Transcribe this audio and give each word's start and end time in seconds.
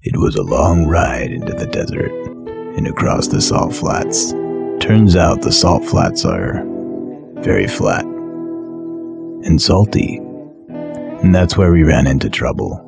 It 0.00 0.16
was 0.16 0.36
a 0.36 0.44
long 0.44 0.86
ride 0.86 1.32
into 1.32 1.52
the 1.52 1.66
desert 1.66 2.12
and 2.76 2.86
across 2.86 3.26
the 3.26 3.40
salt 3.40 3.74
flats. 3.74 4.30
Turns 4.78 5.16
out 5.16 5.42
the 5.42 5.50
salt 5.50 5.84
flats 5.84 6.24
are 6.24 6.62
very 7.42 7.66
flat 7.66 8.04
and 8.04 9.60
salty. 9.60 10.18
And 10.68 11.34
that's 11.34 11.56
where 11.56 11.72
we 11.72 11.82
ran 11.82 12.06
into 12.06 12.30
trouble. 12.30 12.80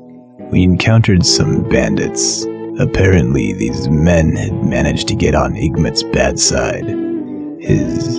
We 0.53 0.63
encountered 0.63 1.27
some 1.27 1.69
bandits. 1.69 2.45
Apparently, 2.79 3.55
these 3.55 3.89
men 3.89 4.37
had 4.37 4.65
managed 4.65 5.09
to 5.09 5.17
get 5.17 5.35
on 5.35 5.57
Igmit's 5.57 6.05
bad 6.05 6.39
side. 6.39 6.87
His 7.59 8.19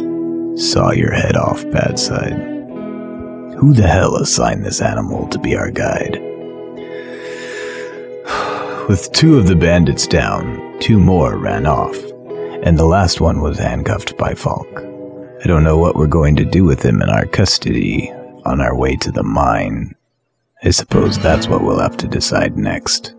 saw 0.69 0.91
your 0.91 1.13
head 1.13 1.37
off 1.37 1.63
bad 1.71 1.97
side. 1.97 2.33
Who 3.57 3.73
the 3.73 3.87
hell 3.87 4.17
assigned 4.17 4.65
this 4.65 4.81
animal 4.81 5.29
to 5.29 5.39
be 5.39 5.55
our 5.55 5.71
guide? 5.71 6.21
With 8.91 9.13
two 9.13 9.37
of 9.37 9.47
the 9.47 9.55
bandits 9.55 10.05
down, 10.05 10.77
two 10.81 10.99
more 10.99 11.37
ran 11.37 11.65
off, 11.65 11.95
and 12.61 12.77
the 12.77 12.83
last 12.83 13.21
one 13.21 13.39
was 13.39 13.57
handcuffed 13.57 14.17
by 14.17 14.33
Falk. 14.33 14.67
I 15.41 15.47
don't 15.47 15.63
know 15.63 15.77
what 15.77 15.95
we're 15.95 16.07
going 16.07 16.35
to 16.35 16.43
do 16.43 16.65
with 16.65 16.83
him 16.83 17.01
in 17.01 17.09
our 17.09 17.25
custody 17.25 18.11
on 18.43 18.59
our 18.59 18.75
way 18.75 18.97
to 18.97 19.09
the 19.09 19.23
mine. 19.23 19.95
I 20.61 20.71
suppose 20.71 21.17
that's 21.17 21.47
what 21.47 21.63
we'll 21.63 21.79
have 21.79 21.95
to 21.99 22.07
decide 22.09 22.57
next. 22.57 23.15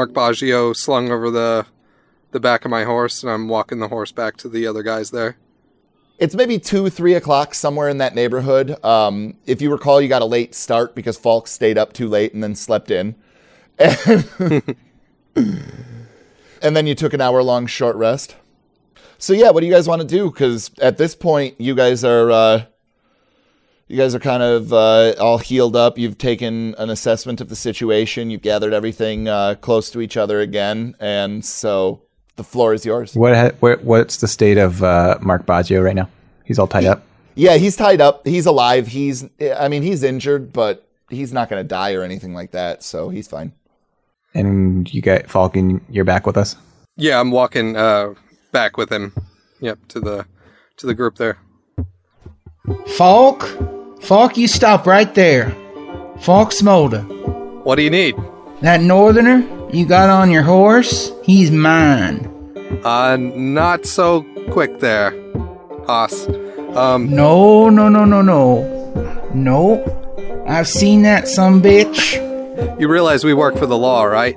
Mark 0.00 0.12
Baggio 0.14 0.74
slung 0.74 1.10
over 1.10 1.30
the 1.30 1.66
the 2.30 2.40
back 2.40 2.64
of 2.64 2.70
my 2.70 2.84
horse, 2.84 3.22
and 3.22 3.30
I'm 3.30 3.48
walking 3.48 3.80
the 3.80 3.88
horse 3.88 4.12
back 4.12 4.38
to 4.38 4.48
the 4.48 4.66
other 4.66 4.82
guys 4.82 5.10
there. 5.10 5.36
It's 6.18 6.34
maybe 6.34 6.58
two, 6.58 6.88
three 6.88 7.12
o'clock 7.12 7.54
somewhere 7.54 7.90
in 7.90 7.98
that 7.98 8.14
neighborhood. 8.14 8.82
Um, 8.82 9.36
if 9.44 9.60
you 9.60 9.70
recall, 9.70 10.00
you 10.00 10.08
got 10.08 10.22
a 10.22 10.24
late 10.24 10.54
start 10.54 10.94
because 10.94 11.18
Falk 11.18 11.48
stayed 11.48 11.76
up 11.76 11.92
too 11.92 12.08
late 12.08 12.32
and 12.32 12.42
then 12.42 12.54
slept 12.54 12.90
in. 12.90 13.14
And, 13.78 14.74
and 15.36 16.74
then 16.74 16.86
you 16.86 16.94
took 16.94 17.12
an 17.12 17.20
hour 17.20 17.42
long 17.42 17.66
short 17.66 17.96
rest. 17.96 18.36
So 19.18 19.34
yeah, 19.34 19.50
what 19.50 19.60
do 19.60 19.66
you 19.66 19.72
guys 19.72 19.86
want 19.86 20.00
to 20.00 20.08
do? 20.08 20.30
Because 20.30 20.70
at 20.80 20.96
this 20.96 21.14
point, 21.14 21.60
you 21.60 21.74
guys 21.74 22.04
are 22.04 22.30
uh, 22.30 22.64
you 23.90 23.96
guys 23.96 24.14
are 24.14 24.20
kind 24.20 24.42
of 24.42 24.72
uh, 24.72 25.14
all 25.18 25.38
healed 25.38 25.74
up. 25.74 25.98
You've 25.98 26.16
taken 26.16 26.76
an 26.78 26.90
assessment 26.90 27.40
of 27.40 27.48
the 27.48 27.56
situation. 27.56 28.30
You've 28.30 28.42
gathered 28.42 28.72
everything 28.72 29.26
uh, 29.26 29.56
close 29.60 29.90
to 29.90 30.00
each 30.00 30.16
other 30.16 30.40
again, 30.40 30.94
and 31.00 31.44
so 31.44 32.02
the 32.36 32.44
floor 32.44 32.72
is 32.72 32.86
yours. 32.86 33.14
What, 33.14 33.34
ha- 33.34 33.50
what 33.58 33.82
what's 33.82 34.18
the 34.18 34.28
state 34.28 34.58
of 34.58 34.82
uh, 34.84 35.18
Mark 35.20 35.44
Baggio 35.44 35.84
right 35.84 35.96
now? 35.96 36.08
He's 36.44 36.58
all 36.58 36.68
tied 36.68 36.84
up. 36.84 37.04
Yeah, 37.34 37.56
he's 37.56 37.76
tied 37.76 38.00
up. 38.00 38.26
He's 38.26 38.46
alive. 38.46 38.86
He's 38.86 39.28
I 39.58 39.68
mean, 39.68 39.82
he's 39.82 40.04
injured, 40.04 40.52
but 40.52 40.86
he's 41.08 41.32
not 41.32 41.48
going 41.48 41.62
to 41.62 41.68
die 41.68 41.94
or 41.94 42.02
anything 42.02 42.32
like 42.32 42.52
that, 42.52 42.84
so 42.84 43.08
he's 43.08 43.26
fine. 43.26 43.52
And 44.34 44.92
you 44.94 45.02
got 45.02 45.28
Falcon, 45.28 45.84
you're 45.90 46.04
back 46.04 46.26
with 46.26 46.36
us. 46.36 46.54
Yeah, 46.96 47.18
I'm 47.18 47.32
walking 47.32 47.76
uh, 47.76 48.14
back 48.52 48.76
with 48.76 48.90
him. 48.90 49.14
Yep, 49.60 49.78
to 49.88 50.00
the 50.00 50.26
to 50.76 50.86
the 50.86 50.94
group 50.94 51.16
there. 51.16 51.38
Falk, 52.96 53.48
Falk, 54.00 54.36
you 54.36 54.48
stop 54.48 54.86
right 54.86 55.12
there. 55.14 55.50
Falk 56.20 56.52
Smolder, 56.52 57.00
What 57.64 57.76
do 57.76 57.82
you 57.82 57.90
need? 57.90 58.14
that 58.62 58.80
northerner 58.80 59.46
you 59.72 59.86
got 59.86 60.10
on 60.10 60.30
your 60.30 60.42
horse, 60.42 61.12
he's 61.22 61.50
mine. 61.50 62.26
Uh, 62.84 63.16
not 63.18 63.86
so 63.86 64.22
quick 64.50 64.80
there, 64.80 65.12
Haas. 65.86 66.28
Um, 66.74 67.08
No, 67.10 67.68
no, 67.70 67.88
no, 67.88 68.04
no, 68.04 68.20
no. 68.22 69.30
No. 69.34 70.44
I've 70.46 70.68
seen 70.68 71.02
that 71.02 71.28
some 71.28 71.62
bitch. 71.62 72.16
you 72.80 72.88
realize 72.88 73.24
we 73.24 73.34
work 73.34 73.56
for 73.56 73.66
the 73.66 73.78
law, 73.78 74.02
right? 74.04 74.36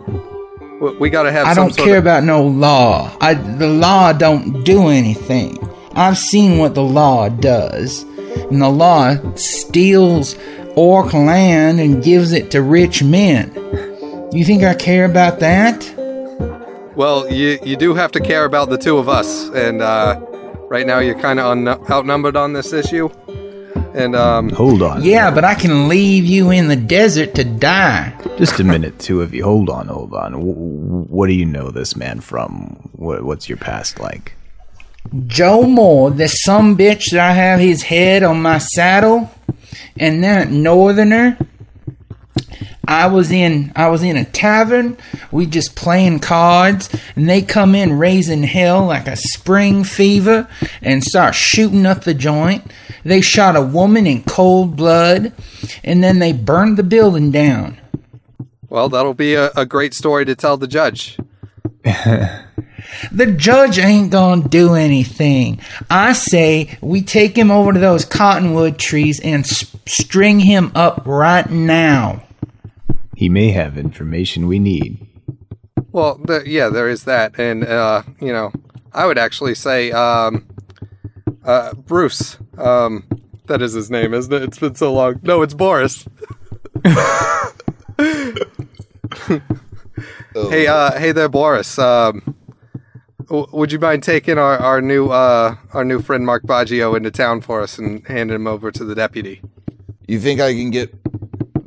We, 0.82 0.96
we 0.98 1.10
gotta 1.10 1.32
have 1.32 1.48
I 1.48 1.54
don't 1.54 1.76
care 1.76 1.98
of. 1.98 2.04
about 2.04 2.24
no 2.24 2.44
law. 2.44 3.16
I 3.20 3.34
the 3.34 3.68
law 3.68 4.14
don't 4.14 4.64
do 4.64 4.90
anything. 4.90 5.58
I've 5.96 6.18
seen 6.18 6.58
what 6.58 6.76
the 6.76 6.84
law 6.84 7.30
does. 7.30 8.04
And 8.50 8.62
the 8.62 8.70
law 8.70 9.16
steals 9.36 10.36
orc 10.76 11.14
land 11.14 11.80
and 11.80 12.04
gives 12.04 12.32
it 12.32 12.52
to 12.52 12.62
rich 12.62 13.04
men. 13.04 13.52
You 14.34 14.44
think 14.44 14.64
I 14.64 14.74
care 14.74 15.06
about 15.06 15.40
that? 15.40 15.84
Well, 16.96 17.32
you 17.32 17.60
you 17.64 17.76
do 17.76 17.94
have 17.96 18.12
to 18.14 18.20
care 18.20 18.46
about 18.46 18.70
the 18.70 18.78
two 18.78 18.98
of 18.98 19.10
us, 19.10 19.50
and 19.50 19.82
uh, 19.82 20.20
right 20.70 20.86
now 20.86 21.00
you're 21.00 21.20
kind 21.20 21.40
of 21.40 21.46
un- 21.48 21.68
outnumbered 21.92 22.36
on 22.36 22.54
this 22.54 22.74
issue. 22.74 23.10
And 23.96 24.16
um, 24.16 24.50
Hold 24.50 24.82
on. 24.82 25.04
Yeah, 25.04 25.30
but 25.30 25.44
I 25.44 25.54
can 25.54 25.88
leave 25.88 26.26
you 26.26 26.50
in 26.50 26.68
the 26.68 26.76
desert 26.76 27.36
to 27.36 27.44
die. 27.44 28.14
Just 28.40 28.60
a 28.60 28.64
minute, 28.64 28.98
two 28.98 29.22
of 29.22 29.34
you. 29.36 29.44
Hold 29.44 29.70
on, 29.70 29.88
hold 29.88 30.14
on. 30.16 30.32
W- 30.32 30.54
w- 30.54 31.06
what 31.06 31.28
do 31.28 31.34
you 31.34 31.46
know 31.46 31.70
this 31.70 31.96
man 31.96 32.20
from? 32.20 32.90
What, 32.94 33.24
what's 33.24 33.48
your 33.48 33.60
past 33.60 34.00
like? 34.00 34.34
Joe 35.28 35.64
Moore, 35.64 36.12
the 36.12 36.28
some 36.28 36.76
bitch 36.76 37.12
that 37.12 37.20
I 37.20 37.34
have 37.34 37.60
his 37.60 37.84
head 37.84 38.24
on 38.24 38.42
my 38.42 38.58
saddle, 38.58 39.32
and 39.98 40.24
that 40.24 40.50
northerner. 40.50 41.38
I 42.86 43.08
was 43.08 43.32
in 43.32 43.72
I 43.76 43.90
was 43.90 44.04
in 44.04 44.18
a 44.18 44.26
tavern, 44.26 44.98
we 45.32 45.46
just 45.46 45.76
playing 45.76 46.20
cards, 46.20 46.90
and 47.16 47.30
they 47.30 47.42
come 47.42 47.76
in 47.76 47.98
raising 47.98 48.44
hell 48.44 48.86
like 48.86 49.08
a 49.08 49.16
spring 49.16 49.86
fever 49.86 50.50
and 50.82 51.02
start 51.04 51.34
shooting 51.34 51.86
up 51.86 52.04
the 52.04 52.14
joint. 52.14 52.70
They 53.04 53.22
shot 53.22 53.56
a 53.56 53.62
woman 53.62 54.06
in 54.06 54.24
cold 54.24 54.76
blood, 54.76 55.32
and 55.84 56.04
then 56.04 56.20
they 56.20 56.34
burned 56.34 56.78
the 56.78 56.84
building 56.84 57.32
down. 57.32 57.80
well, 58.70 58.90
that'll 58.90 59.14
be 59.14 59.36
a, 59.36 59.52
a 59.56 59.66
great 59.66 59.94
story 59.94 60.26
to 60.26 60.36
tell 60.36 60.58
the 60.58 60.68
judge. 60.68 61.18
The 63.12 63.28
judge 63.28 63.80
ain't 63.80 64.12
gonna 64.12 64.48
do 64.48 64.74
anything. 64.76 65.60
I 65.90 66.14
say 66.14 66.78
we 66.82 67.02
take 67.02 67.36
him 67.38 67.52
over 67.52 67.74
to 67.74 67.80
those 67.80 68.06
cottonwood 68.06 68.78
trees 68.78 69.20
and 69.20 69.44
s- 69.46 69.76
string 69.86 70.40
him 70.40 70.72
up 70.76 71.02
right 71.06 71.50
now. 71.50 72.24
He 73.16 73.30
may 73.30 73.52
have 73.52 73.78
information 73.78 74.48
we 74.48 74.60
need. 74.60 75.06
Well, 75.92 76.16
the, 76.16 76.44
yeah, 76.46 76.70
there 76.70 76.90
is 76.90 77.04
that, 77.04 77.40
and 77.40 77.64
uh, 77.64 78.04
you 78.20 78.34
know, 78.34 78.52
I 78.94 79.06
would 79.06 79.18
actually 79.18 79.56
say 79.56 79.92
um, 79.92 80.46
uh, 81.44 81.74
Bruce. 81.74 82.38
Um, 82.58 83.04
that 83.48 83.62
is 83.62 83.74
his 83.74 83.92
name, 83.92 84.14
isn't 84.14 84.32
it? 84.34 84.42
It's 84.44 84.60
been 84.60 84.76
so 84.76 84.94
long. 84.94 85.20
No, 85.24 85.42
it's 85.42 85.54
Boris. 85.54 86.06
Hey, 90.34 90.66
uh, 90.66 90.98
hey 91.00 91.12
there, 91.12 91.30
Boris. 91.30 91.78
Um, 91.78 92.36
w- 93.34 93.48
would 93.52 93.72
you 93.72 93.80
mind 93.80 94.04
taking 94.04 94.38
our, 94.38 94.58
our 94.58 94.82
new 94.82 95.10
uh, 95.10 95.56
our 95.74 95.84
new 95.84 96.00
friend 96.00 96.26
Mark 96.26 96.44
Baggio 96.44 96.96
into 96.96 97.10
town 97.12 97.42
for 97.42 97.62
us 97.62 97.80
and 97.80 98.06
handing 98.08 98.36
him 98.36 98.48
over 98.48 98.72
to 98.72 98.86
the 98.86 98.96
deputy? 98.96 99.42
You 100.08 100.20
think 100.20 100.40
I 100.40 100.54
can 100.54 100.70
get 100.70 100.94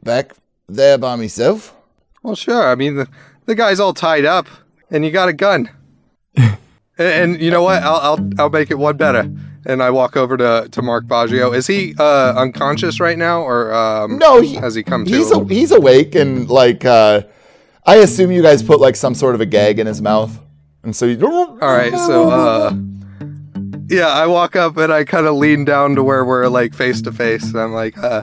back 0.05 0.33
there 0.69 0.97
by 0.97 1.17
myself? 1.17 1.75
Well, 2.23 2.37
sure. 2.37 2.69
I 2.69 2.75
mean, 2.75 2.97
the, 2.97 3.09
the 3.47 3.55
guy's 3.55 3.81
all 3.81 3.95
tied 3.95 4.25
up, 4.25 4.47
and 4.91 5.05
you 5.05 5.11
got 5.11 5.29
a 5.29 5.33
gun. 5.33 5.71
and, 6.37 6.57
and 6.99 7.41
you 7.41 7.51
know 7.51 7.63
what? 7.63 7.83
I'll, 7.83 7.97
I'll 7.97 8.31
I'll 8.39 8.51
make 8.51 8.71
it 8.71 8.79
one 8.79 8.97
better. 8.97 9.31
And 9.69 9.83
I 9.83 9.91
walk 9.91 10.17
over 10.17 10.37
to, 10.37 10.69
to 10.71 10.81
Mark 10.81 11.07
Baggio. 11.07 11.53
Is 11.53 11.67
he 11.67 11.93
uh, 11.99 12.35
unconscious 12.37 13.01
right 13.01 13.19
now, 13.19 13.43
or 13.43 13.75
um, 13.75 14.17
No, 14.17 14.41
he, 14.41 14.55
has 14.55 14.77
he 14.77 14.85
come 14.85 15.05
to? 15.05 15.13
He's 15.13 15.33
a, 15.33 15.45
he's 15.45 15.73
awake 15.73 16.15
and 16.15 16.49
like 16.49 16.85
uh, 16.85 17.23
I 17.85 17.97
assume 17.97 18.31
you 18.31 18.43
guys 18.43 18.63
put 18.63 18.79
like 18.79 18.95
some 18.95 19.13
sort 19.13 19.35
of 19.35 19.41
a 19.41 19.47
gag 19.47 19.81
in 19.81 19.89
his 19.89 20.01
mouth, 20.01 20.39
and 20.87 20.95
so 20.95 21.05
you. 21.05 21.27
All 21.27 21.57
right, 21.59 21.93
so 21.93 22.31
uh, 22.31 22.73
yeah, 23.89 24.07
I 24.07 24.27
walk 24.27 24.57
up 24.57 24.77
and 24.77 24.93
I 24.93 25.05
kind 25.05 25.27
of 25.27 25.35
lean 25.35 25.65
down 25.65 25.97
to 25.97 26.03
where 26.03 26.25
we're 26.25 26.49
like 26.49 26.75
face 26.75 27.03
to 27.03 27.13
face. 27.13 27.45
and 27.45 27.59
I'm 27.59 27.73
like, 27.73 27.99
uh, 27.99 28.23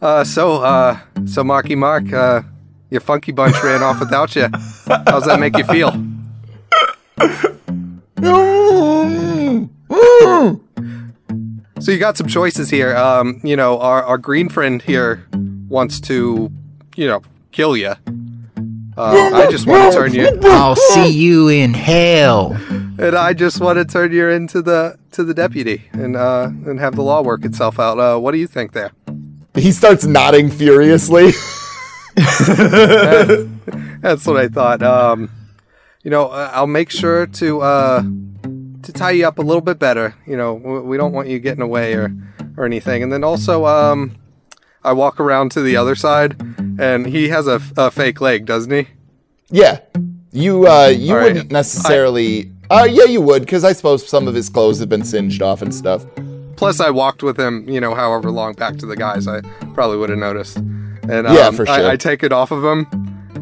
uh, 0.00 0.24
so 0.24 0.62
uh, 0.62 0.98
so 1.26 1.44
Marky 1.44 1.76
Mark, 1.76 2.10
uh, 2.12 2.42
your 2.88 3.02
funky 3.02 3.32
bunch 3.32 3.62
ran 3.62 3.82
off 3.82 4.00
without 4.00 4.34
you. 4.34 4.48
How's 5.06 5.26
that 5.26 5.38
make 5.38 5.56
you 5.56 5.64
feel? 5.64 5.92
So 11.80 11.92
you 11.92 11.98
got 11.98 12.16
some 12.16 12.28
choices 12.28 12.68
here. 12.68 12.94
Um, 12.96 13.40
you 13.42 13.56
know, 13.56 13.78
our, 13.78 14.02
our 14.04 14.18
green 14.18 14.48
friend 14.48 14.82
here 14.82 15.26
wants 15.68 15.98
to, 16.00 16.50
you 16.94 17.06
know, 17.06 17.22
kill 17.52 17.76
you. 17.76 17.94
Uh, 19.00 19.30
I 19.32 19.50
just 19.50 19.66
want 19.66 19.92
to 19.92 19.98
turn 19.98 20.12
you, 20.14 20.28
I'll 20.44 20.76
see 20.76 21.08
you 21.08 21.48
in 21.48 21.72
hell. 21.72 22.52
and 22.98 23.16
I 23.16 23.32
just 23.32 23.58
want 23.60 23.78
to 23.78 23.84
turn 23.86 24.12
you 24.12 24.28
into 24.28 24.60
the 24.60 24.98
to 25.12 25.24
the 25.24 25.32
deputy 25.32 25.84
and 25.92 26.16
uh, 26.16 26.50
and 26.66 26.78
have 26.78 26.96
the 26.96 27.02
law 27.02 27.22
work 27.22 27.44
itself 27.46 27.78
out. 27.80 27.98
Uh, 27.98 28.18
what 28.18 28.32
do 28.32 28.38
you 28.38 28.46
think 28.46 28.72
there? 28.72 28.92
He 29.54 29.72
starts 29.72 30.04
nodding 30.04 30.50
furiously. 30.50 31.32
That's 34.00 34.26
what 34.26 34.36
I 34.36 34.48
thought. 34.48 34.82
Um, 34.82 35.30
you 36.02 36.10
know, 36.10 36.28
uh, 36.28 36.50
I'll 36.52 36.66
make 36.66 36.90
sure 36.90 37.26
to 37.26 37.60
uh, 37.62 38.02
to 38.82 38.92
tie 38.92 39.12
you 39.12 39.26
up 39.26 39.38
a 39.38 39.42
little 39.42 39.62
bit 39.62 39.78
better. 39.78 40.14
You 40.26 40.36
know, 40.36 40.54
we 40.54 40.96
don't 40.96 41.12
want 41.12 41.28
you 41.28 41.38
getting 41.38 41.62
away 41.62 41.94
or 41.94 42.14
or 42.56 42.64
anything. 42.66 43.02
And 43.02 43.12
then 43.12 43.24
also, 43.24 43.64
um, 43.66 44.16
I 44.82 44.92
walk 44.92 45.20
around 45.20 45.50
to 45.52 45.60
the 45.60 45.76
other 45.76 45.94
side, 45.94 46.40
and 46.78 47.06
he 47.06 47.28
has 47.28 47.46
a, 47.46 47.60
a 47.76 47.90
fake 47.90 48.20
leg, 48.20 48.46
doesn't 48.46 48.72
he? 48.72 48.88
yeah. 49.50 49.80
You 50.32 50.68
uh 50.68 50.86
you 50.86 51.12
All 51.12 51.18
right. 51.18 51.24
wouldn't 51.32 51.50
necessarily 51.50 52.52
uh 52.70 52.86
yeah, 52.88 53.02
you 53.04 53.20
would 53.20 53.48
cuz 53.48 53.64
I 53.64 53.72
suppose 53.72 54.06
some 54.08 54.28
of 54.28 54.34
his 54.34 54.48
clothes 54.48 54.78
have 54.78 54.88
been 54.88 55.02
singed 55.02 55.42
off 55.42 55.60
and 55.60 55.74
stuff. 55.74 56.06
Plus, 56.54 56.78
I 56.78 56.90
walked 56.90 57.24
with 57.24 57.36
him, 57.36 57.68
you 57.68 57.80
know, 57.80 57.94
however 57.96 58.30
long 58.30 58.52
back 58.52 58.76
to 58.76 58.86
the 58.86 58.96
guys. 58.96 59.26
I 59.26 59.40
probably 59.74 59.96
would 59.96 60.08
have 60.10 60.18
noticed. 60.20 60.58
And 60.58 61.26
um, 61.26 61.34
Yeah, 61.34 61.50
for 61.50 61.66
sure. 61.66 61.74
I, 61.74 61.92
I 61.92 61.96
take 61.96 62.22
it 62.22 62.32
off 62.32 62.52
of 62.52 62.62
him, 62.62 62.86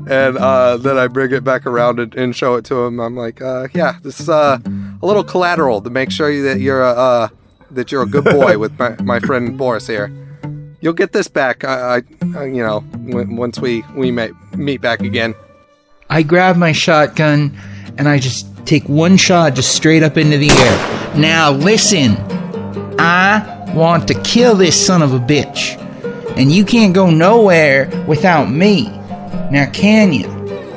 and 0.09 0.39
uh, 0.39 0.79
then 0.79 0.97
I 0.97 1.09
bring 1.09 1.31
it 1.33 1.45
back 1.45 1.67
around 1.67 1.99
and, 2.01 2.15
and 2.15 2.35
show 2.35 2.55
it 2.55 2.65
to 2.67 2.77
him. 2.85 3.01
I'm 3.01 3.17
like, 3.17 3.43
uh, 3.43 3.69
yeah, 3.75 3.97
this 4.03 4.19
is 4.19 4.31
uh, 4.31 4.59
a 5.03 5.07
little 5.07 5.25
collateral 5.25 5.83
to 5.83 5.91
make 5.91 6.11
sure 6.11 6.31
that 6.43 6.61
you're 6.61 6.83
a 6.83 6.91
uh, 6.93 7.29
that 7.73 7.93
you're 7.93 8.03
a 8.05 8.07
good 8.07 8.25
boy 8.25 8.57
with 8.65 8.79
my, 8.79 8.97
my 9.03 9.21
friend 9.21 9.59
Boris 9.59 9.87
here. 9.87 10.11
You'll 10.81 10.93
get 10.93 11.13
this 11.13 11.29
back. 11.29 11.65
I, 11.65 11.97
I, 11.97 12.03
I 12.39 12.45
you 12.47 12.65
know, 12.65 12.81
w- 13.09 13.35
once 13.35 13.59
we 13.59 13.83
we 13.95 14.11
may, 14.11 14.31
meet 14.55 14.81
back 14.81 15.01
again. 15.01 15.35
I 16.11 16.23
grab 16.23 16.57
my 16.57 16.73
shotgun 16.73 17.57
and 17.99 18.09
I 18.09 18.19
just 18.19 18.47
take 18.67 18.89
one 18.89 19.17
shot 19.17 19.55
just 19.55 19.75
straight 19.75 20.03
up 20.03 20.17
into 20.17 20.39
the 20.39 20.51
air. 20.51 21.17
Now 21.19 21.51
listen, 21.51 22.17
I 22.99 23.73
want 23.75 24.09
to 24.09 24.23
kill 24.23 24.55
this 24.55 24.87
son 24.87 25.03
of 25.03 25.13
a 25.13 25.19
bitch. 25.19 25.77
And 26.37 26.53
you 26.53 26.65
can't 26.65 26.95
go 26.95 27.11
nowhere 27.11 27.91
without 28.07 28.47
me. 28.49 28.89
Now 29.51 29.69
can 29.73 30.13
you? 30.13 30.29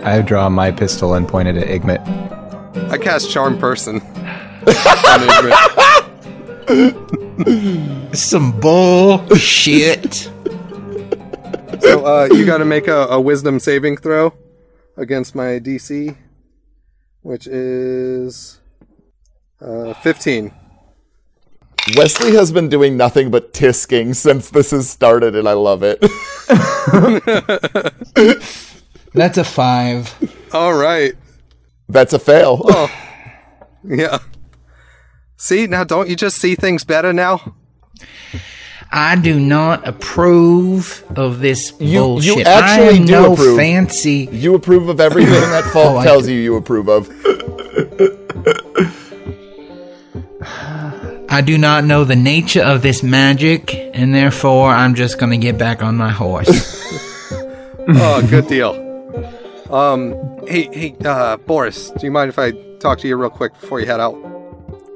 I 0.04 0.22
draw 0.22 0.50
my 0.50 0.72
pistol 0.72 1.14
and 1.14 1.28
point 1.28 1.48
it 1.48 1.58
at 1.58 1.68
Igmit. 1.68 2.02
I 2.90 2.98
cast 2.98 3.30
charm 3.30 3.60
person. 3.60 4.02
on 6.70 6.92
Igmit. 6.92 8.16
Some 8.16 8.60
bullshit. 8.60 10.14
so 11.82 12.06
uh, 12.06 12.28
you 12.32 12.46
got 12.46 12.60
to 12.60 12.66
make 12.66 12.88
a, 12.88 13.08
a 13.08 13.20
wisdom 13.20 13.60
saving 13.60 13.98
throw 13.98 14.34
against 14.98 15.36
my 15.36 15.60
DC, 15.60 16.16
which 17.22 17.48
is 17.48 18.60
uh, 19.62 19.94
15. 19.96 20.54
Wesley 21.98 22.34
has 22.36 22.52
been 22.52 22.70
doing 22.70 22.96
nothing 22.96 23.32
but 23.32 23.54
tisking 23.54 24.16
since 24.16 24.50
this 24.52 24.72
has 24.72 24.90
started 24.90 25.36
and 25.36 25.50
I 25.50 25.54
love 25.54 25.82
it. 25.84 26.00
That's 29.14 29.38
a 29.38 29.44
five. 29.44 30.14
All 30.54 30.74
right. 30.74 31.14
That's 31.90 32.14
a 32.14 32.20
fail. 32.20 32.62
Yeah. 33.84 34.20
See, 35.44 35.66
now 35.66 35.84
don't 35.84 36.08
you 36.08 36.16
just 36.16 36.38
see 36.38 36.54
things 36.54 36.84
better 36.84 37.12
now? 37.12 37.56
I 38.92 39.16
do 39.16 39.40
not 39.40 39.88
approve 39.88 41.04
of 41.16 41.40
this 41.40 41.74
You- 41.80 41.88
you 41.88 42.00
bullshit. 42.36 42.46
actually 42.46 42.88
I 42.90 42.92
am 43.00 43.06
do 43.06 43.12
no 43.14 43.34
approve. 43.34 43.58
fancy. 43.58 44.30
You 44.32 44.54
approve 44.54 44.88
of 44.88 45.00
everything 45.00 45.34
that 45.34 45.64
Falk 45.74 45.96
Oh, 45.96 45.98
I 45.98 46.04
tells 46.04 46.28
you 46.30 46.36
you 46.36 46.58
approve 46.58 46.90
of. 46.90 47.10
I 51.28 51.42
do 51.42 51.58
not 51.58 51.86
know 51.86 52.04
the 52.04 52.16
nature 52.16 52.62
of 52.62 52.84
this 52.84 53.02
magic, 53.02 53.74
and 53.96 54.14
therefore 54.14 54.70
I'm 54.70 54.94
just 54.94 55.18
gonna 55.18 55.38
get 55.38 55.58
back 55.58 55.82
on 55.82 55.98
my 55.98 56.12
horse. 56.12 56.80
Oh, 57.94 58.26
good 58.30 58.48
deal. 58.48 58.70
Um, 59.74 60.14
hey, 60.48 60.70
hey, 60.72 60.96
uh, 61.04 61.36
Boris, 61.38 61.90
do 61.90 62.06
you 62.06 62.12
mind 62.12 62.30
if 62.30 62.38
I 62.38 62.52
talk 62.78 63.00
to 63.00 63.08
you 63.08 63.18
real 63.18 63.32
quick 63.32 63.60
before 63.60 63.80
you 63.80 63.88
head 63.88 64.00
out? 64.00 64.14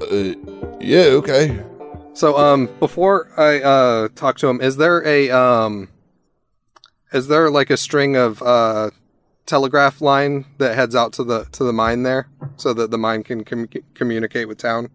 Uh, 0.01 0.33
yeah, 0.80 1.06
okay. 1.19 1.63
So, 2.13 2.38
um, 2.38 2.69
before 2.80 3.30
I 3.38 3.62
uh 3.62 4.07
talk 4.15 4.38
to 4.38 4.47
him, 4.47 4.62
is 4.62 4.77
there 4.77 5.06
a 5.06 5.30
um, 5.31 5.89
is 7.13 7.27
there 7.27 7.50
like 7.50 7.69
a 7.69 7.77
string 7.77 8.15
of 8.15 8.42
uh 8.42 8.92
telegraph 9.45 10.01
line 10.01 10.45
that 10.57 10.75
heads 10.75 10.95
out 10.95 11.13
to 11.13 11.24
the 11.24 11.45
to 11.51 11.63
the 11.63 11.74
mine 11.74 12.03
there, 12.03 12.27
so 12.57 12.74
that 12.74 12.92
the 12.92 12.97
mine 12.97 13.24
can 13.24 13.44
com- 13.44 13.69
communicate 13.94 14.47
with 14.47 14.57
town? 14.57 14.89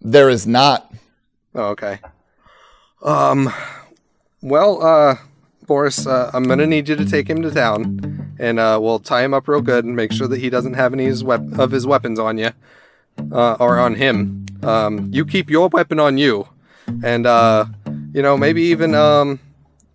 There 0.00 0.28
is 0.28 0.46
not. 0.46 0.92
Oh, 1.54 1.68
okay. 1.70 2.00
Um, 3.02 3.52
well, 4.42 4.82
uh, 4.82 5.16
Boris, 5.66 6.06
uh, 6.06 6.30
I'm 6.34 6.44
gonna 6.44 6.66
need 6.66 6.88
you 6.88 6.96
to 6.96 7.04
take 7.04 7.28
him 7.28 7.42
to 7.42 7.50
town, 7.50 8.34
and 8.38 8.58
uh, 8.58 8.78
we'll 8.80 8.98
tie 8.98 9.24
him 9.24 9.32
up 9.34 9.48
real 9.48 9.62
good 9.62 9.84
and 9.84 9.96
make 9.96 10.12
sure 10.12 10.28
that 10.28 10.40
he 10.40 10.50
doesn't 10.50 10.74
have 10.74 10.92
any 10.92 11.04
of 11.04 11.10
his, 11.10 11.24
wep- 11.24 11.58
of 11.58 11.70
his 11.70 11.86
weapons 11.86 12.18
on 12.18 12.38
you, 12.38 12.50
uh, 13.32 13.56
or 13.58 13.78
on 13.78 13.94
him. 13.94 14.46
Um, 14.62 15.08
you 15.12 15.24
keep 15.24 15.50
your 15.50 15.68
weapon 15.68 16.00
on 16.00 16.18
you, 16.18 16.48
and 17.04 17.26
uh, 17.26 17.66
you 18.12 18.22
know 18.22 18.36
maybe 18.36 18.62
even 18.62 18.94
um, 18.94 19.38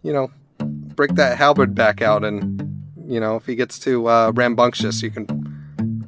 you 0.03 0.13
know, 0.13 0.31
break 0.59 1.15
that 1.15 1.37
halberd 1.37 1.75
back 1.75 2.01
out, 2.01 2.23
and 2.23 2.61
you 3.05 3.19
know 3.19 3.35
if 3.35 3.45
he 3.45 3.55
gets 3.55 3.79
too 3.79 4.07
uh, 4.07 4.31
rambunctious, 4.33 5.01
you 5.01 5.11
can 5.11 5.27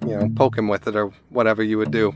you 0.01 0.17
know 0.17 0.29
poke 0.35 0.57
him 0.57 0.67
with 0.67 0.87
it 0.87 0.95
or 0.95 1.07
whatever 1.29 1.63
you 1.63 1.77
would 1.77 1.91
do. 1.91 2.13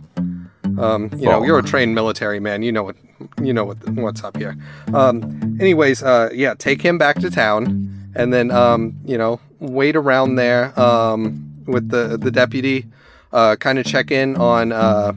Um, 0.79 1.09
you 1.17 1.25
know, 1.25 1.44
you're 1.44 1.57
a 1.57 1.63
trained 1.63 1.95
military 1.95 2.39
man. 2.39 2.61
You 2.61 2.71
know 2.71 2.83
what 2.83 2.95
you 3.41 3.53
know 3.53 3.65
what 3.65 3.77
what's 3.89 4.23
up 4.23 4.38
here. 4.38 4.55
Um, 4.94 5.57
anyways, 5.59 6.03
uh, 6.03 6.29
yeah, 6.33 6.53
take 6.53 6.81
him 6.81 6.97
back 6.97 7.17
to 7.19 7.29
town, 7.29 8.11
and 8.15 8.33
then 8.33 8.51
um, 8.51 8.95
you 9.05 9.17
know 9.17 9.39
wait 9.59 9.95
around 9.95 10.35
there 10.35 10.77
um, 10.79 11.63
with 11.65 11.89
the 11.89 12.17
the 12.17 12.31
deputy. 12.31 12.85
Uh, 13.31 13.56
kind 13.56 13.77
of 13.77 13.85
check 13.85 14.11
in 14.11 14.35
on 14.37 14.71
uh, 14.71 15.13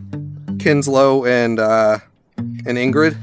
Kinslow 0.58 1.25
and 1.25 1.58
uh, 1.58 1.99
and 2.37 2.76
Ingrid, 2.78 3.16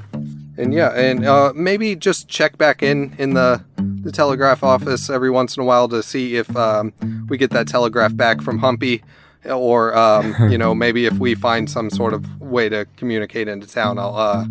and 0.57 0.73
yeah, 0.73 0.89
and 0.93 1.25
uh, 1.25 1.51
maybe 1.55 1.95
just 1.95 2.27
check 2.27 2.57
back 2.57 2.81
in 2.81 3.13
in 3.17 3.33
the 3.33 3.63
the 3.77 4.11
telegraph 4.11 4.63
office 4.63 5.09
every 5.09 5.29
once 5.29 5.57
in 5.57 5.63
a 5.63 5.65
while 5.65 5.89
to 5.89 6.01
see 6.01 6.35
if 6.37 6.55
um, 6.55 6.93
we 7.27 7.37
get 7.37 7.49
that 7.51 7.67
telegraph 7.67 8.15
back 8.15 8.41
from 8.41 8.59
Humpy 8.59 9.03
or 9.45 9.95
um, 9.95 10.35
you 10.51 10.57
know 10.57 10.73
maybe 10.73 11.05
if 11.05 11.13
we 11.19 11.35
find 11.35 11.69
some 11.69 11.89
sort 11.89 12.13
of 12.13 12.41
way 12.41 12.69
to 12.69 12.85
communicate 12.95 13.47
into 13.47 13.67
town, 13.67 13.99
I'll 13.99 14.15
uh, 14.15 14.45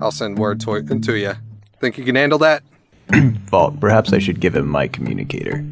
I'll 0.00 0.12
send 0.12 0.38
word 0.38 0.60
to 0.60 0.82
to 0.82 1.16
you. 1.16 1.34
Think 1.80 1.98
you 1.98 2.04
can 2.04 2.14
handle 2.14 2.38
that? 2.38 2.62
Falk, 3.46 3.80
perhaps 3.80 4.12
I 4.12 4.18
should 4.18 4.40
give 4.40 4.54
him 4.54 4.68
my 4.68 4.86
communicator. 4.86 5.64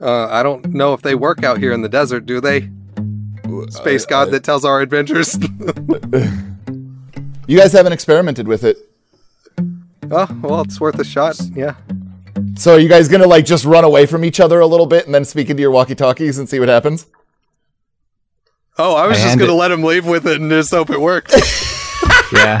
Uh, 0.00 0.26
I 0.30 0.42
don't 0.42 0.66
know 0.66 0.94
if 0.94 1.02
they 1.02 1.14
work 1.14 1.44
out 1.44 1.58
here 1.58 1.72
in 1.72 1.82
the 1.82 1.88
desert, 1.88 2.26
do 2.26 2.40
they? 2.40 2.68
Space 3.70 4.06
god 4.06 4.30
that 4.30 4.44
tells 4.44 4.64
our 4.64 4.80
adventures. 4.80 5.38
You 7.48 7.58
guys 7.58 7.72
haven't 7.72 7.92
experimented 7.92 8.46
with 8.46 8.62
it. 8.62 8.76
oh 10.10 10.28
well, 10.42 10.60
it's 10.62 10.80
worth 10.80 10.96
a 11.00 11.04
shot. 11.04 11.38
Yeah. 11.54 11.74
So 12.56 12.74
are 12.74 12.78
you 12.78 12.88
guys 12.88 13.08
gonna 13.08 13.26
like 13.26 13.44
just 13.44 13.64
run 13.64 13.82
away 13.82 14.06
from 14.06 14.24
each 14.24 14.38
other 14.38 14.60
a 14.60 14.66
little 14.66 14.86
bit 14.86 15.06
and 15.06 15.14
then 15.14 15.24
speak 15.24 15.50
into 15.50 15.60
your 15.60 15.72
walkie-talkies 15.72 16.38
and 16.38 16.48
see 16.48 16.60
what 16.60 16.68
happens? 16.68 17.06
Oh, 18.78 18.94
I 18.94 19.06
was 19.08 19.18
I 19.18 19.22
just 19.24 19.38
gonna 19.40 19.52
it- 19.52 19.56
let 19.56 19.72
him 19.72 19.82
leave 19.82 20.06
with 20.06 20.24
it 20.26 20.40
and 20.40 20.50
just 20.50 20.70
hope 20.70 20.90
it 20.90 21.00
worked. 21.00 21.34
Yeah. 22.32 22.58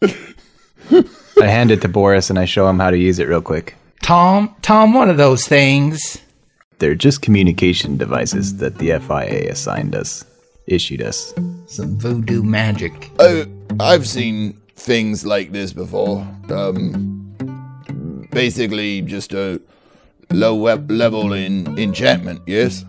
I 0.02 1.46
hand 1.46 1.70
it 1.70 1.80
to 1.82 1.88
Boris 1.88 2.30
and 2.30 2.38
I 2.38 2.44
show 2.44 2.68
him 2.68 2.78
how 2.78 2.90
to 2.90 2.96
use 2.98 3.18
it 3.18 3.28
real 3.28 3.42
quick. 3.42 3.76
Tom, 4.02 4.54
Tom, 4.62 4.94
one 4.94 5.10
of 5.10 5.16
those 5.16 5.46
things? 5.46 6.18
They're 6.80 6.94
just 6.94 7.20
communication 7.22 7.96
devices 7.98 8.56
that 8.56 8.78
the 8.78 8.98
FIA 8.98 9.50
assigned 9.52 9.94
us, 9.94 10.24
issued 10.66 11.02
us. 11.02 11.34
Some 11.66 11.98
voodoo 11.98 12.42
magic. 12.42 13.10
Uh, 13.18 13.44
I've 13.78 14.08
seen 14.08 14.54
things 14.76 15.24
like 15.26 15.52
this 15.52 15.72
before. 15.74 16.26
Um, 16.50 17.36
basically 18.32 19.02
just 19.02 19.34
a 19.34 19.60
low 20.30 20.54
wep- 20.54 20.90
level 20.90 21.34
in 21.34 21.78
enchantment. 21.78 22.40
Yes. 22.46 22.84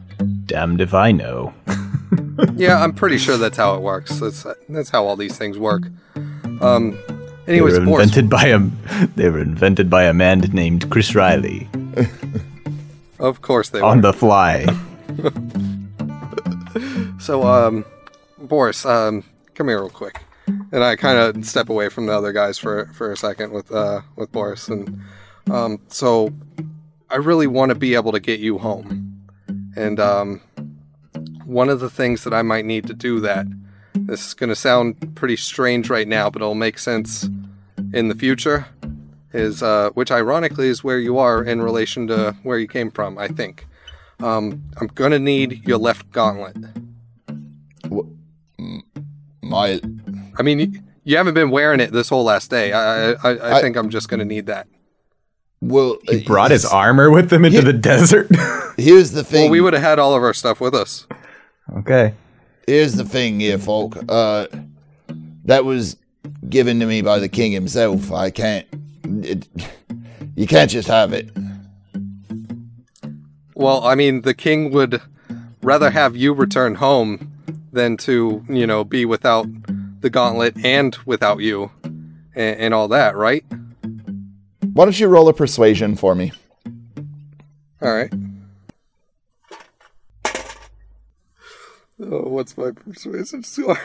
Damned 0.46 0.80
if 0.80 0.94
I 0.94 1.12
know. 1.12 1.54
yeah, 2.56 2.82
I'm 2.82 2.94
pretty 2.94 3.18
sure 3.18 3.36
that's 3.38 3.58
how 3.58 3.76
it 3.76 3.82
works. 3.82 4.20
That's 4.20 4.46
that's 4.70 4.90
how 4.90 5.06
all 5.06 5.16
these 5.18 5.38
things 5.38 5.58
work. 5.58 5.84
Um. 6.62 6.98
They 7.46 7.54
Anyways, 7.54 7.80
were 7.80 7.86
Boris, 7.86 8.06
invented 8.06 8.30
by 8.30 8.46
a 8.46 8.60
they 9.16 9.28
were 9.30 9.40
invented 9.42 9.90
by 9.90 10.04
a 10.04 10.14
man 10.14 10.40
named 10.54 10.90
Chris 10.92 11.16
Riley 11.16 11.68
of 13.22 13.42
course 13.42 13.70
they 13.70 13.80
on 13.80 13.98
were. 13.98 14.02
the 14.02 14.14
fly. 14.14 14.66
So, 17.20 17.44
um, 17.44 17.86
Boris, 18.40 18.84
um, 18.86 19.24
come 19.54 19.68
here 19.68 19.80
real 19.80 19.90
quick. 19.90 20.24
And 20.48 20.84
I 20.84 20.96
kind 20.96 21.20
of 21.20 21.46
step 21.46 21.70
away 21.70 21.88
from 21.90 22.08
the 22.08 22.14
other 22.14 22.32
guys 22.32 22.58
for 22.58 22.88
for 22.94 23.12
a 23.12 23.18
second 23.18 23.52
with 23.52 23.72
uh 23.72 24.02
with 24.16 24.32
Boris, 24.32 24.68
and 24.68 25.00
um, 25.52 25.80
so 25.88 26.34
I 27.12 27.18
really 27.18 27.46
want 27.46 27.70
to 27.70 27.76
be 27.76 27.94
able 27.94 28.12
to 28.14 28.20
get 28.20 28.40
you 28.40 28.58
home. 28.58 29.28
And 29.76 30.00
um, 30.00 30.42
one 31.46 31.70
of 31.70 31.80
the 31.80 31.90
things 31.90 32.24
that 32.24 32.34
I 32.34 32.42
might 32.42 32.66
need 32.66 32.88
to 32.88 32.94
do 32.94 33.20
that. 33.20 33.46
This 33.94 34.28
is 34.28 34.34
going 34.34 34.50
to 34.50 34.56
sound 34.56 35.16
pretty 35.16 35.36
strange 35.36 35.90
right 35.90 36.08
now, 36.08 36.30
but 36.30 36.42
it'll 36.42 36.56
make 36.56 36.80
sense 36.80 37.30
in 37.94 38.08
the 38.08 38.16
future. 38.16 38.66
Is 39.34 39.64
uh, 39.64 39.92
which 39.94 40.12
ironically 40.12 40.68
is 40.68 40.84
where 40.84 41.00
you 41.00 41.18
are 41.18 41.44
in 41.44 41.62
relation 41.62 42.08
to 42.08 42.36
where 42.44 42.58
you 42.60 42.68
came 42.68 42.92
from. 42.92 43.18
I 43.18 43.28
think. 43.30 43.66
Um, 44.20 44.64
I'm 44.80 44.88
gonna 44.88 45.20
need 45.20 45.66
your 45.68 45.78
left 45.78 46.12
gauntlet. 46.12 46.56
My 49.42 49.82
I 50.38 50.44
mean, 50.44 50.60
you, 50.60 50.82
you 51.04 51.18
haven't 51.18 51.34
been 51.34 51.50
wearing 51.50 51.80
it 51.80 51.92
this 51.92 52.10
whole 52.10 52.24
last 52.24 52.50
day. 52.50 52.72
I 52.74 53.12
I, 53.12 53.16
I, 53.24 53.58
I 53.58 53.62
think 53.62 53.76
I'm 53.76 53.90
just 53.90 54.10
gonna 54.10 54.26
need 54.26 54.46
that. 54.46 54.68
well, 55.62 55.98
He 56.08 56.24
brought 56.24 56.52
his 56.52 56.66
armor 56.66 57.10
with 57.10 57.32
him 57.32 57.46
into 57.46 57.62
the 57.62 57.74
desert. 57.74 58.30
Here's 58.78 59.12
the 59.12 59.24
thing. 59.24 59.44
Well, 59.44 59.52
we 59.52 59.62
would 59.62 59.74
have 59.74 59.82
had 59.82 60.00
all 60.00 60.16
of 60.16 60.24
our 60.24 60.34
stuff 60.34 60.62
with 60.62 60.76
us. 60.76 61.08
okay. 61.78 62.14
Here's 62.68 62.94
the 62.94 63.04
thing 63.06 63.40
here, 63.40 63.58
folk. 63.58 63.98
Uh, 64.08 64.48
that 65.46 65.66
was 65.66 65.98
given 66.48 66.80
to 66.80 66.86
me 66.86 67.02
by 67.02 67.18
the 67.20 67.28
king 67.28 67.52
himself. 67.52 68.12
I 68.12 68.30
can't. 68.30 68.68
It, 69.04 69.48
you 70.36 70.48
can't 70.48 70.70
just 70.70 70.88
have 70.88 71.14
it. 71.14 71.30
Well, 73.56 73.84
I 73.84 73.96
mean, 73.96 74.22
the 74.22 74.34
king 74.34 74.72
would 74.72 75.02
rather 75.62 75.92
have 75.92 76.16
you 76.16 76.34
return 76.34 76.76
home 76.76 77.32
than 77.72 77.98
to, 77.98 78.44
you 78.50 78.66
know, 78.66 78.84
be 78.84 79.06
without 79.06 79.48
the 80.02 80.10
gauntlet 80.10 80.56
and 80.64 80.96
without 81.06 81.40
you 81.40 81.72
and, 82.34 82.60
and 82.60 82.74
all 82.74 82.88
that, 82.88 83.16
right? 83.16 83.46
Why 84.74 84.86
don't 84.86 85.00
you 85.00 85.08
roll 85.08 85.28
a 85.28 85.34
persuasion 85.34 85.96
for 85.96 86.16
me? 86.16 86.32
All 87.82 87.94
right. 87.94 88.14
Oh, 92.00 92.30
what's 92.30 92.58
my 92.58 92.72
persuasion 92.72 93.44
score? 93.44 93.80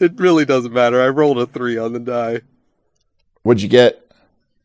It 0.00 0.18
really 0.18 0.44
doesn't 0.44 0.72
matter. 0.72 1.00
I 1.00 1.08
rolled 1.08 1.38
a 1.38 1.46
three 1.46 1.78
on 1.78 1.92
the 1.92 2.00
die. 2.00 2.40
What'd 3.42 3.62
you 3.62 3.68
get? 3.68 4.03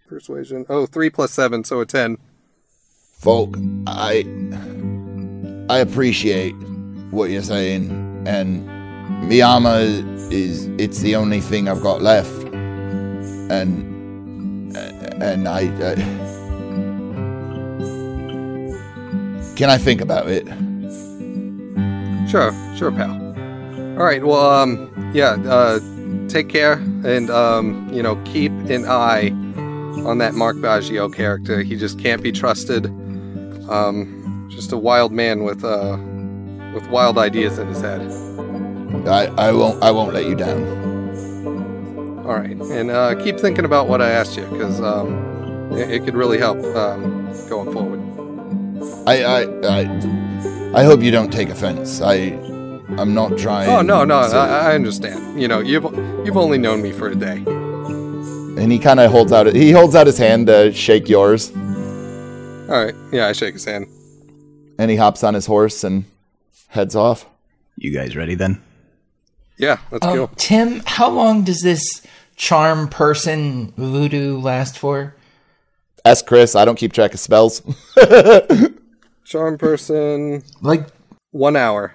Persuasion. 0.09 0.65
Oh, 0.69 0.87
three 0.87 1.11
plus 1.11 1.31
seven, 1.31 1.63
so 1.63 1.81
a 1.81 1.85
ten. 1.85 2.17
Folk, 3.19 3.55
I 3.85 4.25
I 5.69 5.77
appreciate 5.77 6.53
what 7.11 7.29
you're 7.29 7.43
saying, 7.43 7.91
and 8.25 8.67
Miyama 9.29 10.31
is 10.31 10.65
it's 10.79 11.01
the 11.01 11.15
only 11.15 11.41
thing 11.41 11.69
I've 11.69 11.83
got 11.83 12.01
left, 12.01 12.43
and 13.51 14.75
and 15.21 15.47
I, 15.47 15.59
I 15.59 15.95
can 19.55 19.69
I 19.69 19.77
think 19.77 20.01
about 20.01 20.27
it. 20.27 20.47
Sure, 22.27 22.51
sure, 22.75 22.91
pal. 22.91 23.11
All 23.99 24.05
right. 24.05 24.23
Well, 24.23 24.49
um, 24.49 25.11
yeah. 25.13 25.37
Uh, 25.45 25.79
take 26.29 26.49
care, 26.49 26.73
and 27.03 27.29
um, 27.29 27.89
you 27.93 28.01
know, 28.01 28.15
keep 28.25 28.51
an 28.51 28.85
eye 28.85 29.29
on 30.05 30.17
that 30.19 30.33
Mark 30.33 30.57
Baggio 30.57 31.13
character. 31.13 31.61
He 31.61 31.75
just 31.75 31.99
can't 31.99 32.21
be 32.21 32.31
trusted. 32.31 32.85
Um, 33.69 34.47
just 34.49 34.71
a 34.71 34.77
wild 34.77 35.11
man 35.11 35.43
with 35.43 35.63
uh, 35.63 35.97
with 36.73 36.87
wild 36.89 37.17
ideas 37.17 37.57
in 37.59 37.67
his 37.67 37.81
head. 37.81 38.01
I, 39.07 39.25
I 39.37 39.51
won't 39.51 39.83
I 39.83 39.91
won't 39.91 40.13
let 40.13 40.25
you 40.25 40.35
down. 40.35 40.59
All 42.25 42.35
right, 42.35 42.51
and 42.51 42.91
uh, 42.91 43.15
keep 43.23 43.39
thinking 43.39 43.65
about 43.65 43.87
what 43.87 44.01
I 44.01 44.11
asked 44.11 44.37
you, 44.37 44.45
because 44.45 44.79
um, 44.81 45.71
it, 45.73 45.89
it 45.89 46.05
could 46.05 46.15
really 46.15 46.37
help 46.37 46.57
um, 46.75 47.25
going 47.49 47.71
forward. 47.73 47.99
I, 49.07 49.23
I 49.23 49.41
I 49.67 50.81
I 50.81 50.83
hope 50.83 51.01
you 51.01 51.11
don't 51.11 51.31
take 51.31 51.49
offense. 51.49 52.01
I 52.01 52.37
I'm 52.97 53.13
not 53.13 53.37
trying. 53.37 53.69
Oh 53.69 53.81
no, 53.81 54.03
no, 54.05 54.27
to- 54.29 54.35
I, 54.35 54.71
I 54.71 54.75
understand. 54.75 55.41
You 55.41 55.47
know, 55.47 55.59
you've 55.59 55.83
you've 56.25 56.37
only 56.37 56.57
known 56.57 56.81
me 56.81 56.91
for 56.91 57.07
a 57.07 57.15
day. 57.15 57.43
And 58.59 58.71
he 58.71 58.79
kind 58.79 58.99
of 58.99 59.11
holds 59.11 59.31
out 59.31 59.47
he 59.55 59.71
holds 59.71 59.95
out 59.95 60.05
his 60.07 60.17
hand 60.17 60.47
to 60.47 60.71
shake 60.73 61.07
yours, 61.09 61.51
All 61.55 62.83
right, 62.85 62.93
yeah, 63.11 63.27
I 63.27 63.31
shake 63.33 63.53
his 63.53 63.65
hand. 63.65 63.87
and 64.77 64.89
he 64.91 64.97
hops 64.97 65.23
on 65.23 65.33
his 65.33 65.45
horse 65.45 65.83
and 65.83 66.05
heads 66.67 66.95
off. 66.95 67.25
You 67.77 67.91
guys 67.91 68.15
ready 68.15 68.35
then? 68.35 68.61
Yeah, 69.57 69.77
let's 69.91 70.05
Um, 70.05 70.15
go. 70.15 70.29
Tim, 70.37 70.81
how 70.85 71.09
long 71.09 71.43
does 71.43 71.61
this 71.61 72.01
charm 72.35 72.87
person 72.87 73.73
voodoo 73.77 74.39
last 74.39 74.77
for? 74.77 75.15
Ask 76.05 76.25
Chris. 76.25 76.55
I 76.55 76.63
don't 76.65 76.77
keep 76.77 76.93
track 76.93 77.13
of 77.13 77.19
spells. 77.19 77.61
Charm 79.25 79.57
person, 79.57 80.43
Like, 80.61 80.87
one 81.31 81.55
hour. 81.55 81.93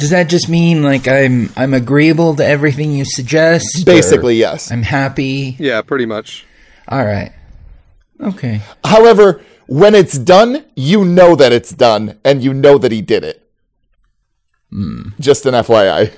Does 0.00 0.10
that 0.10 0.28
just 0.28 0.48
mean 0.48 0.82
like 0.82 1.06
I'm 1.06 1.50
I'm 1.56 1.74
agreeable 1.74 2.34
to 2.36 2.44
everything 2.44 2.92
you 2.92 3.04
suggest? 3.04 3.84
Basically, 3.86 4.36
yes. 4.36 4.72
I'm 4.72 4.82
happy. 4.82 5.56
Yeah, 5.58 5.82
pretty 5.82 6.06
much. 6.06 6.46
All 6.88 7.04
right. 7.04 7.32
Okay. 8.20 8.62
However, 8.82 9.42
when 9.66 9.94
it's 9.94 10.18
done, 10.18 10.64
you 10.74 11.04
know 11.04 11.36
that 11.36 11.52
it's 11.52 11.70
done, 11.70 12.18
and 12.24 12.42
you 12.42 12.52
know 12.52 12.78
that 12.78 12.90
he 12.90 13.02
did 13.02 13.22
it. 13.22 13.46
Hmm. 14.70 15.10
Just 15.20 15.46
an 15.46 15.54
FYI. 15.54 16.12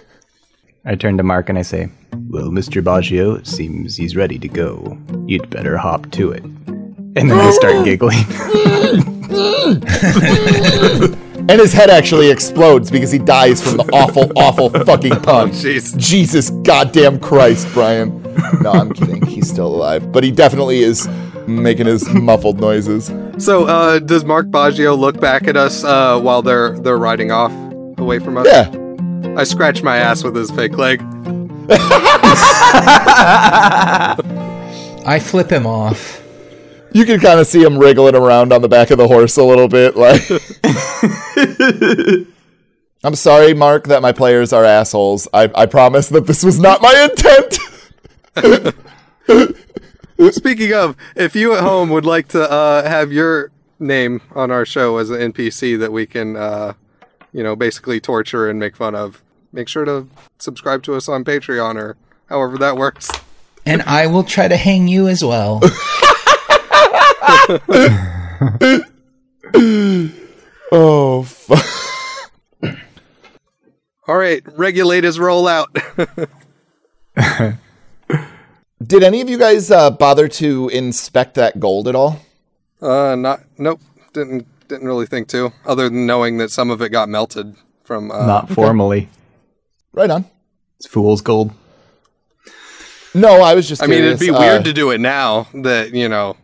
I 0.84 0.94
turn 0.94 1.16
to 1.16 1.22
Mark 1.22 1.48
and 1.48 1.58
I 1.58 1.62
say, 1.62 1.90
Well, 2.28 2.48
Mr. 2.48 2.82
Baggio, 2.82 3.38
it 3.38 3.46
seems 3.46 3.96
he's 3.96 4.16
ready 4.16 4.38
to 4.38 4.48
go. 4.48 4.98
You'd 5.26 5.48
better 5.48 5.76
hop 5.76 6.10
to 6.12 6.32
it. 6.32 6.42
and 6.66 7.30
then 7.30 7.32
I 7.32 7.50
start 7.50 7.84
giggling. 7.84 8.18
And 11.49 11.61
his 11.61 11.72
head 11.72 11.90
actually 11.90 12.30
explodes 12.30 12.90
because 12.90 13.11
he 13.11 13.18
dies 13.18 13.61
from 13.62 13.78
the 13.78 13.84
awful, 13.92 14.30
awful 14.37 14.70
fucking 14.70 15.16
punch. 15.20 15.54
Jeez. 15.54 15.96
Jesus 15.96 16.50
goddamn 16.62 17.18
Christ, 17.18 17.66
Brian. 17.72 18.22
No, 18.61 18.70
I'm 18.70 18.92
kidding. 18.92 19.26
He's 19.26 19.49
still 19.50 19.66
alive. 19.66 20.12
But 20.12 20.25
he 20.25 20.30
definitely 20.30 20.82
is 20.82 21.08
making 21.46 21.87
his 21.87 22.08
muffled 22.08 22.61
noises. 22.61 23.12
So, 23.38 23.64
uh, 23.66 23.99
does 23.99 24.25
Mark 24.25 24.46
Baggio 24.46 24.96
look 24.96 25.20
back 25.20 25.49
at 25.49 25.56
us 25.56 25.82
uh, 25.84 26.20
while 26.20 26.42
they're 26.42 26.78
they're 26.78 26.99
riding 26.99 27.32
off 27.32 27.52
away 27.99 28.18
from 28.20 28.38
us? 28.38 28.46
Yeah. 28.46 28.70
I 29.37 29.44
scratch 29.44 29.82
my 29.82 29.96
ass 29.96 30.22
with 30.22 30.37
his 30.37 30.50
fake 30.50 30.78
leg. 30.78 31.00
I 35.04 35.18
flip 35.20 35.50
him 35.50 35.66
off. 35.66 36.22
You 36.94 37.04
can 37.04 37.20
kind 37.20 37.40
of 37.40 37.46
see 37.46 37.62
him 37.62 37.78
wriggling 37.78 38.14
around 38.14 38.52
on 38.52 38.62
the 38.62 38.68
back 38.68 38.90
of 38.90 38.99
the 38.99 39.08
horse 39.08 39.37
a 39.37 39.44
little 39.44 39.68
bit. 39.68 39.96
Like, 39.96 40.22
I'm 43.04 43.14
sorry, 43.14 43.54
Mark, 43.54 43.88
that 43.88 44.02
my 44.02 44.12
players 44.12 44.52
are 44.52 44.64
assholes. 44.64 45.26
I, 45.32 45.50
I 45.54 45.66
promise 45.66 46.08
that 46.11 46.26
this 46.26 46.44
was 46.44 46.61
not 46.61 46.82
my 46.82 47.08
intent. 47.11 47.58
Speaking 50.34 50.72
of, 50.72 50.96
if 51.16 51.34
you 51.34 51.54
at 51.54 51.62
home 51.62 51.90
would 51.90 52.04
like 52.04 52.28
to 52.28 52.49
uh, 52.50 52.88
have 52.88 53.11
your 53.11 53.50
name 53.80 54.20
on 54.34 54.50
our 54.50 54.64
show 54.64 54.99
as 54.99 55.11
an 55.11 55.32
NPC 55.32 55.78
that 55.78 55.90
we 55.92 56.06
can, 56.06 56.37
uh, 56.37 56.75
you 57.32 57.42
know, 57.42 57.56
basically 57.56 58.00
torture 58.00 58.49
and 58.49 58.58
make 58.61 58.76
fun 58.76 58.94
of, 58.94 59.22
make 59.52 59.68
sure 59.68 59.84
to 59.84 60.06
subscribe 60.38 60.82
to 60.84 60.94
us 60.94 61.08
on 61.08 61.25
Patreon 61.25 61.76
or 61.76 61.96
however 62.28 62.56
that 62.58 62.76
works. 62.76 63.11
And 63.66 63.82
I 63.82 64.06
will 64.06 64.25
try 64.25 64.49
to 64.49 64.56
hang 64.56 64.88
you 64.88 65.08
as 65.08 65.25
well. 65.25 65.61
oh, 70.72 71.22
fuck. 71.22 72.30
All 74.08 74.16
right, 74.16 74.42
regulators 74.56 75.18
roll 75.18 75.46
out. 75.49 75.76
Did 78.84 79.02
any 79.04 79.20
of 79.20 79.30
you 79.30 79.38
guys 79.38 79.70
uh, 79.70 79.90
bother 79.90 80.28
to 80.28 80.68
inspect 80.68 81.34
that 81.34 81.61
gold 81.61 81.88
at 81.88 81.94
all? 81.94 82.20
uh, 82.80 83.14
not, 83.16 83.40
nope, 83.58 83.80
didn't 84.12 84.46
didn't 84.68 84.87
really 84.87 85.06
think 85.06 85.28
to, 85.28 85.52
other 85.66 85.88
than 85.88 86.06
knowing 86.06 86.38
that 86.38 86.50
some 86.50 86.70
of 86.70 86.80
it 86.82 86.88
got 86.90 87.08
melted 87.08 87.54
from. 87.84 88.11
Uh, 88.11 88.26
Not 88.26 88.49
formally. 88.50 89.08
Right 89.92 90.11
on. 90.11 90.25
It's 90.78 90.87
fool's 90.87 91.20
gold. 91.20 91.52
No, 93.14 93.42
I 93.42 93.54
was 93.54 93.68
just 93.68 93.82
I 93.82 93.87
mean, 93.87 94.02
it'd 94.02 94.18
be 94.18 94.26
curious, 94.26 94.40
weird 94.40 94.61
uh, 94.62 94.64
to 94.64 94.72
do 94.72 94.90
it 94.90 95.00
now 95.00 95.46
that 95.54 95.92
you 95.94 96.08
know. 96.08 96.37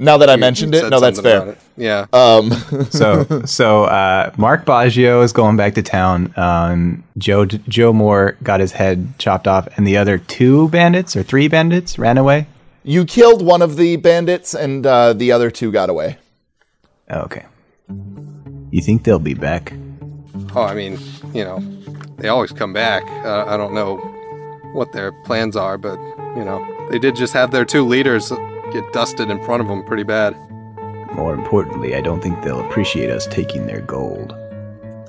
Now 0.00 0.16
that 0.18 0.30
I 0.30 0.36
mentioned 0.36 0.74
it, 0.76 0.88
no, 0.90 1.00
that's 1.00 1.20
fair. 1.20 1.56
Yeah. 1.76 2.06
Um, 2.12 2.50
So, 2.90 3.42
so 3.44 3.84
uh, 3.84 4.32
Mark 4.36 4.64
Baggio 4.64 5.24
is 5.24 5.32
going 5.32 5.56
back 5.56 5.74
to 5.74 5.82
town. 5.82 6.32
Um, 6.36 7.02
Joe 7.18 7.44
Joe 7.46 7.92
Moore 7.92 8.36
got 8.42 8.60
his 8.60 8.72
head 8.72 9.18
chopped 9.18 9.48
off, 9.48 9.66
and 9.76 9.86
the 9.86 9.96
other 9.96 10.18
two 10.18 10.68
bandits 10.68 11.16
or 11.16 11.22
three 11.22 11.48
bandits 11.48 11.98
ran 11.98 12.16
away. 12.18 12.46
you 12.84 13.04
killed 13.04 13.42
one 13.44 13.60
of 13.62 13.76
the 13.76 13.96
bandits, 13.96 14.54
and 14.54 14.86
uh, 14.86 15.12
the 15.12 15.32
other 15.32 15.50
two 15.50 15.72
got 15.72 15.90
away. 15.90 16.16
Oh, 17.10 17.20
okay. 17.22 17.44
You 18.70 18.80
think 18.82 19.04
they'll 19.04 19.18
be 19.18 19.34
back? 19.34 19.72
Oh, 20.54 20.62
I 20.62 20.74
mean, 20.74 20.98
you 21.34 21.42
know, 21.44 21.58
they 22.18 22.28
always 22.28 22.52
come 22.52 22.72
back. 22.72 23.02
Uh, 23.24 23.44
I 23.46 23.56
don't 23.56 23.74
know 23.74 23.96
what 24.74 24.92
their 24.92 25.10
plans 25.24 25.56
are, 25.56 25.76
but 25.78 25.98
you 26.36 26.44
know, 26.44 26.64
they 26.90 26.98
did 26.98 27.16
just 27.16 27.32
have 27.32 27.50
their 27.50 27.64
two 27.64 27.84
leaders 27.84 28.30
get 28.72 28.92
dusted 28.92 29.30
in 29.30 29.42
front 29.44 29.62
of 29.62 29.68
them 29.68 29.84
pretty 29.84 30.02
bad. 30.02 30.36
More 31.14 31.34
importantly, 31.34 31.94
I 31.94 32.00
don't 32.00 32.22
think 32.22 32.42
they'll 32.42 32.60
appreciate 32.60 33.10
us 33.10 33.26
taking 33.26 33.66
their 33.66 33.80
gold. 33.80 34.34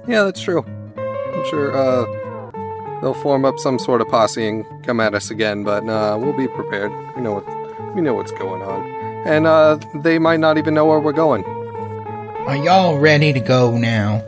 Yeah, 0.07 0.23
that's 0.23 0.41
true. 0.41 0.63
I'm 0.97 1.45
sure 1.49 1.75
uh, 1.75 3.01
they'll 3.01 3.13
form 3.13 3.45
up 3.45 3.59
some 3.59 3.77
sort 3.77 4.01
of 4.01 4.07
posse 4.07 4.47
and 4.47 4.65
come 4.83 4.99
at 4.99 5.13
us 5.13 5.29
again, 5.29 5.63
but 5.63 5.87
uh, 5.87 6.17
we'll 6.19 6.33
be 6.33 6.47
prepared. 6.47 6.91
We 7.15 7.21
know 7.21 7.33
what 7.33 7.95
we 7.95 8.01
know 8.01 8.13
what's 8.13 8.31
going 8.31 8.61
on, 8.61 8.85
and 9.27 9.45
uh, 9.45 9.79
they 9.95 10.19
might 10.19 10.39
not 10.39 10.57
even 10.57 10.73
know 10.73 10.85
where 10.85 10.99
we're 10.99 11.13
going. 11.13 11.43
Are 11.43 12.57
y'all 12.57 12.97
ready 12.97 13.33
to 13.33 13.39
go 13.39 13.77
now? 13.77 14.23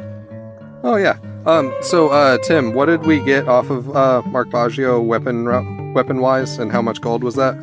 Oh 0.84 0.98
yeah. 0.98 1.18
Um. 1.46 1.74
So, 1.82 2.10
uh, 2.10 2.38
Tim, 2.40 2.74
what 2.74 2.86
did 2.86 3.04
we 3.04 3.20
get 3.20 3.48
off 3.48 3.70
of 3.70 3.96
uh, 3.96 4.22
Mark 4.28 4.50
Baggio 4.50 5.04
weapon 5.04 5.94
weapon 5.94 6.20
wise, 6.22 6.60
and 6.60 6.72
how 6.72 6.82
much 6.82 7.02
gold 7.02 7.24
was 7.24 7.36
that? 7.36 7.56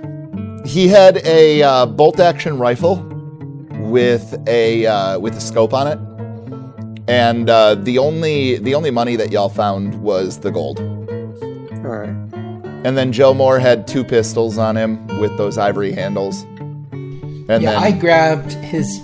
He 0.64 0.88
had 0.88 1.18
a 1.24 1.62
uh, 1.62 1.86
bolt 1.86 2.20
action 2.20 2.58
rifle 2.58 2.96
with 3.70 4.36
a 4.46 4.86
uh, 4.86 5.18
with 5.18 5.34
a 5.34 5.40
scope 5.40 5.72
on 5.72 5.86
it, 5.86 5.98
and 7.08 7.48
uh, 7.48 7.74
the 7.74 7.98
only 7.98 8.58
the 8.58 8.74
only 8.74 8.90
money 8.90 9.16
that 9.16 9.32
y'all 9.32 9.48
found 9.48 10.02
was 10.02 10.40
the 10.40 10.50
gold. 10.50 10.78
All 10.80 11.96
right. 11.96 12.14
And 12.84 12.96
then 12.96 13.12
Joe 13.12 13.34
Moore 13.34 13.58
had 13.58 13.88
two 13.88 14.04
pistols 14.04 14.56
on 14.56 14.76
him 14.76 15.04
with 15.18 15.36
those 15.36 15.58
ivory 15.58 15.92
handles. 15.92 16.42
And 16.92 17.48
yeah, 17.48 17.72
then, 17.72 17.82
I 17.82 17.90
grabbed 17.92 18.52
his 18.52 19.00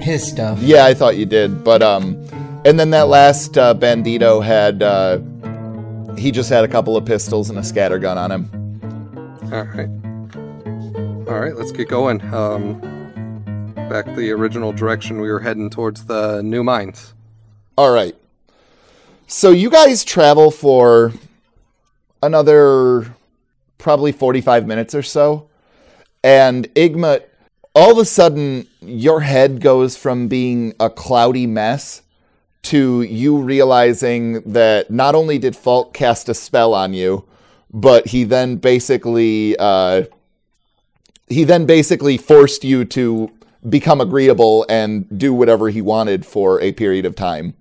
his 0.00 0.26
stuff. 0.26 0.58
yeah, 0.62 0.84
I 0.84 0.94
thought 0.94 1.16
you 1.16 1.26
did, 1.26 1.64
but 1.64 1.82
um, 1.82 2.14
and 2.64 2.78
then 2.78 2.90
that 2.90 3.08
last 3.08 3.58
uh, 3.58 3.74
bandito 3.74 4.42
had 4.42 4.82
uh, 4.82 5.18
he 6.16 6.30
just 6.30 6.48
had 6.48 6.64
a 6.64 6.68
couple 6.68 6.96
of 6.96 7.04
pistols 7.04 7.50
and 7.50 7.58
a 7.58 7.64
scatter 7.64 7.98
gun 7.98 8.18
on 8.18 8.30
him. 8.30 8.50
All 9.52 9.64
right. 9.64 9.97
All 11.28 11.40
right. 11.40 11.54
Let's 11.54 11.72
get 11.72 11.88
going. 11.88 12.22
Um. 12.32 12.80
Back 13.90 14.06
the 14.16 14.30
original 14.32 14.72
direction 14.72 15.20
we 15.20 15.30
were 15.30 15.40
heading 15.40 15.70
towards 15.70 16.04
the 16.04 16.42
new 16.42 16.62
mines. 16.62 17.14
All 17.76 17.90
right. 17.90 18.14
So 19.26 19.50
you 19.50 19.70
guys 19.70 20.04
travel 20.04 20.50
for 20.50 21.12
another 22.22 23.14
probably 23.78 24.12
45 24.12 24.66
minutes 24.66 24.94
or 24.94 25.02
so. 25.02 25.48
And 26.24 26.66
Igma, 26.74 27.22
all 27.74 27.92
of 27.92 27.98
a 27.98 28.04
sudden, 28.04 28.66
your 28.80 29.20
head 29.20 29.60
goes 29.60 29.96
from 29.96 30.28
being 30.28 30.74
a 30.80 30.90
cloudy 30.90 31.46
mess 31.46 32.02
to 32.62 33.02
you 33.02 33.38
realizing 33.38 34.40
that 34.52 34.90
not 34.90 35.14
only 35.14 35.38
did 35.38 35.54
Falk 35.54 35.94
cast 35.94 36.28
a 36.28 36.34
spell 36.34 36.74
on 36.74 36.92
you, 36.92 37.24
but 37.72 38.06
he 38.06 38.24
then 38.24 38.56
basically 38.56 39.56
uh, 39.58 40.02
he 41.28 41.44
then 41.44 41.66
basically 41.66 42.16
forced 42.16 42.64
you 42.64 42.84
to 42.86 43.30
become 43.68 44.00
agreeable 44.00 44.64
and 44.68 45.06
do 45.18 45.34
whatever 45.34 45.68
he 45.68 45.82
wanted 45.82 46.24
for 46.24 46.60
a 46.60 46.72
period 46.72 47.04
of 47.04 47.14
time. 47.16 47.54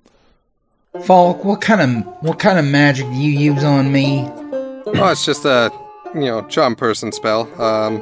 Falk, 1.03 1.43
what 1.43 1.61
kind 1.61 1.81
of 1.81 2.05
what 2.23 2.39
kind 2.39 2.57
of 2.57 2.65
magic 2.65 3.05
do 3.07 3.13
you 3.15 3.31
use 3.53 3.63
on 3.63 3.91
me? 3.91 4.25
Oh, 4.27 5.09
it's 5.11 5.25
just 5.25 5.45
a, 5.45 5.71
you 6.15 6.21
know, 6.21 6.45
charm 6.47 6.75
person 6.75 7.11
spell. 7.11 7.49
Um, 7.61 8.01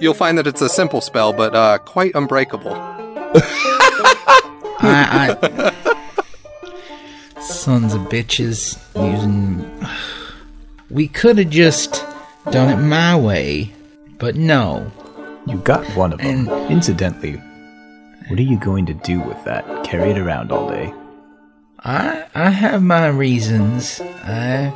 you'll 0.00 0.14
find 0.14 0.38
that 0.38 0.46
it's 0.46 0.62
a 0.62 0.68
simple 0.68 1.00
spell, 1.00 1.32
but 1.32 1.54
uh, 1.54 1.78
quite 1.78 2.14
unbreakable. 2.14 2.74
I, 4.80 5.36
I 5.42 5.98
sons 7.40 7.94
of 7.94 8.02
bitches 8.02 8.78
using. 8.94 9.68
We 10.90 11.06
could 11.06 11.36
have 11.36 11.50
just 11.50 12.02
done 12.50 12.70
it 12.70 12.82
my 12.82 13.14
way, 13.14 13.74
but 14.18 14.36
no. 14.36 14.90
You 15.46 15.58
got 15.58 15.84
one 15.96 16.12
of 16.12 16.18
them. 16.20 16.48
And- 16.48 16.70
Incidentally, 16.70 17.36
what 18.28 18.38
are 18.38 18.42
you 18.42 18.58
going 18.58 18.86
to 18.86 18.94
do 18.94 19.20
with 19.20 19.42
that? 19.44 19.84
Carry 19.84 20.10
it 20.10 20.18
around 20.18 20.52
all 20.52 20.68
day? 20.68 20.92
I 21.80 22.24
I 22.34 22.50
have 22.50 22.82
my 22.82 23.06
reasons. 23.08 24.00
I 24.24 24.72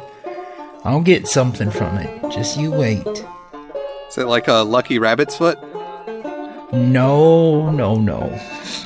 I'll 0.85 1.00
get 1.02 1.26
something 1.26 1.70
from 1.70 1.98
it. 1.98 2.31
Just 2.33 2.57
you 2.59 2.70
wait. 2.70 3.07
Is 4.09 4.18
it 4.18 4.26
like 4.26 4.48
a 4.48 4.62
lucky 4.62 4.98
rabbit's 4.98 5.37
foot? 5.37 5.59
No, 6.72 7.70
no, 7.70 7.96
no. 7.96 8.20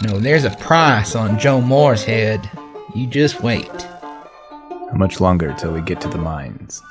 No, 0.03 0.19
there's 0.19 0.45
a 0.45 0.51
price 0.51 1.15
on 1.15 1.39
Joe 1.39 1.61
Moore's 1.61 2.05
head. 2.05 2.49
You 2.95 3.07
just 3.07 3.43
wait. 3.43 3.71
How 4.01 4.95
much 4.97 5.21
longer 5.21 5.55
till 5.59 5.73
we 5.73 5.81
get 5.83 6.01
to 6.01 6.09
the 6.09 6.19
mines? 6.19 6.83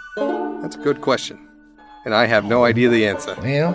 That's 0.61 0.75
a 0.75 0.79
good 0.79 1.01
question. 1.01 1.37
And 2.05 2.13
I 2.13 2.25
have 2.27 2.45
no 2.45 2.63
idea 2.63 2.89
the 2.89 3.07
answer. 3.07 3.35
Well, 3.41 3.73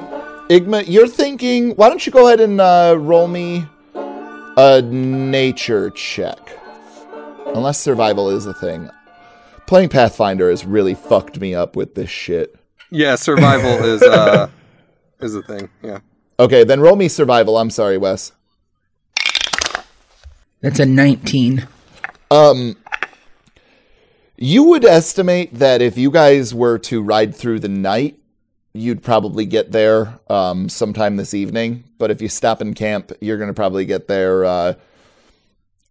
Igma, 0.48 0.84
you're 0.86 1.08
thinking, 1.08 1.70
why 1.76 1.88
don't 1.88 2.04
you 2.06 2.12
go 2.12 2.26
ahead 2.28 2.40
and 2.40 2.60
uh, 2.60 2.96
roll 2.98 3.26
me 3.28 3.66
a 3.94 4.80
nature 4.82 5.90
check? 5.90 6.38
Unless 7.46 7.78
survival 7.80 8.30
is 8.30 8.46
a 8.46 8.54
thing. 8.54 8.88
Playing 9.66 9.88
Pathfinder 9.88 10.48
has 10.50 10.64
really 10.64 10.94
fucked 10.94 11.40
me 11.40 11.54
up 11.54 11.74
with 11.76 11.94
this 11.94 12.10
shit. 12.10 12.54
Yeah, 12.90 13.16
survival 13.16 13.70
is 13.84 14.02
uh 14.02 14.48
is 15.20 15.34
a 15.34 15.42
thing. 15.42 15.68
Yeah. 15.82 15.98
Okay, 16.38 16.64
then 16.64 16.80
roll 16.80 16.96
me 16.96 17.08
survival. 17.08 17.58
I'm 17.58 17.70
sorry, 17.70 17.98
Wes. 17.98 18.32
that's 20.60 20.78
a 20.80 20.86
19. 20.86 21.66
Um 22.30 22.76
You 24.36 24.64
would 24.64 24.84
estimate 24.84 25.54
that 25.54 25.82
if 25.82 25.96
you 25.98 26.10
guys 26.10 26.54
were 26.54 26.78
to 26.78 27.02
ride 27.02 27.34
through 27.34 27.60
the 27.60 27.68
night, 27.68 28.18
you'd 28.72 29.02
probably 29.02 29.46
get 29.46 29.72
there 29.72 30.18
um, 30.28 30.68
sometime 30.68 31.16
this 31.16 31.34
evening. 31.34 31.84
But 31.98 32.10
if 32.10 32.22
you 32.22 32.28
stop 32.28 32.60
in 32.60 32.74
camp, 32.74 33.12
you're 33.20 33.38
going 33.38 33.48
to 33.48 33.54
probably 33.54 33.84
get 33.84 34.08
there 34.08 34.44
uh, 34.44 34.74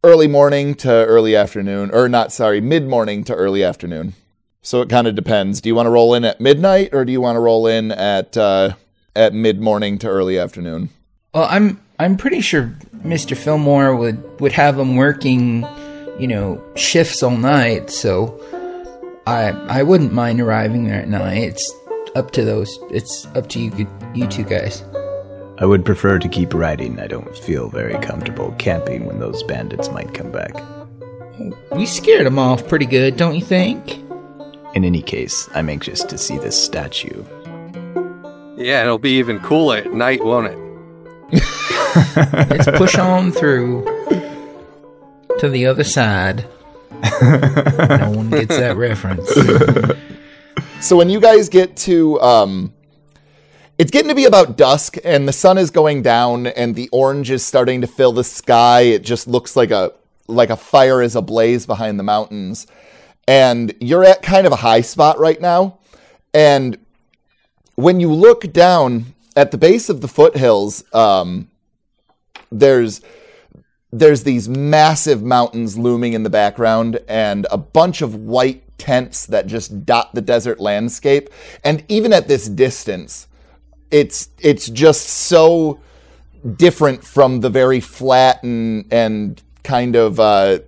early 0.03 0.27
morning 0.27 0.75
to 0.75 0.89
early 0.89 1.35
afternoon, 1.35 1.91
or 1.91 2.07
not, 2.07 2.31
sorry, 2.31 2.61
mid 2.61 2.87
morning 2.87 3.23
to 3.25 3.35
early 3.35 3.63
afternoon. 3.63 4.13
So 4.61 4.81
it 4.81 4.89
kind 4.89 5.07
of 5.07 5.15
depends. 5.15 5.61
Do 5.61 5.69
you 5.69 5.75
want 5.75 5.87
to 5.87 5.91
roll 5.91 6.13
in 6.13 6.25
at 6.25 6.41
midnight, 6.41 6.89
or 6.93 7.05
do 7.05 7.11
you 7.11 7.21
want 7.21 7.35
to 7.35 7.39
roll 7.39 7.67
in 7.67 7.91
at 7.91 8.35
uh, 8.35 8.73
at 9.15 9.33
mid 9.33 9.61
morning 9.61 9.97
to 9.99 10.07
early 10.07 10.37
afternoon? 10.37 10.89
Well, 11.33 11.47
I'm 11.49 11.81
I'm 11.97 12.17
pretty 12.17 12.41
sure 12.41 12.73
Mr. 12.97 13.37
Fillmore 13.37 13.95
would 13.95 14.41
would 14.41 14.51
have 14.51 14.75
them 14.75 14.95
working, 14.95 15.65
you 16.19 16.27
know, 16.27 16.61
shifts 16.75 17.23
all 17.23 17.37
night. 17.37 17.89
So 17.89 18.39
I 19.25 19.51
I 19.51 19.83
wouldn't 19.83 20.11
mind 20.11 20.41
arriving 20.41 20.85
there 20.85 21.01
at 21.01 21.07
night. 21.07 21.43
It's 21.43 21.71
up 22.19 22.31
to 22.31 22.43
those. 22.43 22.77
It's 22.91 23.25
up 23.27 23.47
to 23.49 23.59
you 23.59 23.87
you 24.13 24.27
two 24.27 24.43
guys. 24.43 24.83
I 25.57 25.65
would 25.65 25.85
prefer 25.85 26.19
to 26.19 26.27
keep 26.27 26.53
riding. 26.53 26.99
I 26.99 27.07
don't 27.07 27.35
feel 27.37 27.69
very 27.69 27.97
comfortable 27.99 28.53
camping 28.59 29.05
when 29.05 29.19
those 29.19 29.41
bandits 29.43 29.89
might 29.89 30.13
come 30.13 30.31
back. 30.31 30.53
We 31.71 31.85
scared 31.85 32.25
them 32.25 32.37
off 32.37 32.67
pretty 32.67 32.85
good, 32.85 33.17
don't 33.17 33.35
you 33.35 33.41
think? 33.41 33.97
In 34.75 34.83
any 34.83 35.01
case, 35.01 35.49
I'm 35.55 35.69
anxious 35.69 36.03
to 36.03 36.17
see 36.17 36.37
this 36.37 36.61
statue. 36.61 37.23
Yeah, 38.57 38.83
it'll 38.83 38.99
be 38.99 39.17
even 39.17 39.39
cooler 39.39 39.77
at 39.77 39.93
night, 39.93 40.23
won't 40.23 40.47
it? 40.47 40.57
Let's 42.49 42.69
push 42.77 42.95
on 42.97 43.31
through 43.31 43.85
to 45.39 45.49
the 45.49 45.65
other 45.65 45.85
side. 45.85 46.45
no 47.21 48.11
one 48.13 48.29
gets 48.29 48.57
that 48.57 48.75
reference. 48.75 49.29
So 50.81 50.95
when 50.95 51.09
you 51.09 51.19
guys 51.19 51.49
get 51.49 51.75
to 51.77 52.19
um 52.21 52.73
it's 53.77 53.91
getting 53.91 54.09
to 54.09 54.15
be 54.15 54.25
about 54.25 54.57
dusk 54.57 54.95
and 55.03 55.27
the 55.27 55.33
sun 55.33 55.57
is 55.57 55.71
going 55.71 56.01
down 56.01 56.47
and 56.47 56.73
the 56.73 56.89
orange 56.91 57.31
is 57.31 57.45
starting 57.45 57.81
to 57.81 57.87
fill 57.87 58.11
the 58.13 58.23
sky. 58.23 58.81
It 58.81 59.03
just 59.03 59.27
looks 59.27 59.55
like 59.55 59.71
a 59.71 59.93
like 60.27 60.49
a 60.49 60.55
fire 60.55 61.01
is 61.01 61.15
ablaze 61.15 61.65
behind 61.65 61.99
the 61.99 62.03
mountains. 62.03 62.65
And 63.27 63.73
you're 63.79 64.05
at 64.05 64.21
kind 64.21 64.47
of 64.47 64.53
a 64.53 64.57
high 64.57 64.81
spot 64.81 65.19
right 65.19 65.39
now. 65.39 65.79
And 66.33 66.77
when 67.75 67.99
you 67.99 68.11
look 68.11 68.51
down 68.51 69.13
at 69.35 69.51
the 69.51 69.57
base 69.57 69.89
of 69.89 70.01
the 70.01 70.07
foothills, 70.07 70.83
um, 70.93 71.49
there's 72.51 73.01
there's 73.91 74.23
these 74.23 74.47
massive 74.47 75.23
mountains 75.23 75.77
looming 75.77 76.13
in 76.13 76.23
the 76.23 76.29
background 76.29 76.99
and 77.07 77.47
a 77.51 77.57
bunch 77.57 78.01
of 78.01 78.15
white 78.15 78.63
tents 78.79 79.25
that 79.27 79.47
just 79.47 79.85
dot 79.85 80.13
the 80.15 80.21
desert 80.21 80.59
landscape. 80.59 81.29
And 81.63 81.83
even 81.87 82.13
at 82.13 82.27
this 82.27 82.47
distance, 82.47 83.27
it's 83.91 84.29
it's 84.39 84.67
just 84.69 85.07
so 85.07 85.79
different 86.55 87.03
from 87.03 87.41
the 87.41 87.49
very 87.49 87.79
flat 87.79 88.43
and 88.43 88.91
and 88.91 89.41
kind 89.63 89.95
of 89.95 90.19
uh, 90.19 90.59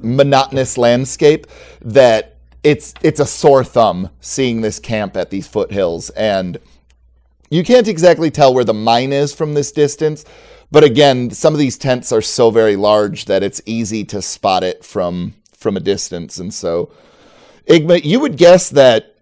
monotonous 0.00 0.76
landscape 0.76 1.46
that 1.80 2.36
it's 2.62 2.94
it's 3.02 3.20
a 3.20 3.26
sore 3.26 3.64
thumb 3.64 4.10
seeing 4.20 4.60
this 4.60 4.78
camp 4.78 5.16
at 5.16 5.30
these 5.30 5.46
foothills 5.46 6.10
and 6.10 6.58
you 7.50 7.64
can't 7.64 7.88
exactly 7.88 8.30
tell 8.30 8.52
where 8.52 8.64
the 8.64 8.74
mine 8.74 9.12
is 9.12 9.32
from 9.32 9.54
this 9.54 9.72
distance 9.72 10.24
but 10.70 10.84
again 10.84 11.30
some 11.30 11.54
of 11.54 11.58
these 11.58 11.78
tents 11.78 12.12
are 12.12 12.20
so 12.20 12.50
very 12.50 12.76
large 12.76 13.24
that 13.24 13.42
it's 13.42 13.62
easy 13.64 14.04
to 14.04 14.20
spot 14.20 14.62
it 14.62 14.84
from 14.84 15.34
from 15.58 15.76
a 15.76 15.80
distance 15.80 16.38
and 16.38 16.54
so 16.54 16.90
Igma, 17.68 18.02
you 18.02 18.18
would 18.20 18.36
guess 18.38 18.70
that 18.70 19.14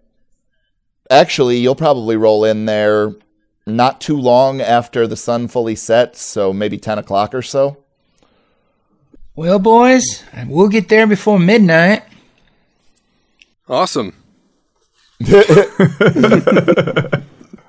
actually 1.11 1.57
you'll 1.57 1.75
probably 1.75 2.15
roll 2.15 2.45
in 2.45 2.65
there 2.65 3.13
not 3.65 3.99
too 3.99 4.17
long 4.17 4.61
after 4.61 5.05
the 5.05 5.17
sun 5.17 5.49
fully 5.49 5.75
sets, 5.75 6.21
so 6.21 6.53
maybe 6.53 6.77
10 6.77 6.97
o'clock 6.97 7.35
or 7.35 7.41
so. 7.41 7.77
Well, 9.35 9.59
boys, 9.59 10.23
we'll 10.47 10.69
get 10.69 10.87
there 10.87 11.05
before 11.05 11.37
midnight. 11.37 12.03
Awesome. 13.67 14.13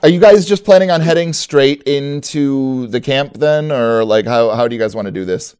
Are 0.01 0.09
you 0.09 0.21
guys 0.21 0.47
just 0.47 0.65
planning 0.65 0.93
on 0.93 1.01
heading 1.01 1.33
straight 1.33 1.83
into 1.83 2.87
the 2.87 3.01
camp 3.01 3.35
then, 3.35 3.73
or 3.73 4.05
like 4.05 4.27
how, 4.27 4.51
how 4.51 4.69
do 4.69 4.77
you 4.77 4.81
guys 4.81 4.95
want 4.95 5.07
to 5.07 5.13
do 5.13 5.25
this? 5.25 5.57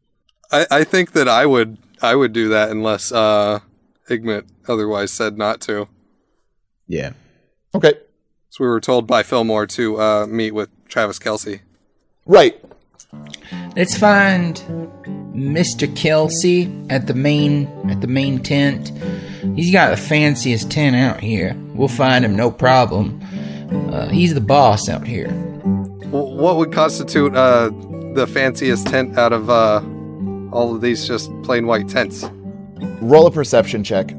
I, 0.49 0.65
I 0.71 0.83
think 0.85 1.11
that 1.11 1.27
I 1.27 1.45
would 1.45 1.77
I 2.01 2.15
would 2.15 2.33
do 2.33 2.49
that 2.49 2.69
unless 2.69 3.11
uh 3.11 3.59
Igmit 4.09 4.45
otherwise 4.67 5.11
said 5.11 5.37
not 5.37 5.61
to. 5.61 5.87
Yeah. 6.87 7.11
Okay. 7.73 7.93
So 8.49 8.63
we 8.63 8.69
were 8.69 8.81
told 8.81 9.05
by 9.05 9.23
Fillmore 9.23 9.67
to 9.67 10.01
uh, 10.01 10.25
meet 10.27 10.51
with 10.51 10.69
Travis 10.87 11.19
Kelsey. 11.19 11.61
Right. 12.25 12.59
Let's 13.75 13.95
find 13.95 14.55
Mr. 15.33 15.95
Kelsey 15.95 16.71
at 16.89 17.07
the 17.07 17.13
main 17.13 17.67
at 17.89 18.01
the 18.01 18.07
main 18.07 18.41
tent. 18.41 18.91
He's 19.55 19.71
got 19.71 19.91
the 19.91 19.97
fanciest 19.97 20.71
tent 20.71 20.95
out 20.95 21.19
here. 21.19 21.55
We'll 21.73 21.87
find 21.87 22.25
him, 22.25 22.35
no 22.35 22.51
problem. 22.51 23.21
Uh, 23.71 24.09
he's 24.09 24.33
the 24.33 24.41
boss 24.41 24.89
out 24.89 25.05
here. 25.07 25.29
What 26.09 26.57
would 26.57 26.73
constitute 26.73 27.35
uh, 27.35 27.69
the 28.15 28.27
fanciest 28.27 28.87
tent 28.87 29.17
out 29.17 29.31
of 29.31 29.49
uh, 29.49 29.81
all 30.51 30.73
of 30.75 30.81
these 30.81 31.07
just 31.07 31.29
plain 31.43 31.65
white 31.67 31.87
tents? 31.87 32.25
Roll 33.01 33.27
a 33.27 33.31
perception 33.31 33.83
check. 33.83 34.15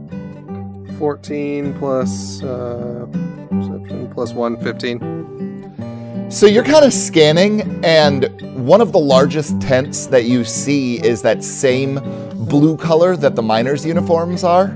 14 0.99 1.79
plus 1.79 2.43
uh, 2.43 3.07
perception 3.51 4.11
plus 4.13 4.33
1, 4.33 4.61
15. 4.63 6.31
So 6.31 6.47
you're 6.47 6.63
kind 6.63 6.85
of 6.85 6.93
scanning, 6.93 7.85
and 7.85 8.29
one 8.65 8.81
of 8.81 8.93
the 8.93 9.01
largest 9.01 9.61
tents 9.61 10.07
that 10.07 10.27
you 10.27 10.45
see 10.45 11.05
is 11.05 11.23
that 11.23 11.43
same 11.43 11.99
blue 12.47 12.77
color 12.77 13.17
that 13.17 13.35
the 13.35 13.43
miners' 13.43 13.85
uniforms 13.85 14.45
are. 14.45 14.67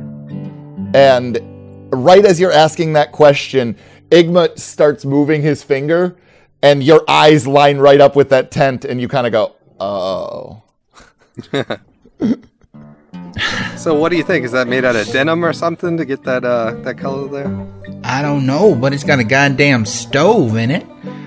And 0.94 1.38
right 1.92 2.24
as 2.24 2.40
you're 2.40 2.50
asking 2.50 2.94
that 2.94 3.12
question, 3.12 3.76
Igma 4.10 4.58
starts 4.58 5.04
moving 5.04 5.42
his 5.42 5.62
finger, 5.62 6.16
and 6.60 6.82
your 6.82 7.04
eyes 7.06 7.46
line 7.46 7.78
right 7.78 8.00
up 8.00 8.16
with 8.16 8.30
that 8.30 8.50
tent, 8.50 8.84
and 8.84 9.00
you 9.00 9.06
kind 9.06 9.26
of 9.26 9.32
go, 9.32 9.54
oh. 9.78 10.63
So 13.76 13.94
what 13.94 14.10
do 14.10 14.16
you 14.16 14.22
think? 14.22 14.44
Is 14.44 14.52
that 14.52 14.68
made 14.68 14.84
out 14.84 14.96
of 14.96 15.06
denim 15.08 15.44
or 15.44 15.52
something 15.52 15.96
to 15.96 16.04
get 16.04 16.22
that 16.22 16.44
uh, 16.44 16.72
that 16.84 16.98
color 16.98 17.28
there? 17.28 17.66
I 18.04 18.22
don't 18.22 18.46
know, 18.46 18.74
but 18.74 18.92
it's 18.92 19.04
got 19.04 19.18
a 19.18 19.24
goddamn 19.24 19.84
stove 19.86 20.56
in 20.56 20.70
it. 20.70 20.86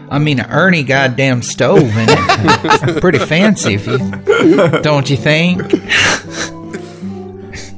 I 0.10 0.20
mean, 0.20 0.40
an 0.40 0.50
Ernie 0.50 0.84
goddamn 0.84 1.42
stove 1.42 1.82
in 1.82 2.08
it. 2.10 3.02
Pretty 3.02 3.20
fancy, 3.20 3.74
if 3.74 3.86
you 3.86 3.98
don't 4.82 5.10
you 5.10 5.18
think? 5.18 5.62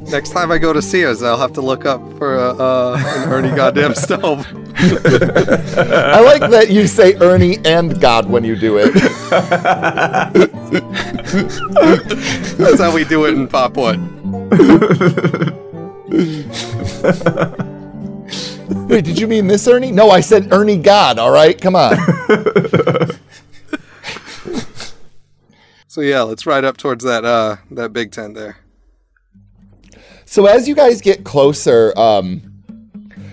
Next 0.09 0.31
time 0.31 0.51
I 0.51 0.57
go 0.59 0.73
to 0.73 0.81
Sears, 0.81 1.23
I'll 1.23 1.37
have 1.37 1.53
to 1.53 1.61
look 1.61 1.85
up 1.85 2.01
for 2.17 2.35
a, 2.35 2.49
uh, 2.51 3.03
an 3.03 3.29
Ernie 3.29 3.55
goddamn 3.55 3.95
stove. 3.95 4.47
I 4.79 6.21
like 6.21 6.49
that 6.51 6.69
you 6.69 6.87
say 6.87 7.15
Ernie 7.15 7.57
and 7.65 7.99
God 7.99 8.29
when 8.29 8.43
you 8.43 8.55
do 8.55 8.77
it. 8.77 8.93
That's 12.57 12.79
how 12.79 12.93
we 12.93 13.03
do 13.03 13.25
it 13.25 13.33
in 13.33 13.47
Popwood. 13.47 13.99
Wait, 18.89 19.03
did 19.03 19.19
you 19.19 19.27
mean 19.27 19.47
this 19.47 19.67
Ernie? 19.67 19.91
No, 19.91 20.11
I 20.11 20.21
said 20.21 20.53
Ernie 20.53 20.77
God, 20.77 21.19
all 21.19 21.31
right? 21.31 21.59
Come 21.59 21.75
on. 21.75 21.97
So 25.89 26.01
yeah, 26.01 26.21
let's 26.21 26.45
ride 26.45 26.65
up 26.65 26.77
towards 26.77 27.03
that 27.03 27.25
uh, 27.25 27.55
that 27.71 27.93
big 27.93 28.11
tent 28.11 28.35
there. 28.35 28.57
So 30.23 30.45
as 30.45 30.67
you 30.67 30.75
guys 30.75 31.01
get 31.01 31.23
closer, 31.23 31.97
um, 31.97 32.48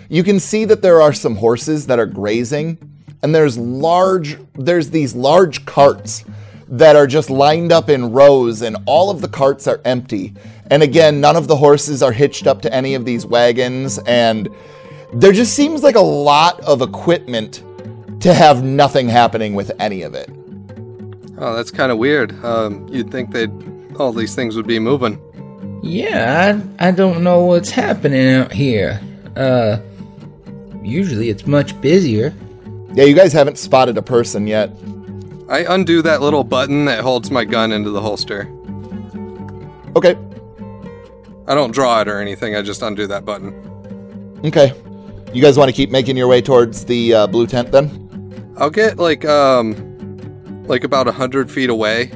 you 0.08 0.22
can 0.22 0.40
see 0.40 0.64
that 0.64 0.82
there 0.82 1.02
are 1.02 1.12
some 1.12 1.36
horses 1.36 1.86
that 1.86 1.98
are 1.98 2.06
grazing, 2.06 2.78
and 3.22 3.34
there's 3.34 3.58
large 3.58 4.36
there's 4.54 4.90
these 4.90 5.14
large 5.14 5.64
carts 5.66 6.24
that 6.68 6.96
are 6.96 7.06
just 7.06 7.30
lined 7.30 7.72
up 7.72 7.88
in 7.88 8.12
rows, 8.12 8.62
and 8.62 8.76
all 8.86 9.10
of 9.10 9.20
the 9.20 9.28
carts 9.28 9.66
are 9.66 9.80
empty. 9.84 10.34
And 10.70 10.82
again, 10.82 11.20
none 11.20 11.36
of 11.36 11.46
the 11.46 11.56
horses 11.56 12.02
are 12.02 12.12
hitched 12.12 12.46
up 12.46 12.62
to 12.62 12.74
any 12.74 12.94
of 12.94 13.04
these 13.04 13.24
wagons, 13.24 13.98
and 14.00 14.48
there 15.12 15.32
just 15.32 15.54
seems 15.54 15.82
like 15.82 15.94
a 15.94 16.00
lot 16.00 16.60
of 16.60 16.82
equipment 16.82 17.62
to 18.20 18.34
have 18.34 18.64
nothing 18.64 19.08
happening 19.08 19.54
with 19.54 19.70
any 19.78 20.02
of 20.02 20.14
it. 20.14 20.28
Oh, 21.38 21.54
that's 21.54 21.70
kind 21.70 21.92
of 21.92 21.98
weird. 21.98 22.32
Um, 22.44 22.88
you'd 22.88 23.10
think 23.10 23.30
they'd 23.30 23.50
all 23.98 24.12
these 24.12 24.34
things 24.34 24.56
would 24.56 24.66
be 24.66 24.78
moving. 24.78 25.20
Yeah, 25.82 26.60
I, 26.78 26.88
I 26.88 26.90
don't 26.90 27.22
know 27.22 27.44
what's 27.44 27.70
happening 27.70 28.28
out 28.34 28.52
here. 28.52 29.00
Uh, 29.36 29.78
usually 30.86 31.28
it's 31.28 31.46
much 31.46 31.78
busier. 31.80 32.32
Yeah, 32.94 33.04
you 33.04 33.14
guys 33.14 33.32
haven't 33.32 33.58
spotted 33.58 33.98
a 33.98 34.02
person 34.02 34.46
yet. 34.46 34.70
I 35.48 35.64
undo 35.68 36.02
that 36.02 36.20
little 36.22 36.44
button 36.44 36.86
that 36.86 37.00
holds 37.00 37.30
my 37.30 37.44
gun 37.44 37.72
into 37.72 37.90
the 37.90 38.00
holster. 38.00 38.48
Okay, 39.96 40.16
I 41.46 41.54
don't 41.54 41.70
draw 41.72 42.00
it 42.00 42.08
or 42.08 42.20
anything. 42.20 42.56
I 42.56 42.62
just 42.62 42.82
undo 42.82 43.06
that 43.06 43.24
button. 43.24 43.54
okay. 44.44 44.72
You 45.32 45.42
guys 45.42 45.58
want 45.58 45.68
to 45.68 45.72
keep 45.72 45.90
making 45.90 46.16
your 46.16 46.28
way 46.28 46.40
towards 46.40 46.84
the 46.86 47.12
uh, 47.12 47.26
blue 47.26 47.46
tent 47.46 47.70
then? 47.72 48.52
I'll 48.56 48.70
get 48.70 48.96
like 48.96 49.24
um 49.24 49.74
like 50.66 50.82
about 50.84 51.08
a 51.08 51.12
hundred 51.12 51.50
feet 51.50 51.68
away, 51.68 52.10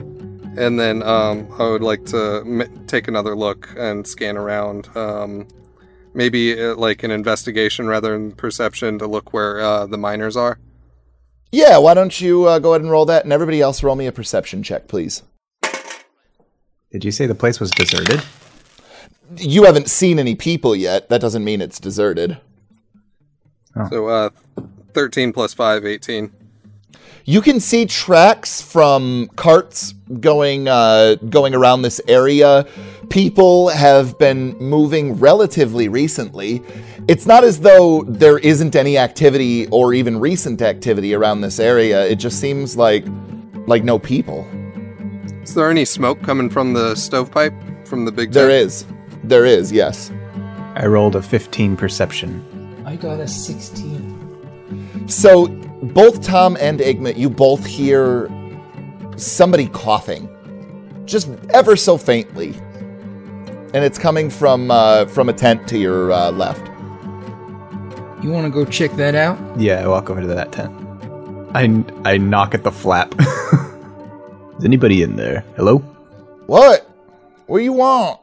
and 0.57 0.79
then 0.81 1.03
um 1.03 1.47
I 1.59 1.69
would 1.69 1.83
like 1.83 2.05
to 2.07 2.43
m- 2.47 2.85
take 2.87 3.09
another 3.09 3.37
look 3.37 3.69
and 3.77 4.07
scan 4.07 4.37
around. 4.37 4.89
Um, 4.97 5.47
maybe 6.15 6.61
uh, 6.61 6.75
like 6.77 7.03
an 7.03 7.11
investigation 7.11 7.87
rather 7.87 8.13
than 8.13 8.33
perception 8.33 8.99
to 8.99 9.07
look 9.07 9.33
where 9.33 9.61
uh, 9.61 9.87
the 9.87 9.99
miners 9.99 10.37
are. 10.37 10.59
Yeah, 11.53 11.79
why 11.79 11.95
don't 11.95 12.21
you 12.21 12.47
uh, 12.47 12.59
go 12.59 12.73
ahead 12.73 12.83
and 12.83 12.91
roll 12.91 13.07
that, 13.07 13.25
and 13.25 13.33
everybody 13.33 13.61
else 13.61 13.83
roll 13.83 13.97
me 13.97 14.07
a 14.07 14.13
perception 14.13 14.63
check, 14.63 14.87
please. 14.87 15.23
Did 16.93 17.05
you 17.05 17.11
say 17.11 17.27
the 17.27 17.35
place 17.35 17.61
was 17.61 17.71
deserted? 17.71 18.23
You 19.37 19.65
haven't 19.65 19.89
seen 19.89 20.19
any 20.19 20.35
people 20.35 20.75
yet. 20.75 21.09
That 21.09 21.21
doesn't 21.21 21.45
mean 21.45 21.61
it's 21.61 21.79
deserted. 21.79 22.39
So 23.89 24.09
uh, 24.09 24.31
thirteen 24.93 25.33
plus 25.33 25.55
five, 25.55 25.87
18. 25.87 26.33
You 27.25 27.41
can 27.43 27.61
see 27.61 27.87
tracks 27.87 28.61
from 28.61 29.29
carts 29.37 29.93
going 30.21 30.69
uh, 30.69 31.17
going 31.29 31.55
around 31.55 31.83
this 31.83 32.01
area. 32.09 32.67
People 33.11 33.69
have 33.69 34.19
been 34.19 34.57
moving 34.59 35.19
relatively 35.19 35.89
recently. 35.89 36.63
It's 37.09 37.27
not 37.27 37.45
as 37.45 37.61
though 37.61 38.03
there 38.05 38.39
isn't 38.39 38.75
any 38.77 38.97
activity 38.97 39.67
or 39.69 39.93
even 39.95 40.19
recent 40.19 40.63
activity 40.63 41.15
around 41.15 41.41
this 41.41 41.59
area. 41.59 42.07
It 42.07 42.17
just 42.17 42.41
seems 42.41 42.77
like 42.77 43.05
like 43.67 43.85
no 43.85 43.99
people. 43.99 44.49
Is 45.43 45.55
there 45.55 45.71
any 45.71 45.85
smoke 45.85 46.23
coming 46.23 46.49
from 46.49 46.73
the 46.73 46.95
stovepipe 46.95 47.55
from 47.87 48.05
the 48.05 48.13
big? 48.13 48.33
There 48.33 48.49
tent? 48.49 48.67
is. 48.67 48.87
There 49.25 49.45
is, 49.45 49.71
yes. 49.71 50.11
I 50.75 50.87
rolled 50.87 51.17
a 51.17 51.23
15 51.23 51.77
perception. 51.77 52.83
I 52.87 52.97
got 52.97 53.21
a 53.21 53.29
16. 53.29 55.09
So 55.09 55.49
both 55.83 56.23
Tom 56.23 56.57
and 56.61 56.81
Igmit, 56.81 57.17
you 57.17 57.31
both 57.31 57.65
hear 57.65 58.31
somebody 59.17 59.67
coughing, 59.69 60.29
just 61.07 61.29
ever 61.51 61.77
so 61.77 61.97
faintly, 61.97 62.55
and 63.73 63.77
it's 63.85 63.99
coming 63.99 64.31
from 64.31 64.71
uh, 64.71 65.07
from 65.07 65.29
a 65.29 65.33
tent 65.33 65.67
to 65.69 65.79
your 65.79 66.13
uh, 66.13 66.31
left. 66.31 66.67
You 68.23 68.31
want 68.31 68.45
to 68.45 68.51
go 68.51 68.65
check 68.71 68.93
that 68.93 69.15
out? 69.15 69.39
Yeah, 69.59 69.83
I 69.83 69.89
walk 69.89 70.11
over 70.11 70.21
to 70.21 70.27
that 70.27 70.53
tent. 70.53 70.75
I, 71.55 71.85
I 72.05 72.19
knock 72.19 72.55
at 72.55 72.63
the 72.63 72.71
flap. 72.71 73.15
Is 74.59 74.65
anybody 74.65 75.03
in 75.03 75.17
there? 75.17 75.43
Hello? 75.57 75.79
What? 76.47 76.87
What 77.47 77.59
do 77.59 77.65
you 77.65 77.73
want? 77.73 78.21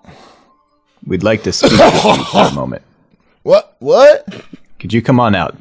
We'd 1.06 1.24
like 1.24 1.44
to 1.44 1.52
speak 1.52 1.72
with 1.72 2.06
you 2.06 2.24
for 2.26 2.46
a 2.46 2.52
moment. 2.54 2.84
What? 3.42 3.76
What? 3.80 4.46
Could 4.80 4.94
you 4.94 5.02
come 5.02 5.20
on 5.20 5.34
out? 5.34 5.58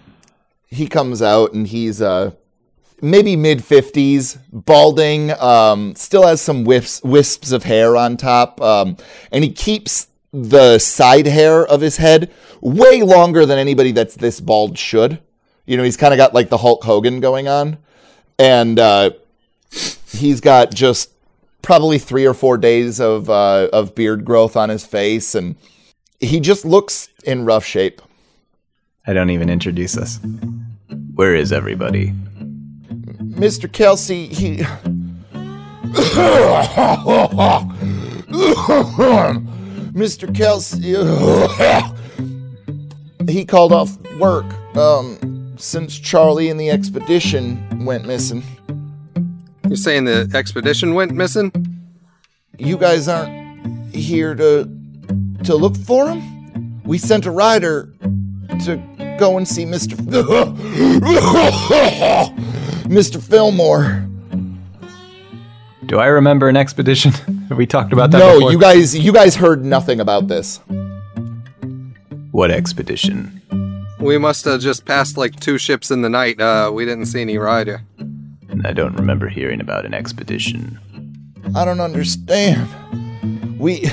He 0.67 0.87
comes 0.89 1.23
out 1.23 1.53
and 1.53 1.67
he's 1.67 2.03
uh, 2.03 2.33
maybe 3.01 3.37
mid 3.37 3.65
fifties, 3.65 4.39
balding, 4.53 5.31
um, 5.41 5.95
still 5.95 6.27
has 6.27 6.41
some 6.41 6.65
wisps 6.65 7.03
wisps 7.05 7.53
of 7.53 7.65
hair 7.65 7.97
on 7.97 8.17
top, 8.17 8.61
um, 8.61 8.97
and 9.31 9.45
he 9.45 9.53
keeps 9.53 10.09
the 10.33 10.79
side 10.79 11.27
hair 11.27 11.65
of 11.67 11.81
his 11.81 11.97
head 11.99 12.33
way 12.61 13.03
longer 13.03 13.47
than 13.47 13.59
anybody 13.59 13.93
that's 13.93 14.17
this 14.17 14.41
bald 14.41 14.77
should. 14.77 15.21
You 15.67 15.77
know, 15.77 15.83
he's 15.83 15.97
kind 15.97 16.13
of 16.13 16.19
got 16.19 16.35
like 16.35 16.49
the 16.49 16.59
Hulk 16.59 16.85
Hogan 16.85 17.21
going 17.21 17.49
on, 17.49 17.79
and 18.39 18.79
uh, 18.79 19.11
he's 20.11 20.41
got 20.41 20.75
just 20.75 21.13
probably 21.63 21.99
three 21.99 22.27
or 22.27 22.35
four 22.35 22.59
days 22.59 23.01
of 23.01 23.31
uh, 23.31 23.69
of 23.73 23.95
beard 23.95 24.25
growth 24.25 24.57
on 24.57 24.69
his 24.69 24.85
face, 24.85 25.35
and 25.35 25.57
He 26.21 26.41
just 26.41 26.65
looks 26.65 27.09
in 27.25 27.45
rough 27.45 27.65
shape. 27.65 28.01
I 29.09 29.13
don't 29.13 29.31
even 29.31 29.49
introduce 29.49 29.97
us. 29.97 30.19
Where 31.15 31.37
is 31.37 31.53
everybody? 31.53 32.13
Mr. 33.23 33.73
Kelsey, 33.73 34.27
he. 34.27 34.57
Mr. 39.95 40.35
Kelsey. 40.35 40.97
he 43.33 43.45
called 43.45 43.73
off 43.73 43.97
work 44.19 44.45
um, 44.77 45.55
since 45.57 45.97
Charlie 45.99 46.51
and 46.51 46.59
the 46.59 46.71
expedition 46.71 47.85
went 47.85 48.07
missing. 48.07 48.43
You're 49.69 49.77
saying 49.77 50.07
the 50.07 50.31
expedition 50.35 50.95
went 50.95 51.13
missing? 51.13 51.53
You 52.59 52.77
guys 52.77 53.07
aren't 53.07 53.95
here 53.95 54.35
to 54.35 54.69
to 55.45 55.55
look 55.55 55.77
for 55.77 56.09
him? 56.09 56.83
We 56.83 56.99
sent 56.99 57.27
a 57.27 57.31
rider 57.31 57.93
to 58.65 58.96
go 59.19 59.37
and 59.37 59.47
see 59.47 59.65
Mr. 59.65 59.97
Mr. 62.87 63.23
Fillmore. 63.23 64.03
Do 65.87 65.99
I 65.99 66.07
remember 66.07 66.49
an 66.49 66.57
expedition? 66.57 67.13
Have 67.49 67.59
we 67.59 67.67
talked 67.67 67.93
about 67.93 68.11
that 68.11 68.19
No, 68.19 68.35
before? 68.35 68.53
you 68.53 68.59
guys 68.59 68.97
you 68.97 69.13
guys 69.13 69.37
heard 69.37 69.65
nothing 69.65 70.01
about 70.01 70.29
this. 70.29 70.61
What 72.33 72.51
expedition? 72.51 73.33
We 74.01 74.19
must 74.19 74.45
have 74.45 74.61
just 74.61 74.85
passed 74.85 75.17
like 75.17 75.39
two 75.41 75.59
ships 75.59 75.91
in 75.91 76.03
the 76.03 76.11
night. 76.11 76.41
Uh, 76.41 76.71
we 76.73 76.85
didn't 76.85 77.07
see 77.07 77.21
any 77.23 77.39
rider. 77.39 77.83
I 78.65 78.73
don't 78.73 78.95
remember 78.95 79.29
hearing 79.29 79.61
about 79.61 79.87
an 79.87 79.95
expedition. 79.95 80.79
I 81.55 81.65
don't 81.65 81.81
understand. 81.81 82.69
We 83.59 83.89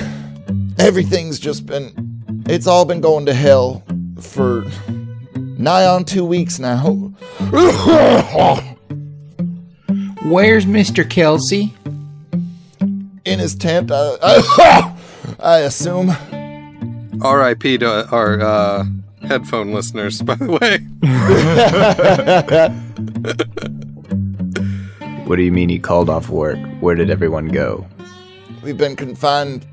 everything's 0.78 1.38
just 1.38 1.66
been 1.66 1.92
it's 2.46 2.66
all 2.66 2.84
been 2.84 3.00
going 3.00 3.24
to 3.26 3.34
hell 3.34 3.82
for 4.20 4.64
nigh 5.58 5.86
on 5.86 6.04
2 6.04 6.24
weeks 6.24 6.58
now. 6.58 6.84
Where's 10.24 10.64
Mr. 10.66 11.08
Kelsey? 11.08 11.74
In 13.24 13.38
his 13.38 13.54
tent, 13.54 13.90
I, 13.92 14.16
I, 14.22 14.96
I 15.40 15.58
assume. 15.60 16.10
R.I.P. 17.22 17.78
to 17.78 18.08
our 18.10 18.40
uh, 18.40 18.84
headphone 19.22 19.72
listeners, 19.72 20.20
by 20.22 20.34
the 20.34 20.50
way. 20.60 20.78
What 25.26 25.36
do 25.36 25.42
you 25.42 25.52
mean 25.52 25.70
he 25.70 25.78
called 25.78 26.10
off 26.10 26.28
work? 26.28 26.58
Where 26.80 26.94
did 26.94 27.08
everyone 27.08 27.48
go? 27.48 27.86
We've 28.62 28.76
been 28.76 28.94
confined 28.94 29.66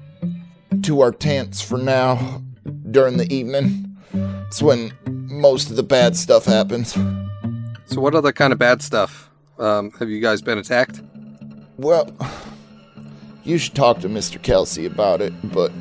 to 0.84 1.02
our 1.02 1.12
tents 1.12 1.62
for 1.62 1.78
now 1.78 2.42
during 2.90 3.18
the 3.18 3.32
evening. 3.34 3.98
It's 4.48 4.62
when 4.62 4.94
most 5.32 5.70
of 5.70 5.76
the 5.76 5.84
bad 5.84 6.16
stuff 6.16 6.46
happens. 6.46 6.94
So, 7.86 8.00
what 8.02 8.16
other 8.16 8.32
kind 8.32 8.54
of 8.54 8.60
bad 8.60 8.82
stuff? 8.82 9.30
Um, 9.58 9.92
have 10.00 10.10
you 10.10 10.20
guys 10.22 10.42
been 10.42 10.58
attacked? 10.58 11.02
Well, 11.78 12.10
you 13.44 13.58
should 13.58 13.76
talk 13.76 14.00
to 14.00 14.10
Mr. 14.10 14.42
Kelsey 14.42 14.86
about 14.86 15.22
it, 15.22 15.34
but 15.52 15.72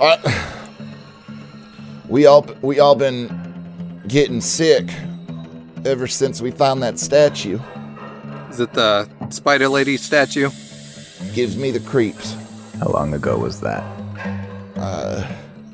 I, 0.00 0.50
we 2.08 2.26
all 2.26 2.46
we 2.62 2.80
all 2.80 2.94
been 2.94 4.02
getting 4.08 4.40
sick 4.40 4.90
ever 5.84 6.06
since 6.06 6.40
we 6.40 6.50
found 6.50 6.82
that 6.82 6.98
statue. 6.98 7.58
Is 8.50 8.60
it 8.60 8.72
the 8.72 9.08
Spider 9.30 9.68
Lady 9.68 9.96
statue? 9.96 10.50
Gives 11.34 11.56
me 11.56 11.70
the 11.70 11.80
creeps. 11.80 12.36
How 12.78 12.88
long 12.88 13.14
ago 13.14 13.38
was 13.38 13.60
that? 13.60 13.84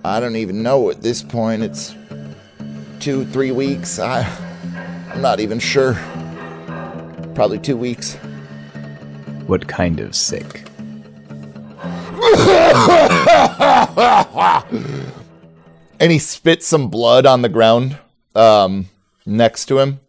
I 0.04 0.18
don't 0.18 0.36
even 0.36 0.62
know 0.62 0.90
at 0.90 1.02
this 1.02 1.22
point. 1.22 1.62
It's 1.62 1.94
two, 3.00 3.26
three 3.26 3.50
weeks. 3.50 3.98
I, 3.98 4.22
I'm 5.12 5.20
not 5.20 5.40
even 5.40 5.58
sure. 5.58 5.94
Probably 7.34 7.58
two 7.58 7.76
weeks. 7.76 8.14
What 9.46 9.68
kind 9.68 10.00
of 10.00 10.14
sick? 10.14 10.64
And 16.00 16.10
he 16.10 16.18
spits 16.18 16.66
some 16.66 16.88
blood 16.88 17.26
on 17.26 17.42
the 17.42 17.50
ground 17.50 17.98
um, 18.34 18.88
next 19.26 19.66
to 19.66 19.80
him. 19.80 20.00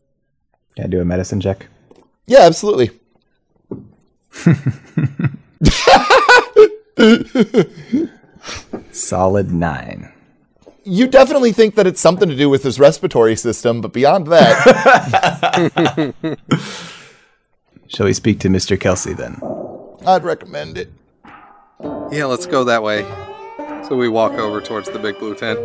Can 0.77 0.86
I 0.86 0.88
do 0.88 1.01
a 1.01 1.06
medicine 1.06 1.41
check? 1.41 1.67
Yeah, 2.27 2.43
absolutely. 2.43 2.91
Solid 8.92 9.52
nine. 9.52 10.12
You 10.84 11.08
definitely 11.08 11.52
think 11.52 11.76
that 11.76 11.86
it's 11.86 12.02
something 12.02 12.28
to 12.28 12.36
do 12.36 12.50
with 12.50 12.64
his 12.64 12.80
respiratory 12.80 13.36
system, 13.36 13.82
but 13.82 13.94
beyond 13.94 14.28
that, 14.28 16.14
Shall 17.88 18.06
we 18.06 18.14
speak 18.14 18.40
to 18.40 18.48
Mr. 18.48 18.80
Kelsey 18.80 19.14
then? 19.14 19.40
I'd 20.08 20.24
recommend 20.24 20.78
it. 20.78 20.92
Yeah, 22.12 22.26
let's 22.26 22.46
go 22.46 22.64
that 22.64 22.82
way. 22.82 23.04
So 23.88 23.96
we 23.98 24.08
walk 24.10 24.34
over 24.34 24.62
towards 24.62 24.90
the 24.90 24.98
big 24.98 25.20
blue 25.20 25.36
tent. 25.36 25.60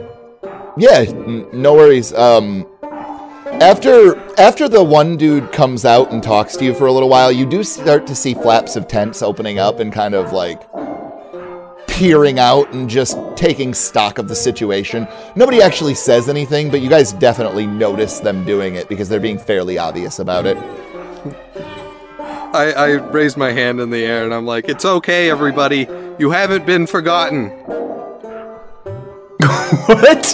Yeah, 0.76 1.04
n- 1.06 1.46
no 1.52 1.74
worries. 1.74 2.12
Um, 2.12 2.66
after 3.60 4.18
after 4.38 4.68
the 4.68 4.82
one 4.82 5.16
dude 5.16 5.52
comes 5.52 5.84
out 5.84 6.10
and 6.12 6.22
talks 6.22 6.56
to 6.56 6.64
you 6.64 6.74
for 6.74 6.86
a 6.86 6.92
little 6.92 7.08
while, 7.08 7.30
you 7.30 7.46
do 7.46 7.62
start 7.62 8.06
to 8.08 8.14
see 8.14 8.34
flaps 8.34 8.74
of 8.76 8.88
tents 8.88 9.22
opening 9.22 9.58
up 9.58 9.78
and 9.80 9.92
kind 9.92 10.14
of 10.14 10.32
like 10.32 10.60
peering 11.96 12.38
out 12.38 12.70
and 12.74 12.90
just 12.90 13.16
taking 13.36 13.72
stock 13.72 14.18
of 14.18 14.28
the 14.28 14.34
situation. 14.34 15.08
Nobody 15.34 15.62
actually 15.62 15.94
says 15.94 16.28
anything, 16.28 16.70
but 16.70 16.82
you 16.82 16.90
guys 16.90 17.14
definitely 17.14 17.66
notice 17.66 18.20
them 18.20 18.44
doing 18.44 18.74
it 18.74 18.86
because 18.90 19.08
they're 19.08 19.18
being 19.18 19.38
fairly 19.38 19.78
obvious 19.78 20.18
about 20.18 20.44
it. 20.44 20.58
I, 22.54 22.72
I 22.76 22.86
raise 23.10 23.38
my 23.38 23.50
hand 23.50 23.80
in 23.80 23.88
the 23.88 24.04
air 24.04 24.24
and 24.24 24.34
I'm 24.34 24.44
like, 24.44 24.68
it's 24.68 24.84
okay, 24.84 25.30
everybody. 25.30 25.88
You 26.18 26.30
haven't 26.30 26.66
been 26.66 26.86
forgotten. 26.86 27.48
What? 29.86 30.26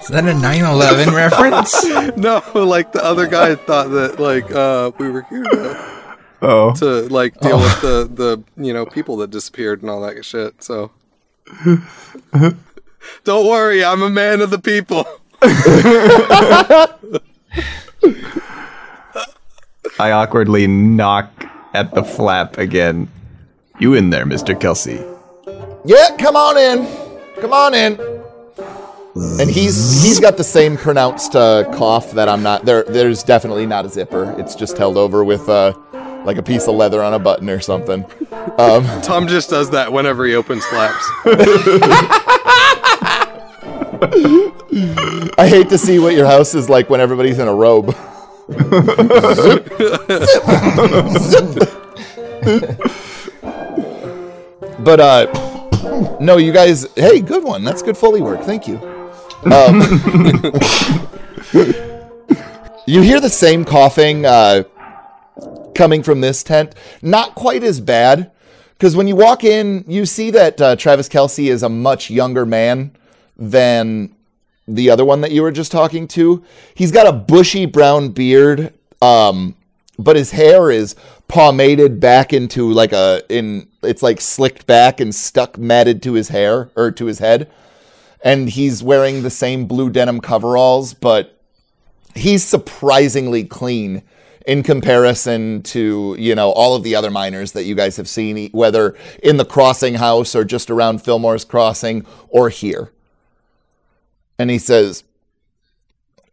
Is 0.00 0.08
that 0.08 0.24
a 0.26 0.34
9 0.34 0.64
11 0.64 1.14
reference? 1.14 1.84
No, 2.16 2.42
like 2.54 2.92
the 2.92 3.04
other 3.04 3.26
guy 3.26 3.56
thought 3.56 3.90
that 3.90 4.20
like 4.20 4.50
uh, 4.50 4.92
we 4.98 5.10
were 5.10 5.22
here 5.22 5.44
to, 5.44 5.99
oh. 6.42 6.72
to 6.74 7.08
like 7.08 7.38
deal 7.40 7.58
with 7.58 7.80
the 7.80 8.10
the 8.12 8.62
you 8.62 8.72
know 8.72 8.86
people 8.86 9.16
that 9.18 9.30
disappeared 9.30 9.82
and 9.82 9.90
all 9.90 10.00
that 10.02 10.24
shit. 10.24 10.62
So 10.62 10.90
don't 13.24 13.46
worry, 13.46 13.84
I'm 13.84 14.02
a 14.02 14.10
man 14.10 14.40
of 14.40 14.50
the 14.50 14.58
people. 14.58 15.04
I 19.98 20.12
awkwardly 20.12 20.66
knock 20.66 21.30
at 21.74 21.94
the 21.94 22.04
flap 22.04 22.58
again. 22.58 23.08
You 23.78 23.94
in 23.94 24.10
there, 24.10 24.26
Mr. 24.26 24.58
Kelsey? 24.58 25.04
Yeah, 25.84 26.16
come 26.18 26.36
on 26.36 26.58
in. 26.58 26.86
Come 27.40 27.52
on 27.52 27.74
in. 27.74 27.98
And 29.40 29.50
he's 29.50 30.02
he's 30.02 30.20
got 30.20 30.36
the 30.36 30.44
same 30.44 30.76
pronounced 30.76 31.34
uh, 31.34 31.64
cough 31.74 32.12
that 32.12 32.28
I'm 32.28 32.42
not 32.42 32.64
there. 32.64 32.84
There's 32.84 33.22
definitely 33.22 33.66
not 33.66 33.84
a 33.84 33.88
zipper. 33.88 34.34
It's 34.38 34.54
just 34.54 34.78
held 34.78 34.96
over 34.96 35.24
with 35.24 35.48
uh, 35.48 35.72
like 36.24 36.36
a 36.36 36.42
piece 36.42 36.68
of 36.68 36.74
leather 36.74 37.02
on 37.02 37.14
a 37.14 37.18
button 37.18 37.48
or 37.50 37.60
something. 37.60 38.04
Um, 38.58 38.84
Tom 39.02 39.28
just 39.28 39.50
does 39.50 39.70
that 39.70 39.92
whenever 39.92 40.26
he 40.26 40.34
opens 40.34 40.64
flaps. 40.66 41.08
I 45.38 45.48
hate 45.48 45.68
to 45.70 45.78
see 45.78 45.98
what 45.98 46.14
your 46.14 46.26
house 46.26 46.54
is 46.54 46.68
like 46.68 46.90
when 46.90 47.00
everybody's 47.00 47.38
in 47.38 47.48
a 47.48 47.54
robe. 47.54 47.94
but 54.84 55.00
uh, 55.00 56.18
no, 56.20 56.36
you 56.36 56.52
guys. 56.52 56.86
Hey, 56.94 57.20
good 57.20 57.44
one. 57.44 57.64
That's 57.64 57.82
good 57.82 57.96
foley 57.96 58.20
work. 58.20 58.42
Thank 58.42 58.66
you. 58.66 58.76
Um, 59.44 59.80
you 62.86 63.02
hear 63.02 63.20
the 63.20 63.30
same 63.30 63.64
coughing 63.64 64.26
uh, 64.26 64.64
coming 65.80 66.02
from 66.02 66.20
this 66.20 66.42
tent. 66.42 66.74
Not 67.00 67.34
quite 67.34 67.64
as 67.64 67.80
bad, 67.80 68.30
because 68.74 68.94
when 68.94 69.08
you 69.08 69.16
walk 69.16 69.44
in, 69.44 69.82
you 69.88 70.04
see 70.04 70.30
that 70.32 70.60
uh, 70.60 70.76
Travis 70.76 71.08
Kelsey 71.08 71.48
is 71.48 71.62
a 71.62 71.70
much 71.70 72.10
younger 72.10 72.44
man 72.44 72.94
than 73.34 74.14
the 74.68 74.90
other 74.90 75.06
one 75.06 75.22
that 75.22 75.32
you 75.32 75.40
were 75.40 75.50
just 75.50 75.72
talking 75.72 76.06
to. 76.08 76.44
He's 76.74 76.92
got 76.92 77.06
a 77.06 77.12
bushy 77.12 77.64
brown 77.64 78.10
beard, 78.10 78.74
um, 79.00 79.56
but 79.98 80.16
his 80.16 80.32
hair 80.32 80.70
is 80.70 80.96
pomaded 81.28 81.98
back 81.98 82.34
into 82.34 82.70
like 82.70 82.92
a 82.92 83.22
in. 83.30 83.66
It's 83.82 84.02
like 84.02 84.20
slicked 84.20 84.66
back 84.66 85.00
and 85.00 85.14
stuck 85.14 85.56
matted 85.56 86.02
to 86.02 86.12
his 86.12 86.28
hair 86.28 86.70
or 86.76 86.90
to 86.90 87.06
his 87.06 87.20
head 87.20 87.50
and 88.22 88.50
he's 88.50 88.82
wearing 88.82 89.22
the 89.22 89.30
same 89.30 89.64
blue 89.64 89.88
denim 89.88 90.20
coveralls, 90.20 90.92
but 90.92 91.40
he's 92.14 92.44
surprisingly 92.44 93.44
clean 93.44 94.02
in 94.46 94.62
comparison 94.62 95.62
to 95.62 96.16
you 96.18 96.34
know 96.34 96.50
all 96.50 96.74
of 96.74 96.82
the 96.82 96.94
other 96.94 97.10
miners 97.10 97.52
that 97.52 97.64
you 97.64 97.74
guys 97.74 97.96
have 97.96 98.08
seen, 98.08 98.38
e- 98.38 98.50
whether 98.52 98.96
in 99.22 99.36
the 99.36 99.44
crossing 99.44 99.94
house 99.94 100.34
or 100.34 100.44
just 100.44 100.70
around 100.70 101.02
Fillmore's 101.02 101.44
crossing 101.44 102.04
or 102.28 102.48
here. 102.48 102.90
And 104.38 104.50
he 104.50 104.58
says, 104.58 105.04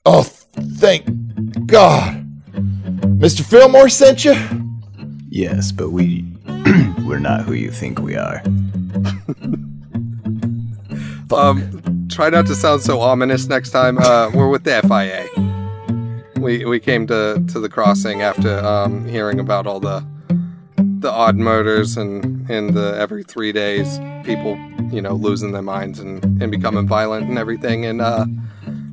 "Oh, 0.06 0.24
thank 0.24 1.06
God, 1.68 2.26
Mr. 3.20 3.44
Fillmore 3.46 3.90
sent 3.90 4.24
you." 4.26 4.36
Yes, 5.30 5.72
but 5.72 5.90
we 5.92 6.26
we're 7.06 7.20
not 7.20 7.42
who 7.42 7.54
you 7.54 7.72
think 7.72 8.00
we 8.00 8.16
are. 8.16 8.42
Um, 11.32 12.08
try 12.10 12.30
not 12.30 12.48
to 12.48 12.56
sound 12.56 12.82
so 12.82 13.00
ominous 13.02 13.48
next 13.48 13.72
time. 13.72 13.98
Uh, 13.98 14.32
we're 14.34 14.48
with 14.50 14.64
the 14.64 14.82
FIA. 14.82 15.28
We 16.40 16.66
we 16.66 16.80
came 16.80 17.08
to 17.08 17.44
to 17.52 17.60
the 17.60 17.70
crossing 17.70 18.22
after 18.22 18.60
um, 18.60 19.06
hearing 19.06 19.40
about 19.40 19.66
all 19.66 19.80
the 19.80 20.06
the 21.00 21.12
odd 21.12 21.36
murders 21.36 21.98
and 21.98 22.50
and 22.50 22.74
the 22.74 22.96
every 22.98 23.24
three 23.24 23.52
days 23.52 24.00
people 24.24 24.58
you 24.92 25.02
know 25.02 25.14
losing 25.14 25.52
their 25.52 25.62
minds 25.62 26.00
and 26.00 26.24
and 26.42 26.52
becoming 26.52 26.88
violent 26.88 27.28
and 27.28 27.38
everything. 27.38 27.86
And 27.86 28.02
uh, 28.02 28.26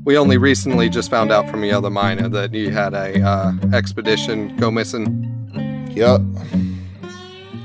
we 0.05 0.17
only 0.17 0.39
recently 0.39 0.89
just 0.89 1.11
found 1.11 1.33
out 1.33 1.49
from 1.49 1.61
the 1.61 1.73
other 1.73 1.91
miner 1.91 2.29
that 2.29 2.53
you 2.55 2.71
had 2.71 2.95
a 2.95 3.21
uh, 3.23 3.53
expedition 3.73 4.57
go 4.57 4.71
missing. 4.71 5.31
Yup. 5.91 6.23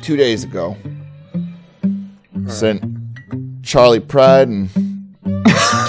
Two 0.01 0.15
days 0.15 0.43
ago. 0.43 0.77
Sent 2.47 2.83
Charley 3.63 3.99
Pride 3.99 4.47
and 4.47 4.69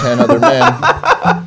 ten 0.01 0.19
other 0.19 0.39
men. 0.39 1.37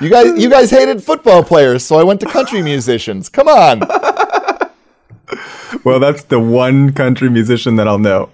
You 0.00 0.08
guys, 0.10 0.38
you 0.40 0.48
guys 0.48 0.70
hated 0.70 1.02
football 1.02 1.42
players, 1.42 1.84
so 1.84 1.96
I 1.96 2.04
went 2.04 2.20
to 2.20 2.26
country 2.26 2.62
musicians. 2.62 3.28
Come 3.28 3.48
on, 3.48 3.80
Well, 5.84 5.98
that's 6.00 6.24
the 6.24 6.38
one 6.40 6.92
country 6.92 7.28
musician 7.28 7.76
that 7.76 7.86
I'll 7.88 7.98
know. 7.98 8.30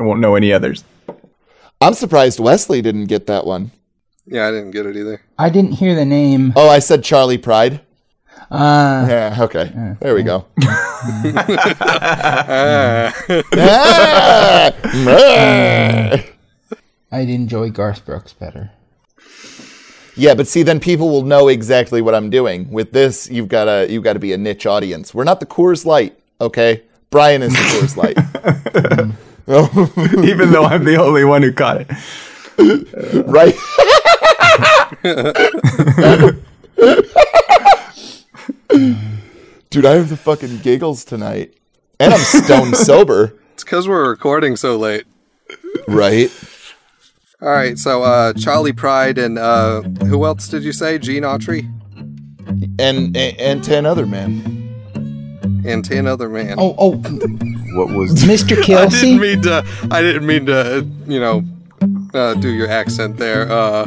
I 0.00 0.04
won't 0.04 0.20
know 0.20 0.34
any 0.34 0.52
others. 0.52 0.84
I'm 1.80 1.94
surprised 1.94 2.40
Wesley 2.40 2.80
didn't 2.82 3.06
get 3.06 3.26
that 3.26 3.46
one. 3.46 3.70
Yeah, 4.26 4.48
I 4.48 4.50
didn't 4.50 4.70
get 4.72 4.86
it 4.86 4.96
either. 4.96 5.20
I 5.38 5.48
didn't 5.50 5.72
hear 5.72 5.94
the 5.94 6.04
name. 6.04 6.52
Oh, 6.56 6.68
I 6.68 6.78
said 6.80 7.04
Charley 7.04 7.38
Pride. 7.38 7.80
Uh, 8.50 9.06
Yeah, 9.08 9.36
okay, 9.40 9.94
there 10.00 10.14
we 10.14 10.22
go. 10.22 10.46
Ah! 15.10 16.24
I'd 17.10 17.28
enjoy 17.30 17.70
Garth 17.70 18.04
Brooks 18.04 18.32
better. 18.32 18.70
Yeah, 20.18 20.34
but 20.34 20.48
see, 20.48 20.64
then 20.64 20.80
people 20.80 21.08
will 21.10 21.22
know 21.22 21.46
exactly 21.46 22.02
what 22.02 22.12
I'm 22.14 22.28
doing. 22.28 22.68
With 22.70 22.90
this, 22.92 23.30
you've 23.30 23.46
got 23.48 23.66
to 23.66 23.86
you've 23.90 24.02
got 24.02 24.14
to 24.14 24.18
be 24.18 24.32
a 24.32 24.36
niche 24.38 24.66
audience. 24.66 25.14
We're 25.14 25.22
not 25.24 25.38
the 25.38 25.46
Coors 25.46 25.86
Light, 25.86 26.18
okay? 26.40 26.82
Brian 27.10 27.40
is 27.42 27.52
the 27.52 27.58
Coors 27.58 27.96
Light. 27.96 28.18
Even 30.28 30.50
though 30.50 30.64
I'm 30.64 30.84
the 30.84 30.96
only 30.96 31.24
one 31.24 31.42
who 31.42 31.52
caught 31.52 31.80
it. 31.80 31.88
right? 33.26 33.54
Dude, 39.70 39.84
I 39.84 39.94
have 39.94 40.08
the 40.08 40.16
fucking 40.16 40.58
giggles 40.58 41.04
tonight. 41.04 41.54
And 42.00 42.14
I'm 42.14 42.20
stone 42.20 42.74
sober, 42.74 43.34
It's 43.54 43.64
because 43.64 43.88
we're 43.88 44.08
recording 44.08 44.56
so 44.56 44.76
late. 44.76 45.04
right? 45.88 46.30
All 47.40 47.48
right, 47.50 47.78
so 47.78 48.02
uh, 48.02 48.32
Charley 48.32 48.72
Pride 48.72 49.16
and 49.16 49.38
uh, 49.38 49.82
who 49.82 50.24
else 50.24 50.48
did 50.48 50.64
you 50.64 50.72
say? 50.72 50.98
Gene 50.98 51.22
Autry 51.22 51.60
And, 52.80 53.16
and 53.16 53.40
and 53.40 53.62
10 53.64 53.86
other 53.86 54.06
men. 54.06 54.42
and 55.64 55.84
ten 55.84 56.06
other 56.08 56.28
men. 56.28 56.56
Oh, 56.58 56.74
oh, 56.78 56.92
What 57.76 57.90
was 57.90 58.12
Mr. 58.24 58.56
Kelsey? 58.64 58.74
I 58.74 58.80
Kelsey. 58.88 59.00
didn't 59.18 59.20
mean 59.20 59.42
to. 59.42 59.64
I 59.90 60.02
didn't 60.02 60.26
mean 60.26 60.46
to. 60.46 60.86
You 61.06 61.20
know, 61.20 61.42
uh, 62.14 62.34
do 62.34 62.48
your 62.48 62.68
accent 62.68 63.18
there. 63.18 63.48
Uh, 63.50 63.86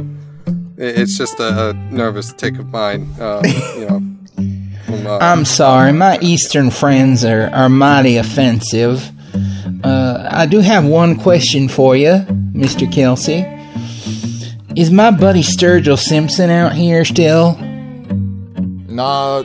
it- 0.77 0.99
it's 0.99 1.17
just 1.17 1.39
a, 1.39 1.69
a 1.71 1.73
nervous 1.73 2.31
tick 2.33 2.57
of 2.57 2.67
mine. 2.71 3.09
Uh, 3.19 3.41
you 3.75 3.85
know. 3.89 4.01
From, 4.85 5.07
uh, 5.07 5.17
I'm 5.19 5.43
sorry, 5.45 5.91
my 5.91 6.17
Eastern 6.21 6.69
friends 6.71 7.25
are, 7.25 7.49
are 7.53 7.67
mighty 7.69 8.15
offensive. 8.17 9.11
Uh, 9.83 10.27
I 10.31 10.45
do 10.45 10.59
have 10.59 10.85
one 10.85 11.17
question 11.17 11.67
for 11.69 11.95
you, 11.95 12.25
Mr. 12.61 12.89
Kelsey. 12.91 13.43
Is 14.79 14.91
my 14.91 15.09
buddy 15.09 15.41
Sturgill 15.41 15.97
Simpson 15.97 16.51
out 16.51 16.73
here 16.73 17.03
still? 17.03 17.57
Nah, 18.87 19.43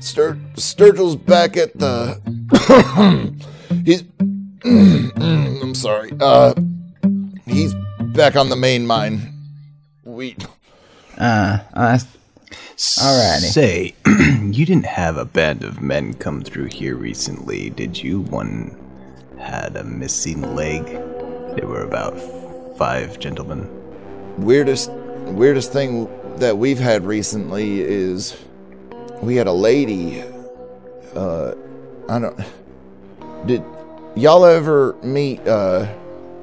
Stur- 0.00 0.38
Sturgill's 0.54 1.16
back 1.16 1.56
at 1.56 1.78
the. 1.78 2.20
he's. 3.86 4.04
I'm 4.64 5.74
sorry. 5.74 6.12
Uh, 6.20 6.52
he's 7.46 7.74
back 8.14 8.36
on 8.36 8.50
the 8.50 8.56
main 8.56 8.86
mine. 8.86 9.32
We. 10.04 10.36
Uh, 11.16 11.60
I, 11.72 11.98
Alrighty. 12.76 13.40
Say, 13.40 13.94
you 14.52 14.66
didn't 14.66 14.84
have 14.84 15.16
a 15.16 15.24
band 15.24 15.64
of 15.64 15.80
men 15.80 16.12
come 16.12 16.42
through 16.42 16.66
here 16.66 16.96
recently, 16.96 17.70
did 17.70 17.96
you? 17.96 18.20
One 18.20 18.76
had 19.38 19.74
a 19.76 19.84
missing 19.84 20.54
leg. 20.54 20.84
There 21.56 21.66
were 21.66 21.82
about 21.82 22.18
five 22.76 23.18
gentlemen. 23.18 23.68
Weirdest, 24.36 24.90
weirdest 24.90 25.72
thing 25.72 26.08
that 26.36 26.58
we've 26.58 26.78
had 26.78 27.06
recently 27.06 27.80
is 27.80 28.36
we 29.22 29.36
had 29.36 29.46
a 29.46 29.52
lady. 29.52 30.22
Uh, 31.14 31.54
I 32.08 32.18
don't. 32.18 32.38
Did 33.46 33.64
y'all 34.14 34.44
ever 34.44 34.94
meet 35.02 35.46
uh 35.48 35.90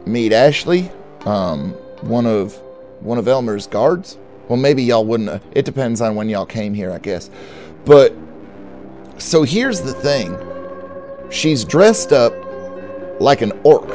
meet 0.05 0.33
Ashley? 0.33 0.91
Um, 1.25 1.73
one 2.01 2.25
of 2.25 2.55
one 3.01 3.17
of 3.19 3.27
Elmer's 3.27 3.67
guards. 3.67 4.17
Well, 4.47 4.57
maybe 4.57 4.83
y'all 4.83 5.05
wouldn't. 5.05 5.43
It 5.53 5.63
depends 5.63 6.01
on 6.01 6.15
when 6.15 6.27
y'all 6.27 6.45
came 6.45 6.73
here, 6.73 6.91
I 6.91 6.97
guess. 6.99 7.29
But 7.85 8.15
so 9.17 9.43
here's 9.43 9.81
the 9.81 9.93
thing. 9.93 10.35
She's 11.29 11.63
dressed 11.63 12.11
up 12.11 12.33
like 13.19 13.41
an 13.41 13.51
orc, 13.63 13.87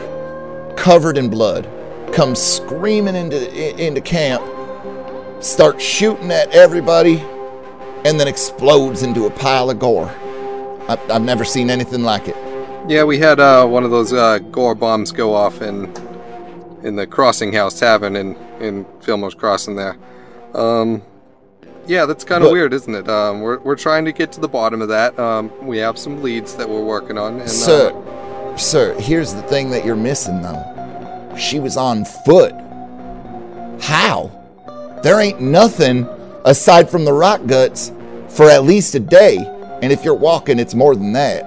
covered 0.78 1.18
in 1.18 1.28
blood, 1.28 1.68
comes 2.12 2.40
screaming 2.40 3.16
into 3.16 3.38
into 3.84 4.00
camp, 4.00 4.42
starts 5.42 5.84
shooting 5.84 6.30
at 6.30 6.48
everybody, 6.54 7.18
and 8.04 8.18
then 8.18 8.28
explodes 8.28 9.02
into 9.02 9.26
a 9.26 9.30
pile 9.30 9.70
of 9.70 9.78
gore. 9.78 10.08
I've, 10.88 11.10
I've 11.10 11.22
never 11.22 11.44
seen 11.44 11.68
anything 11.68 12.02
like 12.02 12.28
it. 12.28 12.36
yeah, 12.88 13.04
we 13.04 13.18
had 13.18 13.40
uh, 13.40 13.66
one 13.66 13.84
of 13.84 13.90
those 13.90 14.12
uh, 14.12 14.38
gore 14.38 14.74
bombs 14.74 15.12
go 15.12 15.34
off 15.34 15.60
in 15.60 15.92
in 16.82 16.94
the 16.96 17.06
Crossing 17.06 17.52
House 17.52 17.78
Tavern 17.78 18.16
in 18.16 18.36
in 18.60 18.86
Fillmore's 19.00 19.34
Crossing 19.34 19.76
there. 19.76 19.98
Um, 20.54 21.02
yeah, 21.86 22.06
that's 22.06 22.24
kind 22.24 22.44
of 22.44 22.52
weird, 22.52 22.72
isn't 22.72 22.94
it? 22.94 23.08
Um, 23.08 23.40
we're 23.40 23.58
we're 23.58 23.76
trying 23.76 24.04
to 24.04 24.12
get 24.12 24.30
to 24.32 24.40
the 24.40 24.48
bottom 24.48 24.80
of 24.80 24.88
that. 24.88 25.18
Um, 25.18 25.50
we 25.66 25.78
have 25.78 25.98
some 25.98 26.22
leads 26.22 26.54
that 26.54 26.68
we're 26.68 26.84
working 26.84 27.18
on. 27.18 27.40
And, 27.40 27.50
Sir, 27.50 27.90
uh, 27.90 28.17
sir, 28.58 28.94
here's 29.00 29.32
the 29.34 29.42
thing 29.42 29.70
that 29.70 29.84
you're 29.84 29.96
missing 29.96 30.42
though. 30.42 31.34
She 31.38 31.60
was 31.60 31.76
on 31.76 32.04
foot. 32.04 32.52
How? 33.80 34.30
There 35.02 35.20
ain't 35.20 35.40
nothing 35.40 36.04
aside 36.44 36.90
from 36.90 37.04
the 37.04 37.12
rock 37.12 37.46
guts 37.46 37.92
for 38.28 38.50
at 38.50 38.64
least 38.64 38.94
a 38.94 39.00
day. 39.00 39.38
And 39.82 39.92
if 39.92 40.04
you're 40.04 40.14
walking, 40.14 40.58
it's 40.58 40.74
more 40.74 40.96
than 40.96 41.12
that. 41.12 41.46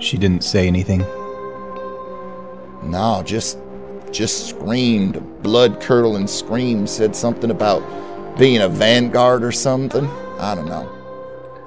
She 0.00 0.18
didn't 0.18 0.44
say 0.44 0.66
anything. 0.66 1.00
No, 2.82 3.22
just 3.24 3.58
just 4.10 4.48
screamed, 4.50 5.42
blood 5.42 5.80
curdling 5.80 6.26
scream, 6.26 6.86
said 6.86 7.16
something 7.16 7.50
about 7.50 7.82
being 8.38 8.60
a 8.60 8.68
vanguard 8.68 9.42
or 9.42 9.52
something. 9.52 10.06
I 10.38 10.54
don't 10.54 10.66
know. 10.68 10.90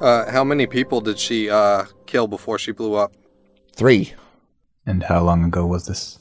uh, 0.02 0.30
how 0.30 0.44
many 0.44 0.68
people 0.68 1.02
did 1.02 1.18
she 1.18 1.50
uh, 1.50 1.86
kill 2.06 2.28
before 2.28 2.60
she 2.60 2.72
blew 2.72 2.94
up? 2.94 3.14
Three, 3.74 4.14
And 4.86 5.04
how 5.04 5.24
long 5.24 5.44
ago 5.44 5.66
was 5.66 5.88
this? 5.88 6.20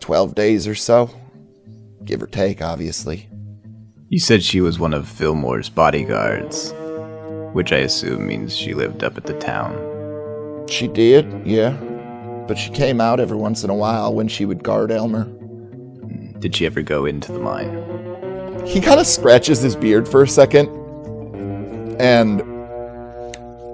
12 0.00 0.34
days 0.34 0.66
or 0.66 0.74
so. 0.74 1.10
Give 2.04 2.22
or 2.22 2.26
take, 2.26 2.60
obviously. 2.60 3.28
You 4.08 4.18
said 4.18 4.42
she 4.42 4.60
was 4.60 4.78
one 4.78 4.94
of 4.94 5.06
Fillmore's 5.06 5.68
bodyguards, 5.68 6.72
which 7.52 7.72
I 7.72 7.78
assume 7.78 8.26
means 8.26 8.56
she 8.56 8.74
lived 8.74 9.04
up 9.04 9.16
at 9.16 9.26
the 9.26 9.38
town. 9.38 10.66
She 10.68 10.88
did, 10.88 11.46
yeah. 11.46 11.72
But 12.48 12.56
she 12.56 12.70
came 12.70 13.00
out 13.00 13.20
every 13.20 13.36
once 13.36 13.64
in 13.64 13.70
a 13.70 13.74
while 13.74 14.14
when 14.14 14.26
she 14.28 14.44
would 14.44 14.64
guard 14.64 14.90
Elmer. 14.90 15.24
Did 16.38 16.56
she 16.56 16.66
ever 16.66 16.82
go 16.82 17.04
into 17.04 17.32
the 17.32 17.38
mine? 17.38 18.66
He 18.66 18.80
kind 18.80 18.98
of 18.98 19.06
scratches 19.06 19.60
his 19.60 19.76
beard 19.76 20.08
for 20.08 20.22
a 20.22 20.28
second 20.28 20.68
and 22.00 22.42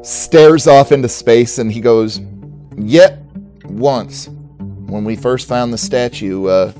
stares 0.04 0.66
off 0.66 0.92
into 0.92 1.08
space 1.08 1.58
and 1.58 1.70
he 1.70 1.80
goes, 1.80 2.20
Yet 2.76 3.23
once, 3.66 4.28
when 4.86 5.04
we 5.04 5.16
first 5.16 5.48
found 5.48 5.72
the 5.72 5.78
statue, 5.78 6.46
uh, 6.46 6.72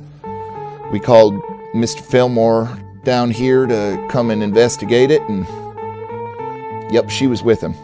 we 0.93 1.01
called 1.01 1.35
Mr. 1.75 2.01
Fillmore 2.01 2.79
down 3.05 3.31
here 3.31 3.67
to 3.67 4.07
come 4.11 4.31
and 4.31 4.43
investigate 4.43 5.11
it, 5.11 5.23
and 5.23 5.47
yep, 6.93 7.11
she 7.11 7.27
was 7.27 7.43
with 7.43 7.61
him. 7.61 7.75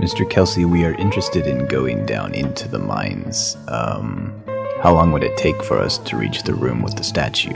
Mr. 0.00 0.28
Kelsey, 0.28 0.64
we 0.64 0.84
are 0.84 0.94
interested 0.94 1.46
in 1.46 1.66
going 1.66 2.06
down 2.06 2.32
into 2.34 2.66
the 2.68 2.78
mines. 2.78 3.56
Um, 3.68 4.32
how 4.80 4.94
long 4.94 5.12
would 5.12 5.22
it 5.22 5.36
take 5.36 5.62
for 5.62 5.78
us 5.78 5.98
to 5.98 6.16
reach 6.16 6.42
the 6.44 6.54
room 6.54 6.82
with 6.82 6.96
the 6.96 7.04
statue? 7.04 7.52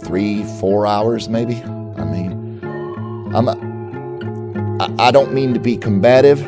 Three, 0.00 0.42
four 0.58 0.86
hours, 0.86 1.28
maybe. 1.28 1.56
I 1.56 2.04
mean, 2.04 2.60
I'm. 3.34 3.48
A, 3.48 3.68
I, 4.80 5.08
I 5.08 5.10
don't 5.10 5.34
mean 5.34 5.52
to 5.52 5.60
be 5.60 5.76
combative, 5.76 6.40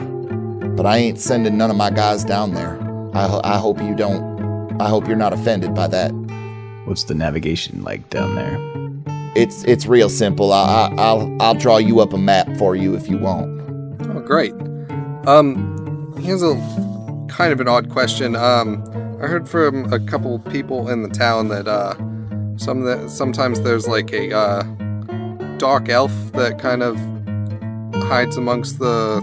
but 0.80 0.86
I 0.86 0.96
ain't 0.96 1.20
sending 1.20 1.58
none 1.58 1.70
of 1.70 1.76
my 1.76 1.90
guys 1.90 2.24
down 2.24 2.54
there. 2.54 2.78
I, 3.12 3.26
ho- 3.28 3.42
I 3.44 3.58
hope 3.58 3.82
you 3.82 3.94
don't. 3.94 4.80
I 4.80 4.88
hope 4.88 5.06
you're 5.06 5.14
not 5.14 5.34
offended 5.34 5.74
by 5.74 5.86
that. 5.88 6.10
What's 6.86 7.04
the 7.04 7.14
navigation 7.14 7.84
like 7.84 8.08
down 8.08 8.34
there? 8.34 8.56
It's 9.36 9.62
it's 9.64 9.84
real 9.84 10.08
simple. 10.08 10.54
I, 10.54 10.88
I, 10.88 10.94
I'll 10.96 11.36
I'll 11.38 11.54
draw 11.54 11.76
you 11.76 12.00
up 12.00 12.14
a 12.14 12.16
map 12.16 12.48
for 12.56 12.76
you 12.76 12.94
if 12.94 13.10
you 13.10 13.18
want. 13.18 13.60
Oh, 14.08 14.20
great. 14.20 14.54
Um, 15.26 16.14
here's 16.18 16.42
a 16.42 16.54
kind 17.28 17.52
of 17.52 17.60
an 17.60 17.68
odd 17.68 17.90
question. 17.90 18.34
Um, 18.34 18.82
I 19.22 19.26
heard 19.26 19.46
from 19.46 19.92
a 19.92 20.00
couple 20.00 20.38
people 20.38 20.88
in 20.88 21.02
the 21.02 21.10
town 21.10 21.48
that 21.48 21.68
uh, 21.68 21.94
some 22.56 22.84
that 22.86 23.10
sometimes 23.10 23.60
there's 23.60 23.86
like 23.86 24.14
a 24.14 24.34
uh, 24.34 24.62
dark 25.58 25.90
elf 25.90 26.10
that 26.32 26.58
kind 26.58 26.82
of 26.82 26.96
hides 28.04 28.38
amongst 28.38 28.78
the 28.78 29.20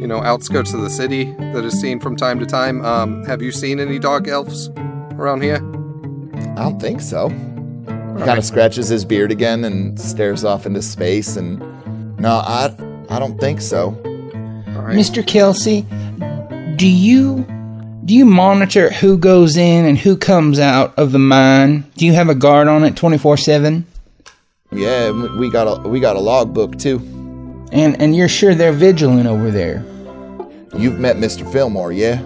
you 0.00 0.06
know 0.06 0.22
outskirts 0.22 0.72
of 0.72 0.80
the 0.80 0.90
city 0.90 1.32
that 1.52 1.64
is 1.64 1.78
seen 1.80 2.00
from 2.00 2.16
time 2.16 2.38
to 2.40 2.46
time. 2.46 2.84
Um, 2.84 3.24
have 3.26 3.42
you 3.42 3.52
seen 3.52 3.78
any 3.80 3.98
dark 3.98 4.26
elves 4.28 4.68
around 5.18 5.42
here? 5.42 5.56
I 6.56 6.62
don't 6.64 6.80
think 6.80 7.00
so. 7.00 7.28
He 7.28 8.26
kind 8.26 8.38
of 8.38 8.44
scratches 8.44 8.88
his 8.88 9.04
beard 9.04 9.30
again 9.30 9.64
and 9.64 9.98
stares 9.98 10.44
off 10.44 10.66
into 10.66 10.82
space. 10.82 11.36
And 11.36 11.58
no, 12.18 12.30
I 12.30 12.74
I 13.08 13.18
don't 13.18 13.38
think 13.38 13.60
so. 13.60 13.88
All 14.76 14.82
right. 14.82 14.96
Mr. 14.96 15.26
Kelsey, 15.26 15.82
do 16.76 16.86
you 16.88 17.46
do 18.04 18.14
you 18.14 18.24
monitor 18.24 18.90
who 18.90 19.16
goes 19.18 19.56
in 19.56 19.84
and 19.84 19.96
who 19.98 20.16
comes 20.16 20.58
out 20.58 20.92
of 20.98 21.12
the 21.12 21.18
mine? 21.18 21.84
Do 21.96 22.04
you 22.06 22.12
have 22.14 22.28
a 22.28 22.34
guard 22.34 22.68
on 22.68 22.84
it 22.84 22.94
24/7? 22.94 23.84
Yeah, 24.72 25.10
we- 25.10 25.38
we 25.38 25.50
got 25.50 25.64
a 25.84 25.88
we 25.88 26.00
got 26.00 26.16
a 26.16 26.20
logbook 26.20 26.78
too. 26.78 27.00
And 27.72 28.00
and 28.00 28.16
you're 28.16 28.28
sure 28.28 28.54
they're 28.54 28.72
vigilant 28.72 29.26
over 29.26 29.50
there? 29.50 29.84
You've 30.76 30.98
met 30.98 31.16
Mr. 31.16 31.50
Fillmore, 31.52 31.92
yeah? 31.92 32.20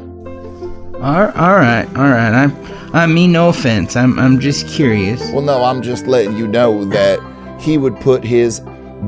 All, 0.97 1.31
all 1.33 1.57
right, 1.57 1.87
all 1.97 2.09
right. 2.09 2.35
I 2.35 3.03
I 3.03 3.07
mean 3.07 3.33
no 3.33 3.49
offense. 3.49 3.97
I'm 3.97 4.19
I'm 4.19 4.41
just 4.41 4.67
curious. 4.69 5.21
Well, 5.33 5.43
no, 5.43 5.63
I'm 5.65 5.83
just 5.83 6.07
letting 6.07 6.37
you 6.37 6.47
know 6.47 6.85
that 6.87 7.19
he 7.61 7.79
would 7.79 7.99
put 8.01 8.25
his 8.25 8.61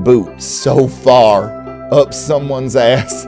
boot 0.04 0.40
so 0.42 0.88
far 0.88 1.50
up 1.92 2.12
someone's 2.12 2.76
ass. 2.76 3.26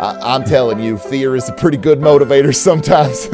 I, 0.00 0.18
I'm 0.22 0.44
telling 0.44 0.80
you, 0.80 0.98
fear 0.98 1.36
is 1.36 1.48
a 1.48 1.52
pretty 1.52 1.76
good 1.76 2.00
motivator 2.00 2.54
sometimes. 2.54 3.26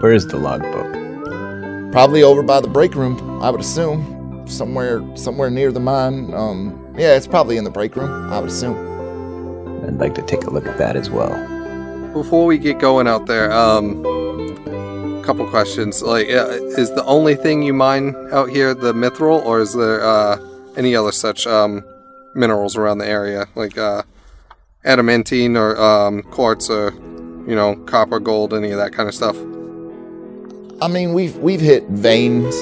Where 0.00 0.12
is 0.12 0.26
the 0.26 0.36
logbook? 0.38 1.92
Probably 1.92 2.22
over 2.22 2.42
by 2.42 2.60
the 2.60 2.68
break 2.68 2.94
room, 2.94 3.40
I 3.42 3.50
would 3.50 3.60
assume. 3.60 4.17
Somewhere, 4.48 5.04
somewhere 5.16 5.50
near 5.50 5.70
the 5.70 5.80
mine. 5.80 6.32
Um, 6.34 6.94
yeah, 6.96 7.16
it's 7.16 7.26
probably 7.26 7.56
in 7.56 7.64
the 7.64 7.70
break 7.70 7.94
room. 7.96 8.32
I 8.32 8.40
would 8.40 8.50
assume. 8.50 8.76
I'd 9.84 9.98
like 9.98 10.14
to 10.14 10.22
take 10.22 10.44
a 10.44 10.50
look 10.50 10.66
at 10.66 10.78
that 10.78 10.96
as 10.96 11.10
well. 11.10 11.32
Before 12.12 12.46
we 12.46 12.58
get 12.58 12.78
going 12.78 13.06
out 13.06 13.26
there, 13.26 13.52
um, 13.52 14.02
couple 15.28 15.46
questions. 15.46 16.02
Like, 16.02 16.30
uh, 16.30 16.48
is 16.78 16.90
the 16.94 17.04
only 17.04 17.34
thing 17.34 17.62
you 17.62 17.74
mine 17.74 18.16
out 18.32 18.48
here 18.48 18.72
the 18.72 18.94
mithril, 18.94 19.44
or 19.44 19.60
is 19.60 19.74
there 19.74 20.02
uh, 20.02 20.38
any 20.74 20.96
other 20.96 21.12
such 21.12 21.46
um, 21.46 21.84
minerals 22.34 22.78
around 22.78 22.96
the 22.96 23.06
area, 23.06 23.46
like 23.54 23.76
uh, 23.76 24.04
adamantine 24.86 25.54
or 25.54 25.78
um, 25.78 26.22
quartz 26.22 26.70
or 26.70 26.92
you 27.46 27.54
know 27.54 27.76
copper, 27.84 28.18
gold, 28.18 28.54
any 28.54 28.70
of 28.70 28.78
that 28.78 28.94
kind 28.94 29.06
of 29.06 29.14
stuff? 29.14 29.36
I 30.80 30.88
mean, 30.88 31.12
we've 31.12 31.36
we've 31.36 31.60
hit 31.60 31.86
veins 31.88 32.54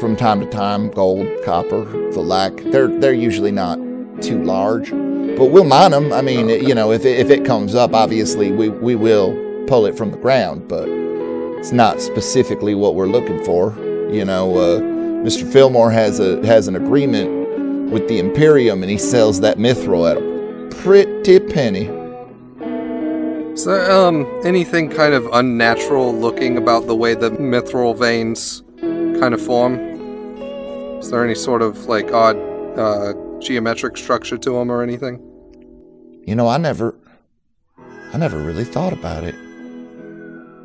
from 0.00 0.16
time 0.16 0.40
to 0.40 0.46
time, 0.46 0.90
gold, 0.90 1.26
copper, 1.44 1.84
the 2.12 2.20
like. 2.20 2.56
They're, 2.70 2.88
they're 2.88 3.12
usually 3.12 3.52
not 3.52 3.78
too 4.22 4.42
large, 4.42 4.90
but 4.90 5.46
we'll 5.46 5.64
mine 5.64 5.90
them. 5.90 6.12
I 6.12 6.22
mean, 6.22 6.48
you 6.48 6.74
know, 6.74 6.92
if 6.92 7.04
it, 7.04 7.18
if 7.18 7.30
it 7.30 7.44
comes 7.44 7.74
up, 7.74 7.94
obviously 7.94 8.52
we 8.52 8.68
we 8.68 8.94
will 8.94 9.34
pull 9.66 9.86
it 9.86 9.96
from 9.96 10.10
the 10.10 10.16
ground, 10.16 10.68
but 10.68 10.88
it's 10.88 11.72
not 11.72 12.00
specifically 12.00 12.74
what 12.74 12.94
we're 12.94 13.08
looking 13.08 13.44
for. 13.44 13.74
You 14.10 14.24
know, 14.24 14.56
uh, 14.56 14.80
Mr. 14.80 15.50
Fillmore 15.50 15.90
has 15.90 16.20
a 16.20 16.44
has 16.46 16.68
an 16.68 16.76
agreement 16.76 17.90
with 17.90 18.08
the 18.08 18.18
Imperium, 18.18 18.82
and 18.82 18.90
he 18.90 18.98
sells 18.98 19.40
that 19.40 19.58
mithril 19.58 20.10
at 20.10 20.16
a 20.16 20.76
pretty 20.76 21.40
penny. 21.40 21.86
So, 23.56 23.72
um, 23.90 24.26
anything 24.44 24.90
kind 24.90 25.14
of 25.14 25.26
unnatural 25.32 26.14
looking 26.14 26.58
about 26.58 26.86
the 26.86 26.94
way 26.94 27.14
the 27.14 27.30
mithril 27.30 27.96
veins 27.96 28.62
kind 29.18 29.32
of 29.32 29.40
form? 29.40 29.85
Is 31.06 31.12
there 31.12 31.24
any 31.24 31.36
sort 31.36 31.62
of 31.62 31.86
like 31.86 32.10
odd 32.10 32.36
uh, 32.76 33.14
geometric 33.38 33.96
structure 33.96 34.36
to 34.36 34.50
them 34.50 34.72
or 34.72 34.82
anything? 34.82 35.20
You 36.24 36.34
know, 36.34 36.48
I 36.48 36.58
never, 36.58 36.96
I 38.12 38.18
never 38.18 38.38
really 38.38 38.64
thought 38.64 38.92
about 38.92 39.22
it. 39.22 39.36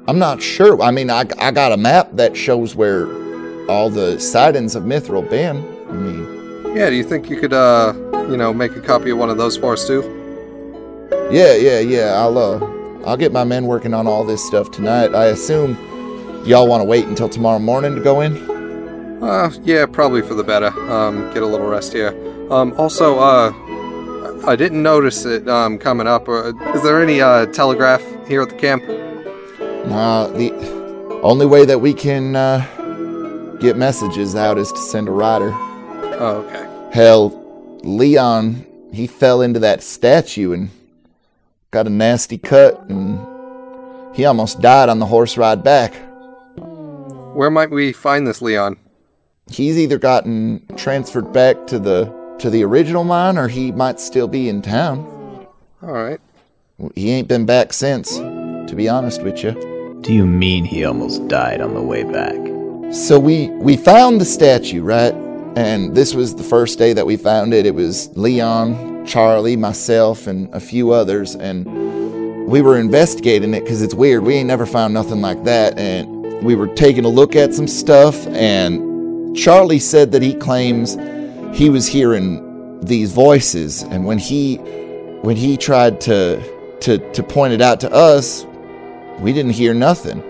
I'm 0.07 0.17
not 0.17 0.41
sure. 0.41 0.81
I 0.81 0.89
mean, 0.89 1.11
I, 1.11 1.25
I 1.37 1.51
got 1.51 1.73
a 1.73 1.77
map 1.77 2.09
that 2.13 2.35
shows 2.35 2.75
where 2.75 3.05
all 3.69 3.91
the 3.91 4.19
sightings 4.19 4.73
of 4.73 4.81
Mithril 4.81 5.29
been. 5.29 5.57
I 5.87 5.91
mean, 5.91 6.75
Yeah, 6.75 6.89
do 6.89 6.95
you 6.95 7.03
think 7.03 7.29
you 7.29 7.39
could, 7.39 7.53
uh, 7.53 7.93
you 8.27 8.35
know, 8.35 8.51
make 8.51 8.75
a 8.75 8.81
copy 8.81 9.11
of 9.11 9.19
one 9.19 9.29
of 9.29 9.37
those 9.37 9.55
for 9.57 9.73
us 9.73 9.85
too? 9.85 10.01
yeah, 11.31 11.53
yeah, 11.53 11.77
yeah. 11.81 12.13
I'll, 12.15 12.35
uh, 12.39 12.59
I'll 13.05 13.15
get 13.15 13.31
my 13.31 13.43
men 13.43 13.67
working 13.67 13.93
on 13.93 14.07
all 14.07 14.23
this 14.23 14.43
stuff 14.43 14.71
tonight. 14.71 15.13
I 15.13 15.25
assume 15.25 15.77
y'all 16.47 16.67
want 16.67 16.81
to 16.81 16.85
wait 16.85 17.05
until 17.05 17.29
tomorrow 17.29 17.59
morning 17.59 17.93
to 17.93 18.01
go 18.01 18.21
in. 18.21 18.50
Uh, 19.21 19.51
yeah, 19.63 19.85
probably 19.85 20.21
for 20.21 20.33
the 20.33 20.43
better. 20.43 20.67
Um, 20.91 21.31
get 21.33 21.43
a 21.43 21.45
little 21.45 21.67
rest 21.67 21.93
here. 21.93 22.09
Um, 22.51 22.73
also, 22.77 23.19
uh, 23.19 23.53
I 24.47 24.55
didn't 24.55 24.81
notice 24.81 25.25
it 25.25 25.47
um, 25.47 25.77
coming 25.77 26.07
up. 26.07 26.27
Uh, 26.27 26.53
is 26.73 26.81
there 26.81 27.01
any 27.01 27.21
uh, 27.21 27.45
telegraph 27.47 28.01
here 28.27 28.41
at 28.41 28.49
the 28.49 28.55
camp? 28.55 28.83
Uh, 29.91 30.27
the 30.27 30.51
only 31.21 31.45
way 31.45 31.65
that 31.65 31.79
we 31.79 31.93
can 31.93 32.35
uh, 32.35 33.57
get 33.59 33.77
messages 33.77 34.35
out 34.35 34.57
is 34.57 34.71
to 34.71 34.79
send 34.79 35.07
a 35.07 35.11
rider. 35.11 35.51
Oh, 35.53 36.47
okay. 36.47 36.67
Hell, 36.91 37.79
Leon, 37.83 38.65
he 38.91 39.05
fell 39.05 39.41
into 39.41 39.59
that 39.59 39.83
statue 39.83 40.53
and 40.53 40.69
got 41.69 41.85
a 41.85 41.91
nasty 41.91 42.37
cut, 42.39 42.79
and 42.89 43.19
he 44.15 44.25
almost 44.25 44.61
died 44.61 44.89
on 44.89 44.99
the 44.99 45.05
horse 45.05 45.37
ride 45.37 45.63
back. 45.63 45.93
Where 46.57 47.51
might 47.51 47.69
we 47.69 47.93
find 47.93 48.25
this 48.25 48.41
Leon? 48.41 48.77
He's 49.51 49.77
either 49.77 49.97
gotten 49.97 50.65
transferred 50.77 51.33
back 51.33 51.67
to 51.67 51.77
the 51.77 52.05
to 52.39 52.49
the 52.49 52.63
original 52.63 53.03
mine, 53.03 53.37
or 53.37 53.47
he 53.47 53.71
might 53.71 53.99
still 53.99 54.27
be 54.27 54.49
in 54.49 54.61
town. 54.61 55.05
All 55.83 55.91
right. 55.91 56.19
He 56.95 57.11
ain't 57.11 57.27
been 57.27 57.45
back 57.45 57.73
since, 57.73 58.17
to 58.17 58.73
be 58.75 58.89
honest 58.89 59.21
with 59.21 59.43
you. 59.43 59.99
Do 60.01 60.13
you 60.13 60.25
mean 60.25 60.65
he 60.65 60.83
almost 60.83 61.27
died 61.27 61.61
on 61.61 61.75
the 61.75 61.81
way 61.81 62.03
back? 62.03 62.35
So 62.93 63.19
we 63.19 63.49
we 63.49 63.77
found 63.77 64.19
the 64.19 64.25
statue, 64.25 64.81
right? 64.81 65.13
And 65.55 65.95
this 65.95 66.15
was 66.15 66.35
the 66.35 66.43
first 66.43 66.79
day 66.79 66.93
that 66.93 67.05
we 67.05 67.17
found 67.17 67.53
it. 67.53 67.65
It 67.65 67.75
was 67.75 68.09
Leon, 68.17 69.05
Charlie, 69.05 69.57
myself, 69.57 70.27
and 70.27 70.51
a 70.53 70.59
few 70.61 70.91
others, 70.91 71.35
and 71.35 71.65
we 72.47 72.61
were 72.61 72.79
investigating 72.79 73.53
it 73.53 73.61
because 73.61 73.81
it's 73.81 73.93
weird. 73.93 74.23
We 74.23 74.35
ain't 74.35 74.47
never 74.47 74.65
found 74.65 74.93
nothing 74.93 75.21
like 75.21 75.43
that, 75.43 75.77
and 75.77 76.41
we 76.41 76.55
were 76.55 76.67
taking 76.67 77.05
a 77.05 77.09
look 77.09 77.35
at 77.35 77.53
some 77.53 77.67
stuff. 77.67 78.25
And 78.27 78.90
Charlie 79.35 79.79
said 79.79 80.11
that 80.11 80.21
he 80.21 80.33
claims 80.33 80.97
he 81.57 81.69
was 81.69 81.87
hearing 81.87 82.79
these 82.81 83.11
voices, 83.13 83.83
and 83.83 84.05
when 84.05 84.17
he 84.17 84.57
when 85.21 85.35
he 85.35 85.57
tried 85.57 86.01
to 86.01 86.41
to 86.79 86.97
to 87.13 87.23
point 87.23 87.53
it 87.53 87.61
out 87.61 87.79
to 87.81 87.91
us, 87.91 88.45
we 89.19 89.33
didn't 89.33 89.51
hear 89.51 89.73
nothing. 89.73 90.23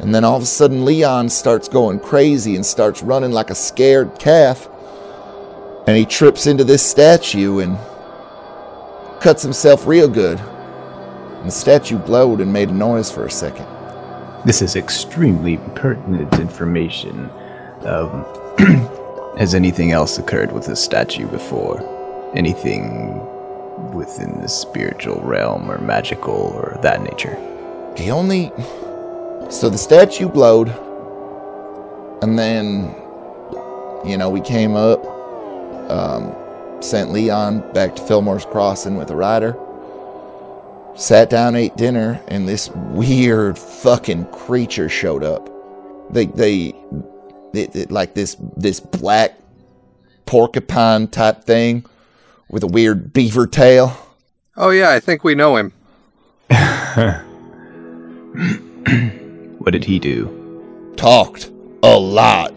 And 0.00 0.12
then 0.12 0.24
all 0.24 0.36
of 0.36 0.42
a 0.42 0.46
sudden, 0.46 0.84
Leon 0.84 1.28
starts 1.28 1.68
going 1.68 2.00
crazy 2.00 2.56
and 2.56 2.66
starts 2.66 3.02
running 3.02 3.30
like 3.30 3.50
a 3.50 3.54
scared 3.54 4.18
calf. 4.18 4.68
And 5.86 5.96
he 5.96 6.04
trips 6.04 6.46
into 6.46 6.64
this 6.64 6.84
statue 6.84 7.60
and 7.60 7.78
cuts 9.20 9.42
himself 9.42 9.86
real 9.86 10.08
good. 10.08 10.40
And 10.40 11.46
the 11.46 11.52
statue 11.52 11.98
glowed 11.98 12.40
and 12.40 12.52
made 12.52 12.70
a 12.70 12.72
noise 12.72 13.12
for 13.12 13.26
a 13.26 13.30
second. 13.30 13.66
This 14.44 14.60
is 14.60 14.74
extremely 14.74 15.58
pertinent 15.76 16.34
information. 16.40 17.30
Um, 17.84 18.24
has 19.38 19.54
anything 19.54 19.92
else 19.92 20.18
occurred 20.18 20.52
with 20.52 20.66
this 20.66 20.82
statue 20.82 21.26
before? 21.26 21.80
Anything 22.34 23.18
within 23.92 24.40
the 24.40 24.48
spiritual 24.48 25.20
realm 25.22 25.70
or 25.70 25.78
magical 25.78 26.52
or 26.54 26.78
that 26.82 27.02
nature? 27.02 27.36
The 27.96 28.10
only. 28.10 28.52
So 29.50 29.68
the 29.68 29.78
statue 29.78 30.28
glowed, 30.28 30.68
And 32.22 32.38
then, 32.38 32.94
you 34.04 34.16
know, 34.16 34.30
we 34.30 34.40
came 34.40 34.76
up, 34.76 35.04
um, 35.90 36.34
sent 36.80 37.12
Leon 37.12 37.72
back 37.72 37.96
to 37.96 38.02
Fillmore's 38.02 38.44
Crossing 38.46 38.96
with 38.96 39.10
a 39.10 39.16
rider. 39.16 39.56
Sat 40.94 41.30
down, 41.30 41.56
ate 41.56 41.76
dinner, 41.76 42.20
and 42.28 42.48
this 42.48 42.70
weird 42.70 43.58
fucking 43.58 44.26
creature 44.26 44.88
showed 44.88 45.24
up. 45.24 45.48
They, 46.10 46.26
they, 46.26 46.74
it, 47.54 47.74
it, 47.74 47.90
like 47.90 48.14
this, 48.14 48.36
this 48.56 48.80
black 48.80 49.38
porcupine 50.26 51.08
type 51.08 51.44
thing 51.44 51.84
with 52.48 52.62
a 52.62 52.68
weird 52.68 53.12
beaver 53.12 53.46
tail. 53.46 53.96
Oh 54.56 54.70
yeah, 54.70 54.90
I 54.90 55.00
think 55.00 55.24
we 55.24 55.34
know 55.34 55.56
him. 55.56 55.72
What 59.62 59.70
did 59.70 59.84
he 59.84 60.00
do? 60.00 60.26
Talked 60.96 61.48
a 61.84 61.96
lot. 61.96 62.52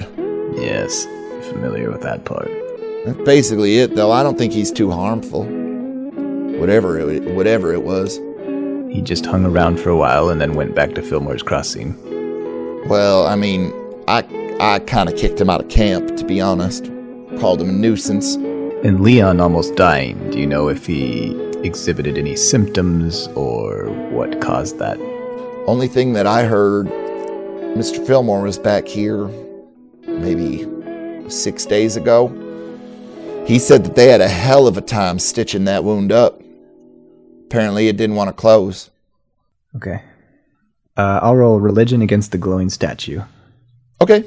Yes, 0.55 1.05
familiar 1.51 1.91
with 1.91 2.01
that 2.01 2.25
part. 2.25 2.49
That's 3.05 3.19
basically 3.19 3.77
it, 3.77 3.95
though. 3.95 4.11
I 4.11 4.23
don't 4.23 4.39
think 4.39 4.51
he's 4.51 4.71
too 4.71 4.89
harmful. 4.89 5.43
Whatever 6.59 6.97
it, 6.97 7.21
whatever 7.35 7.73
it 7.73 7.83
was. 7.83 8.17
He 8.91 9.03
just 9.03 9.23
hung 9.23 9.45
around 9.45 9.79
for 9.79 9.91
a 9.91 9.95
while 9.95 10.29
and 10.29 10.41
then 10.41 10.55
went 10.55 10.73
back 10.73 10.95
to 10.95 11.03
Fillmore's 11.03 11.43
Crossing. 11.43 11.95
Well, 12.87 13.27
I 13.27 13.35
mean, 13.35 13.71
I 14.07 14.23
I 14.59 14.79
kind 14.79 15.09
of 15.09 15.17
kicked 15.17 15.41
him 15.41 15.49
out 15.49 15.61
of 15.61 15.67
camp, 15.67 16.15
to 16.15 16.25
be 16.25 16.39
honest. 16.39 16.85
Called 17.39 17.61
him 17.61 17.69
a 17.69 17.73
nuisance. 17.73 18.35
And 18.35 19.01
Leon 19.01 19.41
almost 19.41 19.75
dying. 19.75 20.31
Do 20.31 20.39
you 20.39 20.47
know 20.47 20.69
if 20.69 20.85
he 20.85 21.35
exhibited 21.63 22.17
any 22.17 22.37
symptoms 22.37 23.27
or 23.35 23.89
what 24.11 24.39
caused 24.39 24.79
that? 24.79 24.97
Only 25.67 25.89
thing 25.89 26.13
that 26.13 26.25
I 26.25 26.45
heard, 26.45 26.87
Mr. 27.75 28.05
Fillmore 28.07 28.43
was 28.43 28.57
back 28.57 28.87
here 28.87 29.27
maybe 30.07 30.65
six 31.29 31.65
days 31.65 31.97
ago. 31.97 32.29
He 33.45 33.59
said 33.59 33.83
that 33.83 33.95
they 33.95 34.07
had 34.07 34.21
a 34.21 34.27
hell 34.27 34.67
of 34.67 34.77
a 34.77 34.81
time 34.81 35.19
stitching 35.19 35.65
that 35.65 35.83
wound 35.83 36.13
up. 36.13 36.41
Apparently, 37.47 37.89
it 37.89 37.97
didn't 37.97 38.15
want 38.15 38.29
to 38.29 38.33
close. 38.33 38.89
Okay. 39.75 40.01
Uh, 40.95 41.19
I'll 41.21 41.35
roll 41.35 41.59
religion 41.59 42.01
against 42.01 42.31
the 42.31 42.37
glowing 42.37 42.69
statue. 42.69 43.21
Okay. 43.99 44.23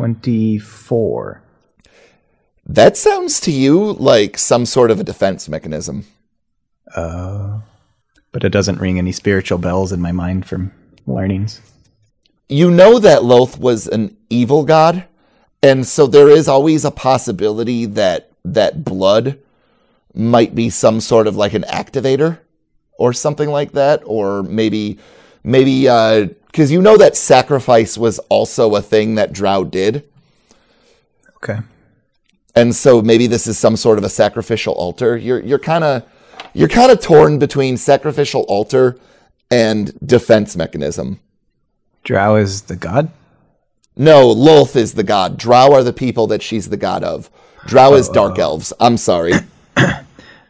24. 0.00 1.42
That 2.64 2.96
sounds 2.96 3.38
to 3.40 3.50
you 3.50 3.92
like 3.92 4.38
some 4.38 4.64
sort 4.64 4.90
of 4.90 4.98
a 4.98 5.04
defense 5.04 5.46
mechanism. 5.46 6.06
Uh, 6.96 7.60
but 8.32 8.42
it 8.42 8.48
doesn't 8.48 8.80
ring 8.80 8.96
any 8.96 9.12
spiritual 9.12 9.58
bells 9.58 9.92
in 9.92 10.00
my 10.00 10.10
mind 10.10 10.46
from 10.46 10.72
learnings. 11.06 11.60
You 12.48 12.70
know 12.70 12.98
that 12.98 13.20
Lolth 13.20 13.58
was 13.58 13.88
an 13.88 14.16
evil 14.30 14.64
god, 14.64 15.04
and 15.62 15.86
so 15.86 16.06
there 16.06 16.30
is 16.30 16.48
always 16.48 16.86
a 16.86 16.90
possibility 16.90 17.84
that 17.84 18.30
that 18.42 18.82
blood 18.82 19.38
might 20.14 20.54
be 20.54 20.70
some 20.70 21.00
sort 21.00 21.26
of 21.26 21.36
like 21.36 21.52
an 21.52 21.64
activator 21.64 22.38
or 22.98 23.12
something 23.12 23.50
like 23.50 23.72
that, 23.72 24.02
or 24.06 24.42
maybe 24.44 24.98
maybe 25.42 25.88
uh, 25.88 26.26
because 26.46 26.70
you 26.70 26.82
know 26.82 26.96
that 26.96 27.16
sacrifice 27.16 27.96
was 27.96 28.18
also 28.28 28.74
a 28.74 28.82
thing 28.82 29.14
that 29.16 29.32
Drow 29.32 29.64
did. 29.64 30.04
Okay. 31.36 31.58
and 32.54 32.74
so 32.76 33.00
maybe 33.00 33.26
this 33.26 33.46
is 33.46 33.56
some 33.56 33.76
sort 33.76 33.96
of 33.96 34.04
a 34.04 34.08
sacrificial 34.08 34.74
altar. 34.74 35.16
You're 35.16 35.40
you're 35.40 35.58
kind 35.58 35.84
of 35.84 36.02
you're 36.52 36.68
kind 36.68 36.92
of 36.92 37.00
torn 37.00 37.38
between 37.38 37.76
sacrificial 37.76 38.42
altar 38.42 38.98
and 39.50 39.98
defense 40.06 40.56
mechanism. 40.56 41.20
Drow 42.04 42.36
is 42.36 42.62
the 42.62 42.76
god? 42.76 43.10
No, 43.96 44.32
Lolth 44.34 44.76
is 44.76 44.94
the 44.94 45.02
god. 45.02 45.36
Drow 45.36 45.72
are 45.72 45.82
the 45.82 45.92
people 45.92 46.26
that 46.28 46.42
she's 46.42 46.68
the 46.68 46.76
god 46.76 47.04
of. 47.04 47.30
Drow 47.66 47.94
is 47.94 48.08
dark 48.08 48.38
oh, 48.38 48.40
oh. 48.40 48.42
elves. 48.42 48.72
I'm 48.80 48.96
sorry. 48.96 49.32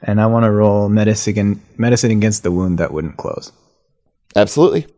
And 0.03 0.21
I 0.21 0.27
want 0.27 0.45
to 0.45 0.51
roll 0.51 0.89
medicine, 0.89 1.61
medicine 1.77 2.11
against 2.11 2.43
the 2.43 2.51
wound 2.51 2.79
that 2.79 2.93
wouldn't 2.93 3.19
close. 3.19 3.53
Absolutely. 4.37 4.87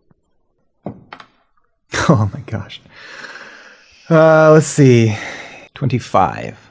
Oh 2.09 2.31
my 2.33 2.41
gosh. 2.41 2.81
Uh, 4.09 4.53
let's 4.53 4.67
see. 4.67 5.15
25. 5.75 6.71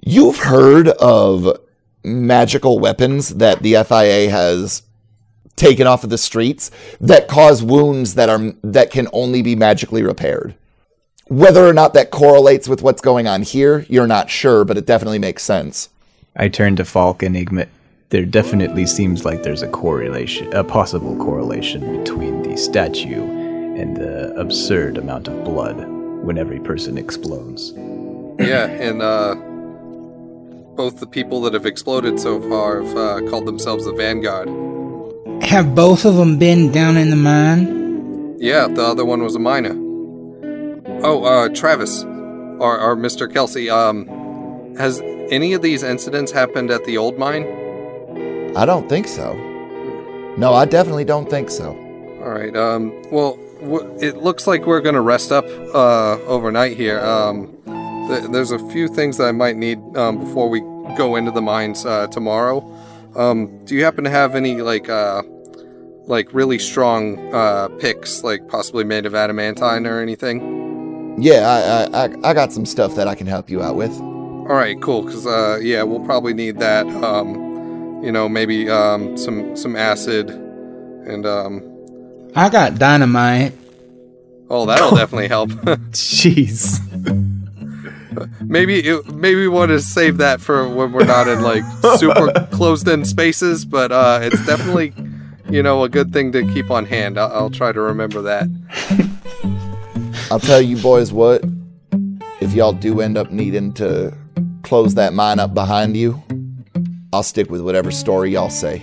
You've 0.00 0.38
heard 0.38 0.88
of 0.88 1.58
magical 2.04 2.78
weapons 2.78 3.30
that 3.30 3.62
the 3.62 3.72
FIA 3.84 4.30
has 4.30 4.82
taken 5.56 5.86
off 5.86 6.04
of 6.04 6.10
the 6.10 6.18
streets 6.18 6.70
that 7.00 7.28
cause 7.28 7.62
wounds 7.62 8.14
that 8.14 8.28
are 8.28 8.52
that 8.62 8.90
can 8.90 9.08
only 9.12 9.42
be 9.42 9.56
magically 9.56 10.02
repaired. 10.02 10.54
Whether 11.28 11.66
or 11.66 11.72
not 11.72 11.94
that 11.94 12.10
correlates 12.10 12.68
with 12.68 12.82
what's 12.82 13.00
going 13.00 13.26
on 13.26 13.42
here, 13.42 13.86
you're 13.88 14.06
not 14.06 14.30
sure, 14.30 14.64
but 14.64 14.78
it 14.78 14.86
definitely 14.86 15.18
makes 15.18 15.42
sense. 15.42 15.88
I 16.36 16.48
turn 16.48 16.76
to 16.76 16.84
Falk 16.84 17.22
and 17.22 17.36
admit 17.36 17.68
there 18.12 18.26
definitely 18.26 18.84
seems 18.84 19.24
like 19.24 19.42
there's 19.42 19.62
a 19.62 19.68
correlation, 19.68 20.52
a 20.52 20.62
possible 20.62 21.16
correlation 21.16 21.98
between 21.98 22.42
the 22.42 22.58
statue 22.58 23.24
and 23.74 23.96
the 23.96 24.34
absurd 24.38 24.98
amount 24.98 25.28
of 25.28 25.44
blood 25.44 25.88
when 26.22 26.36
every 26.36 26.60
person 26.60 26.98
explodes. 26.98 27.72
Yeah, 28.38 28.66
and 28.66 29.00
uh, 29.00 29.34
both 30.76 31.00
the 31.00 31.06
people 31.06 31.40
that 31.40 31.54
have 31.54 31.64
exploded 31.64 32.20
so 32.20 32.38
far 32.50 32.82
have 32.82 32.96
uh, 32.98 33.30
called 33.30 33.46
themselves 33.46 33.86
the 33.86 33.94
Vanguard. 33.94 34.46
Have 35.42 35.74
both 35.74 36.04
of 36.04 36.16
them 36.16 36.38
been 36.38 36.70
down 36.70 36.98
in 36.98 37.08
the 37.08 37.16
mine? 37.16 38.36
Yeah, 38.38 38.68
the 38.68 38.82
other 38.82 39.06
one 39.06 39.22
was 39.22 39.36
a 39.36 39.38
miner. 39.38 39.72
Oh, 41.02 41.24
uh, 41.24 41.48
Travis, 41.48 42.04
or, 42.04 42.78
or 42.78 42.94
Mr. 42.94 43.32
Kelsey, 43.32 43.70
um, 43.70 44.06
has 44.76 45.00
any 45.30 45.54
of 45.54 45.62
these 45.62 45.82
incidents 45.82 46.30
happened 46.30 46.70
at 46.70 46.84
the 46.84 46.98
old 46.98 47.18
mine? 47.18 47.61
I 48.56 48.64
don't 48.66 48.88
think 48.88 49.08
so. 49.08 49.34
No, 50.36 50.54
I 50.54 50.64
definitely 50.64 51.04
don't 51.04 51.28
think 51.28 51.50
so. 51.50 51.70
All 52.22 52.30
right. 52.30 52.54
Um. 52.56 52.92
Well, 53.10 53.36
w- 53.60 53.96
it 54.00 54.18
looks 54.18 54.46
like 54.46 54.66
we're 54.66 54.80
gonna 54.80 55.00
rest 55.02 55.32
up 55.32 55.44
uh, 55.74 56.18
overnight 56.26 56.76
here. 56.76 57.00
Um. 57.00 57.56
Th- 58.08 58.30
there's 58.30 58.50
a 58.50 58.58
few 58.70 58.88
things 58.88 59.16
that 59.18 59.24
I 59.28 59.32
might 59.32 59.56
need 59.56 59.78
um, 59.96 60.18
before 60.18 60.48
we 60.48 60.60
go 60.96 61.16
into 61.16 61.30
the 61.30 61.42
mines 61.42 61.84
uh, 61.86 62.06
tomorrow. 62.08 62.60
Um. 63.16 63.58
Do 63.64 63.74
you 63.74 63.84
happen 63.84 64.04
to 64.04 64.10
have 64.10 64.34
any 64.34 64.60
like 64.62 64.88
uh, 64.88 65.22
like 66.06 66.32
really 66.32 66.58
strong 66.58 67.32
uh 67.34 67.68
picks, 67.78 68.22
like 68.22 68.48
possibly 68.48 68.84
made 68.84 69.06
of 69.06 69.14
adamantine 69.14 69.86
or 69.86 70.00
anything? 70.00 71.16
Yeah, 71.20 71.86
I, 71.92 71.98
I, 71.98 72.04
I, 72.06 72.30
I 72.30 72.34
got 72.34 72.52
some 72.52 72.64
stuff 72.64 72.94
that 72.96 73.06
I 73.06 73.14
can 73.14 73.26
help 73.26 73.50
you 73.50 73.62
out 73.62 73.76
with. 73.76 73.92
All 74.00 74.54
right. 74.54 74.80
Cool. 74.80 75.04
Cause 75.04 75.26
uh, 75.26 75.58
yeah, 75.62 75.82
we'll 75.82 76.00
probably 76.04 76.32
need 76.34 76.58
that. 76.60 76.86
Um. 76.86 77.51
You 78.02 78.12
know, 78.12 78.28
maybe 78.28 78.68
um 78.68 79.16
some 79.16 79.56
some 79.56 79.76
acid, 79.76 80.30
and 80.30 81.26
um. 81.26 81.68
I 82.34 82.48
got 82.48 82.78
dynamite. 82.78 83.52
Oh, 84.48 84.66
that'll 84.66 84.96
definitely 84.96 85.28
help. 85.28 85.50
Jeez. 85.90 86.80
maybe 88.42 88.80
it, 88.80 89.06
maybe 89.14 89.40
we 89.40 89.48
want 89.48 89.70
to 89.70 89.80
save 89.80 90.18
that 90.18 90.40
for 90.40 90.68
when 90.68 90.92
we're 90.92 91.04
not 91.04 91.28
in 91.28 91.42
like 91.42 91.64
super 91.96 92.30
closed 92.52 92.86
in 92.86 93.06
spaces 93.06 93.64
but 93.64 93.90
uh 93.90 94.18
it's 94.22 94.44
definitely 94.44 94.92
you 95.48 95.62
know 95.62 95.82
a 95.82 95.88
good 95.88 96.12
thing 96.12 96.30
to 96.30 96.46
keep 96.52 96.70
on 96.70 96.84
hand 96.84 97.18
i'll, 97.18 97.32
I'll 97.32 97.50
try 97.50 97.72
to 97.72 97.80
remember 97.80 98.20
that 98.20 98.48
I'll 100.32 100.40
tell 100.40 100.62
you 100.62 100.78
boys 100.78 101.12
what, 101.12 101.44
if 102.40 102.54
y'all 102.54 102.72
do 102.72 103.02
end 103.02 103.18
up 103.18 103.30
needing 103.30 103.70
to 103.74 104.16
close 104.62 104.94
that 104.94 105.12
mine 105.12 105.38
up 105.38 105.52
behind 105.52 105.94
you, 105.94 106.22
I'll 107.12 107.22
stick 107.22 107.50
with 107.50 107.60
whatever 107.60 107.90
story 107.90 108.30
y'all 108.32 108.48
say. 108.50 108.78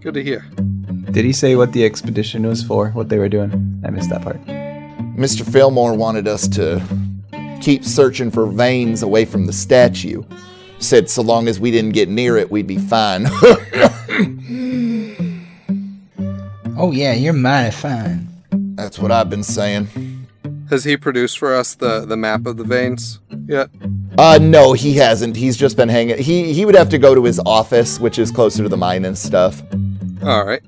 good 0.00 0.14
to 0.14 0.22
hear 0.22 0.40
Did 1.10 1.24
he 1.24 1.32
say 1.32 1.56
what 1.56 1.72
the 1.72 1.84
expedition 1.84 2.46
was 2.46 2.62
for? 2.62 2.90
What 2.90 3.08
they 3.08 3.18
were 3.18 3.28
doing? 3.28 3.80
I 3.84 3.90
missed 3.90 4.10
that 4.10 4.22
part. 4.22 4.44
Mr. 5.16 5.50
Fillmore 5.50 5.94
wanted 5.94 6.28
us 6.28 6.46
to 6.48 6.82
keep 7.60 7.84
searching 7.84 8.30
for 8.30 8.46
veins 8.46 9.02
away 9.02 9.24
from 9.24 9.46
the 9.46 9.52
statue. 9.52 10.22
Said 10.78 11.10
so 11.10 11.20
long 11.22 11.48
as 11.48 11.60
we 11.60 11.70
didn't 11.70 11.92
get 11.92 12.08
near 12.08 12.36
it, 12.36 12.50
we'd 12.50 12.66
be 12.66 12.78
fine. 12.78 13.26
Oh 16.82 16.92
yeah, 16.92 17.12
you're 17.12 17.34
mighty 17.34 17.72
fine. 17.76 18.26
That's 18.52 18.98
what 18.98 19.12
I've 19.12 19.28
been 19.28 19.42
saying. 19.42 19.88
has 20.70 20.82
he 20.84 20.96
produced 20.96 21.38
for 21.38 21.54
us 21.54 21.74
the 21.74 22.06
the 22.06 22.16
map 22.16 22.46
of 22.46 22.56
the 22.56 22.64
veins 22.64 23.18
yet 23.46 23.68
Uh 24.20 24.38
no, 24.40 24.72
he 24.74 24.94
hasn't. 24.96 25.34
He's 25.36 25.56
just 25.56 25.76
been 25.76 25.88
hanging. 25.88 26.18
He 26.18 26.52
he 26.52 26.64
would 26.66 26.74
have 26.74 26.90
to 26.90 26.98
go 26.98 27.14
to 27.14 27.24
his 27.24 27.40
office, 27.46 27.98
which 27.98 28.18
is 28.18 28.30
closer 28.30 28.62
to 28.62 28.68
the 28.68 28.76
mine 28.76 29.04
and 29.06 29.16
stuff. 29.16 29.62
all 30.22 30.44
right 30.44 30.62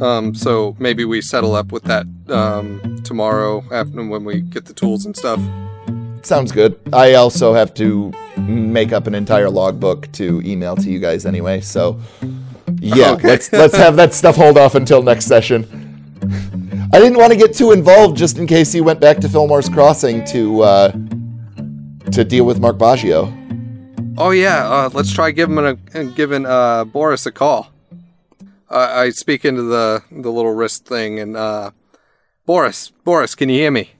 um 0.00 0.34
so 0.34 0.74
maybe 0.78 1.04
we 1.04 1.20
settle 1.20 1.54
up 1.54 1.70
with 1.70 1.84
that 1.84 2.04
um 2.28 2.66
tomorrow 3.04 3.62
after 3.70 4.02
when 4.12 4.24
we 4.24 4.40
get 4.40 4.64
the 4.64 4.72
tools 4.74 5.06
and 5.06 5.16
stuff 5.16 5.40
Sounds 6.24 6.52
good. 6.52 6.72
I 6.92 7.14
also 7.14 7.52
have 7.52 7.74
to 7.82 8.12
make 8.38 8.92
up 8.92 9.06
an 9.08 9.14
entire 9.14 9.50
logbook 9.50 10.10
to 10.12 10.40
email 10.44 10.76
to 10.76 10.88
you 10.90 11.00
guys 11.00 11.26
anyway. 11.26 11.60
So 11.60 11.98
yeah, 12.78 13.12
Okay. 13.14 13.26
let's 13.28 13.52
let's 13.52 13.76
have 13.76 13.96
that 13.96 14.14
stuff 14.14 14.36
hold 14.36 14.56
off 14.56 14.74
until 14.76 15.02
next 15.02 15.26
session. 15.26 15.60
I 16.94 16.98
didn't 17.00 17.18
want 17.18 17.32
to 17.32 17.38
get 17.38 17.54
too 17.56 17.72
involved 17.72 18.16
just 18.16 18.38
in 18.38 18.46
case 18.46 18.70
he 18.72 18.80
went 18.80 19.00
back 19.00 19.16
to 19.18 19.28
Fillmore's 19.28 19.68
Crossing 19.68 20.24
to 20.26 20.62
uh, 20.62 20.92
to 22.12 22.24
deal 22.24 22.44
with 22.44 22.60
Mark 22.60 22.76
Baggio. 22.76 23.38
Oh 24.18 24.30
yeah, 24.30 24.68
uh, 24.68 24.90
let's 24.92 25.12
try 25.12 25.30
giving 25.30 25.58
a 25.58 26.04
giving 26.04 26.46
uh, 26.46 26.84
Boris 26.84 27.26
a 27.26 27.32
call. 27.32 27.72
Uh, 28.70 28.90
I 28.90 29.10
speak 29.10 29.44
into 29.44 29.62
the 29.62 30.02
the 30.10 30.30
little 30.30 30.52
wrist 30.52 30.86
thing, 30.86 31.18
and 31.18 31.36
uh, 31.36 31.70
Boris, 32.46 32.90
Boris, 33.04 33.34
can 33.34 33.48
you 33.48 33.56
hear 33.56 33.70
me? 33.70 33.90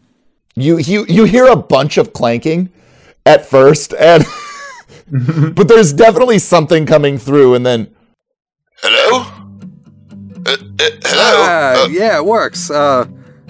You 0.55 0.79
you 0.79 1.07
you 1.09 1.25
hear 1.25 1.47
a 1.47 1.57
bunch 1.57 1.97
of 1.97 2.13
clanking 2.13 2.71
at 3.25 3.47
first, 3.47 3.95
and 3.95 4.25
but 5.55 5.69
there's 5.69 5.93
definitely 5.93 6.39
something 6.39 6.85
coming 6.85 7.17
through, 7.17 7.55
and 7.55 7.65
then 7.65 7.95
Hello? 8.83 9.21
Uh, 10.45 10.57
uh, 10.81 10.91
hello? 11.05 11.87
Yeah, 11.87 12.17
it 12.17 12.25
works. 12.25 12.69
Uh, 12.69 13.07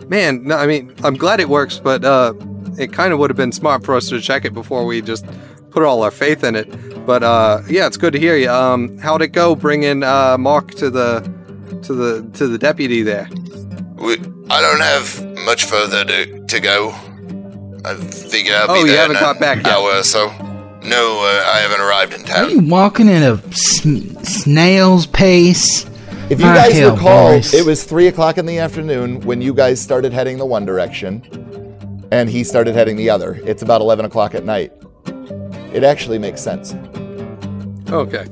man, 0.06 0.44
no, 0.44 0.56
I 0.56 0.66
mean, 0.66 0.94
I'm 1.02 1.14
glad 1.14 1.40
it 1.40 1.48
works, 1.48 1.78
but 1.78 2.04
uh, 2.04 2.34
it 2.78 2.92
kind 2.92 3.12
of 3.12 3.18
would 3.18 3.30
have 3.30 3.36
been 3.36 3.52
smart 3.52 3.84
for 3.84 3.94
us 3.94 4.08
to 4.08 4.20
check 4.20 4.44
it 4.44 4.52
before 4.54 4.84
we 4.86 5.02
just 5.02 5.24
put 5.70 5.82
all 5.82 6.02
our 6.02 6.10
faith 6.10 6.44
in 6.44 6.54
it. 6.56 6.68
But 7.06 7.22
uh, 7.22 7.62
yeah, 7.68 7.86
it's 7.86 7.96
good 7.96 8.12
to 8.12 8.18
hear 8.18 8.36
you. 8.36 8.50
Um, 8.50 8.98
how'd 8.98 9.22
it 9.22 9.28
go 9.28 9.54
bringing 9.54 10.02
uh, 10.02 10.36
Mark 10.38 10.72
to 10.72 10.90
the 10.90 11.20
to 11.82 11.94
the 11.94 12.30
to 12.34 12.46
the 12.48 12.58
deputy 12.58 13.02
there? 13.02 13.28
we, 13.96 14.14
I 14.50 14.60
don't 14.60 14.80
have 14.80 15.44
much 15.44 15.64
further 15.64 16.04
to, 16.04 16.46
to 16.46 16.60
go. 16.60 16.90
I 17.84 17.94
figure 17.96 18.54
I'll 18.54 18.66
be 18.68 18.72
Oh, 18.72 18.76
you 18.80 18.86
there 18.88 18.96
haven't 19.00 19.16
in 19.16 19.22
got 19.22 19.36
an 19.36 19.40
back 19.40 19.56
yet? 19.58 19.66
hour 19.66 19.90
or 19.98 20.02
so. 20.02 20.26
No, 20.84 21.20
uh, 21.20 21.50
I 21.50 21.58
haven't 21.60 21.80
arrived 21.80 22.12
in 22.14 22.24
town. 22.24 22.44
Are 22.46 22.48
town. 22.48 22.64
you 22.64 22.70
walking 22.70 23.08
at 23.08 23.22
a 23.22 23.38
sn- 23.52 24.22
snail's 24.24 25.06
pace? 25.06 25.86
if 26.30 26.40
you 26.40 26.46
Ah, 26.46 26.54
guys 26.54 26.72
hell, 26.72 26.94
recall, 26.94 27.28
Boris. 27.30 27.54
it 27.54 27.64
was 27.64 27.84
three 27.84 28.06
o'clock 28.08 28.38
in 28.38 28.46
the 28.46 28.58
afternoon 28.58 29.20
when 29.20 29.40
you 29.42 29.54
guys 29.54 29.80
started 29.80 30.12
heading 30.12 30.38
the 30.38 30.46
one 30.46 30.64
direction, 30.64 31.20
and 32.12 32.28
he 32.28 32.44
started 32.44 32.74
heading 32.74 32.96
the 32.96 33.08
other. 33.08 33.40
It's 33.46 33.62
about 33.62 33.80
eleven 33.80 34.04
o'clock 34.04 34.34
at 34.34 34.44
night. 34.44 34.70
It 35.72 35.82
actually 35.82 36.18
makes 36.18 36.42
sense. 36.42 36.74
Okay. 37.90 38.26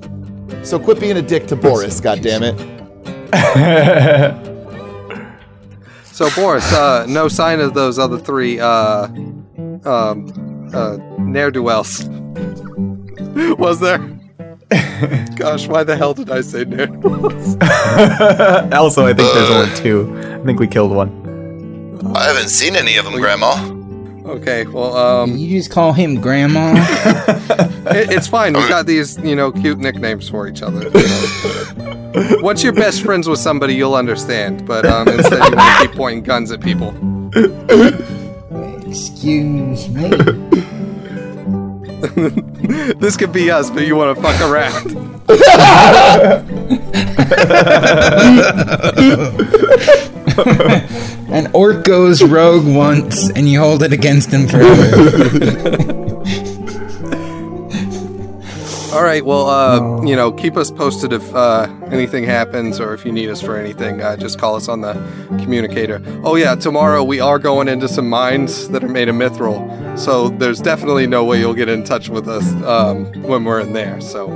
So 0.62 0.78
quit 0.78 1.00
being 1.00 1.16
a 1.16 1.22
dick 1.22 1.46
to 1.48 1.56
Boris, 1.56 2.00
goddammit. 2.00 2.56
So 6.12 6.28
Boris, 6.34 6.70
uh, 6.74 7.06
no 7.08 7.28
sign 7.28 7.60
of 7.60 7.72
those 7.72 7.98
other 7.98 8.18
three 8.18 8.60
uh, 8.60 9.06
um, 9.86 10.70
uh, 10.74 10.98
ne'er 11.18 11.50
do 11.50 11.62
wells. 11.62 12.04
Was 13.56 13.80
there? 13.80 13.96
Gosh, 15.36 15.66
why 15.66 15.82
the 15.82 15.96
hell 15.96 16.12
did 16.12 16.30
I 16.30 16.42
say 16.42 16.64
ne'er 16.64 16.88
do 16.88 16.98
wells? 16.98 17.56
also, 18.74 19.06
I 19.06 19.14
think 19.14 19.32
there's 19.32 19.50
only 19.50 19.74
two. 19.76 20.38
I 20.42 20.44
think 20.44 20.60
we 20.60 20.66
killed 20.68 20.92
one. 20.94 21.19
I 22.14 22.24
haven't 22.24 22.48
seen 22.48 22.76
any 22.76 22.96
of 22.96 23.04
them, 23.04 23.14
Grandma. 23.14 23.54
Okay, 24.24 24.66
well, 24.66 24.96
um, 24.96 25.36
You 25.36 25.58
just 25.58 25.70
call 25.70 25.92
him 25.92 26.20
Grandma? 26.20 26.72
it, 26.76 28.10
it's 28.10 28.26
fine. 28.26 28.54
We 28.54 28.68
got 28.68 28.86
these, 28.86 29.18
you 29.18 29.34
know, 29.34 29.50
cute 29.52 29.78
nicknames 29.78 30.28
for 30.28 30.46
each 30.48 30.62
other. 30.62 30.90
Once 32.42 32.62
you're 32.62 32.72
best 32.72 33.02
friends 33.02 33.28
with 33.28 33.38
somebody, 33.38 33.74
you'll 33.74 33.94
understand. 33.94 34.66
But 34.66 34.86
um, 34.86 35.08
instead, 35.08 35.42
you 35.50 35.56
want 35.56 35.82
to 35.82 35.88
keep 35.88 35.96
pointing 35.96 36.22
guns 36.22 36.52
at 36.52 36.60
people. 36.60 36.94
Excuse 38.86 39.88
me. 39.88 40.10
This 42.96 43.16
could 43.16 43.32
be 43.32 43.50
us, 43.50 43.70
but 43.70 43.86
you 43.86 43.94
want 43.94 44.16
to 44.16 44.22
fuck 44.22 44.40
around. 44.40 44.96
An 51.30 51.50
orc 51.52 51.84
goes 51.84 52.22
rogue 52.22 52.66
once, 52.66 53.30
and 53.30 53.48
you 53.48 53.60
hold 53.60 53.82
it 53.82 53.92
against 53.92 54.30
him 54.32 54.48
forever. 54.48 56.10
All 58.92 59.04
right. 59.04 59.24
Well, 59.24 59.48
uh, 59.48 60.02
you 60.04 60.16
know, 60.16 60.32
keep 60.32 60.56
us 60.56 60.72
posted 60.72 61.12
if 61.12 61.32
uh, 61.32 61.68
anything 61.92 62.24
happens 62.24 62.80
or 62.80 62.92
if 62.92 63.04
you 63.04 63.12
need 63.12 63.30
us 63.30 63.40
for 63.40 63.56
anything. 63.56 64.02
Uh, 64.02 64.16
just 64.16 64.40
call 64.40 64.56
us 64.56 64.68
on 64.68 64.80
the 64.80 64.94
communicator. 65.40 66.02
Oh 66.24 66.34
yeah, 66.34 66.56
tomorrow 66.56 67.04
we 67.04 67.20
are 67.20 67.38
going 67.38 67.68
into 67.68 67.88
some 67.88 68.08
mines 68.08 68.68
that 68.70 68.82
are 68.82 68.88
made 68.88 69.08
of 69.08 69.14
mithril, 69.14 69.96
so 69.96 70.28
there's 70.28 70.60
definitely 70.60 71.06
no 71.06 71.24
way 71.24 71.38
you'll 71.38 71.54
get 71.54 71.68
in 71.68 71.84
touch 71.84 72.08
with 72.08 72.28
us 72.28 72.44
um, 72.64 73.06
when 73.22 73.44
we're 73.44 73.60
in 73.60 73.74
there. 73.74 74.00
So, 74.00 74.28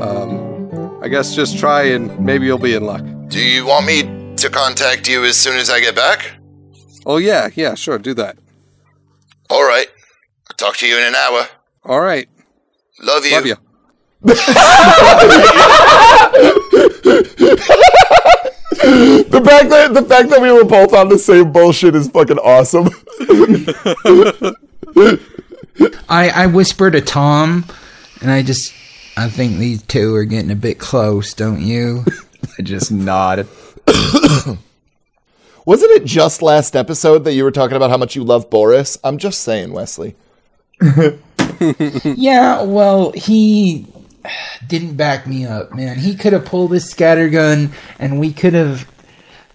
um, 0.00 1.00
I 1.00 1.06
guess 1.06 1.36
just 1.36 1.56
try 1.56 1.84
and 1.84 2.18
maybe 2.18 2.46
you'll 2.46 2.58
be 2.58 2.74
in 2.74 2.84
luck. 2.84 3.04
Do 3.28 3.40
you 3.40 3.66
want 3.66 3.86
me 3.86 4.15
to 4.38 4.50
contact 4.50 5.08
you 5.08 5.24
as 5.24 5.36
soon 5.36 5.56
as 5.56 5.70
I 5.70 5.80
get 5.80 5.94
back? 5.94 6.32
Oh 7.04 7.18
yeah, 7.18 7.48
yeah, 7.54 7.74
sure, 7.74 7.98
do 7.98 8.14
that. 8.14 8.36
All 9.50 9.64
right. 9.66 9.86
I'll 10.50 10.56
talk 10.56 10.76
to 10.78 10.86
you 10.86 10.96
in 10.98 11.04
an 11.04 11.14
hour. 11.14 11.46
All 11.84 12.00
right, 12.00 12.28
Love 13.02 13.24
you. 13.24 13.32
love 13.32 13.46
you. 13.46 13.56
The 18.86 19.42
fact 19.44 19.70
that 19.70 19.94
the 19.94 20.02
fact 20.02 20.30
that 20.30 20.40
we 20.40 20.52
were 20.52 20.64
both 20.64 20.92
on 20.92 21.08
the 21.08 21.18
same 21.18 21.50
bullshit 21.52 21.94
is 21.96 22.08
fucking 22.08 22.38
awesome. 22.38 22.88
I, 26.08 26.30
I 26.30 26.46
whisper 26.46 26.90
to 26.90 27.00
Tom, 27.00 27.64
and 28.20 28.30
I 28.30 28.42
just, 28.42 28.72
I 29.16 29.28
think 29.28 29.58
these 29.58 29.82
two 29.82 30.14
are 30.14 30.24
getting 30.24 30.50
a 30.50 30.56
bit 30.56 30.78
close, 30.78 31.34
don't 31.34 31.60
you? 31.60 32.04
I 32.58 32.62
just 32.62 32.92
nod. 32.92 33.46
Wasn't 35.66 35.90
it 35.92 36.04
just 36.04 36.42
last 36.42 36.76
episode 36.76 37.24
that 37.24 37.32
you 37.34 37.42
were 37.44 37.50
talking 37.50 37.76
about 37.76 37.90
how 37.90 37.96
much 37.96 38.14
you 38.14 38.22
love 38.24 38.48
Boris? 38.50 38.98
I'm 39.02 39.18
just 39.18 39.40
saying, 39.40 39.72
Wesley. 39.72 40.14
yeah, 42.04 42.62
well, 42.62 43.12
he 43.12 43.86
didn't 44.66 44.94
back 44.96 45.26
me 45.26 45.44
up, 45.44 45.72
man. 45.74 45.98
He 45.98 46.14
could 46.14 46.32
have 46.32 46.44
pulled 46.44 46.72
his 46.72 46.92
scattergun, 46.92 47.72
and 47.98 48.20
we 48.20 48.32
could 48.32 48.54
have 48.54 48.88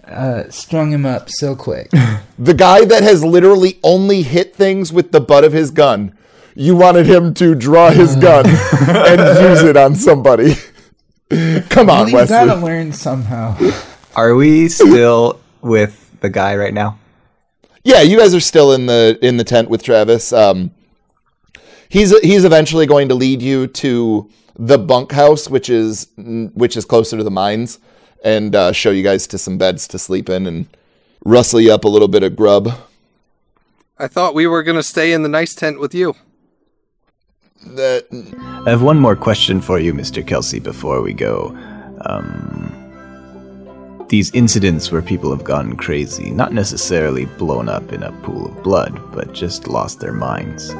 uh, 0.05 0.49
strung 0.49 0.91
him 0.91 1.05
up 1.05 1.29
so 1.29 1.55
quick. 1.55 1.89
The 2.39 2.55
guy 2.55 2.85
that 2.85 3.03
has 3.03 3.23
literally 3.23 3.79
only 3.83 4.23
hit 4.23 4.55
things 4.55 4.91
with 4.91 5.11
the 5.11 5.21
butt 5.21 5.43
of 5.43 5.53
his 5.53 5.69
gun. 5.69 6.17
You 6.55 6.75
wanted 6.75 7.05
him 7.05 7.35
to 7.35 7.53
draw 7.53 7.91
his 7.91 8.15
gun 8.15 8.47
and 8.47 9.19
use 9.49 9.61
it 9.61 9.77
on 9.77 9.93
somebody. 9.93 10.55
Come 11.69 11.91
on, 11.91 12.05
We've 12.05 12.15
Wesley. 12.15 12.33
got 12.35 12.45
to 12.45 12.55
learn 12.55 12.93
somehow. 12.93 13.55
Are 14.15 14.35
we 14.35 14.67
still 14.67 15.39
with 15.61 16.19
the 16.19 16.29
guy 16.29 16.55
right 16.57 16.73
now? 16.73 16.99
Yeah, 17.83 18.01
you 18.01 18.17
guys 18.17 18.35
are 18.35 18.41
still 18.41 18.73
in 18.73 18.85
the 18.85 19.17
in 19.21 19.37
the 19.37 19.43
tent 19.43 19.69
with 19.69 19.83
Travis. 19.83 20.33
Um, 20.33 20.71
he's 21.87 22.17
he's 22.19 22.43
eventually 22.43 22.85
going 22.85 23.07
to 23.09 23.15
lead 23.15 23.41
you 23.41 23.67
to 23.67 24.29
the 24.55 24.77
bunkhouse, 24.77 25.49
which 25.49 25.69
is 25.69 26.07
which 26.17 26.75
is 26.75 26.83
closer 26.83 27.17
to 27.17 27.23
the 27.23 27.31
mines, 27.31 27.79
and 28.23 28.53
uh, 28.53 28.73
show 28.73 28.91
you 28.91 29.01
guys 29.01 29.27
to 29.27 29.37
some 29.37 29.57
beds 29.57 29.87
to 29.87 29.97
sleep 29.97 30.29
in 30.29 30.45
and 30.45 30.67
rustle 31.23 31.61
you 31.61 31.73
up 31.73 31.85
a 31.85 31.89
little 31.89 32.09
bit 32.09 32.21
of 32.21 32.35
grub. 32.35 32.69
I 33.97 34.07
thought 34.07 34.33
we 34.33 34.45
were 34.45 34.61
gonna 34.61 34.83
stay 34.83 35.13
in 35.13 35.23
the 35.23 35.29
nice 35.29 35.55
tent 35.55 35.79
with 35.79 35.95
you. 35.95 36.15
That 37.65 38.07
I 38.65 38.69
have 38.71 38.81
one 38.81 38.99
more 38.99 39.15
question 39.15 39.61
for 39.61 39.79
you, 39.79 39.93
Mr. 39.93 40.25
Kelsey, 40.25 40.59
before 40.59 41.01
we 41.01 41.13
go. 41.13 41.55
Um, 42.05 42.80
these 44.11 44.29
incidents 44.35 44.91
where 44.91 45.01
people 45.01 45.31
have 45.31 45.45
gone 45.45 45.73
crazy, 45.77 46.31
not 46.31 46.51
necessarily 46.51 47.23
blown 47.23 47.69
up 47.69 47.93
in 47.93 48.03
a 48.03 48.11
pool 48.23 48.45
of 48.45 48.61
blood, 48.61 48.99
but 49.13 49.31
just 49.31 49.69
lost 49.69 50.01
their 50.01 50.11
minds. 50.11 50.73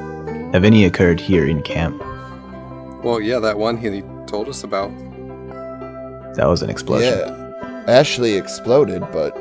Have 0.53 0.65
any 0.65 0.83
occurred 0.83 1.17
here 1.21 1.47
in 1.47 1.61
camp? 1.61 1.97
Well, 3.05 3.21
yeah, 3.21 3.39
that 3.39 3.57
one 3.57 3.77
he 3.77 4.01
told 4.27 4.49
us 4.49 4.65
about. 4.65 4.91
That 6.35 6.45
was 6.45 6.61
an 6.61 6.69
explosion. 6.69 7.19
yeah, 7.19 7.83
Ashley 7.87 8.33
exploded, 8.33 9.01
but 9.13 9.33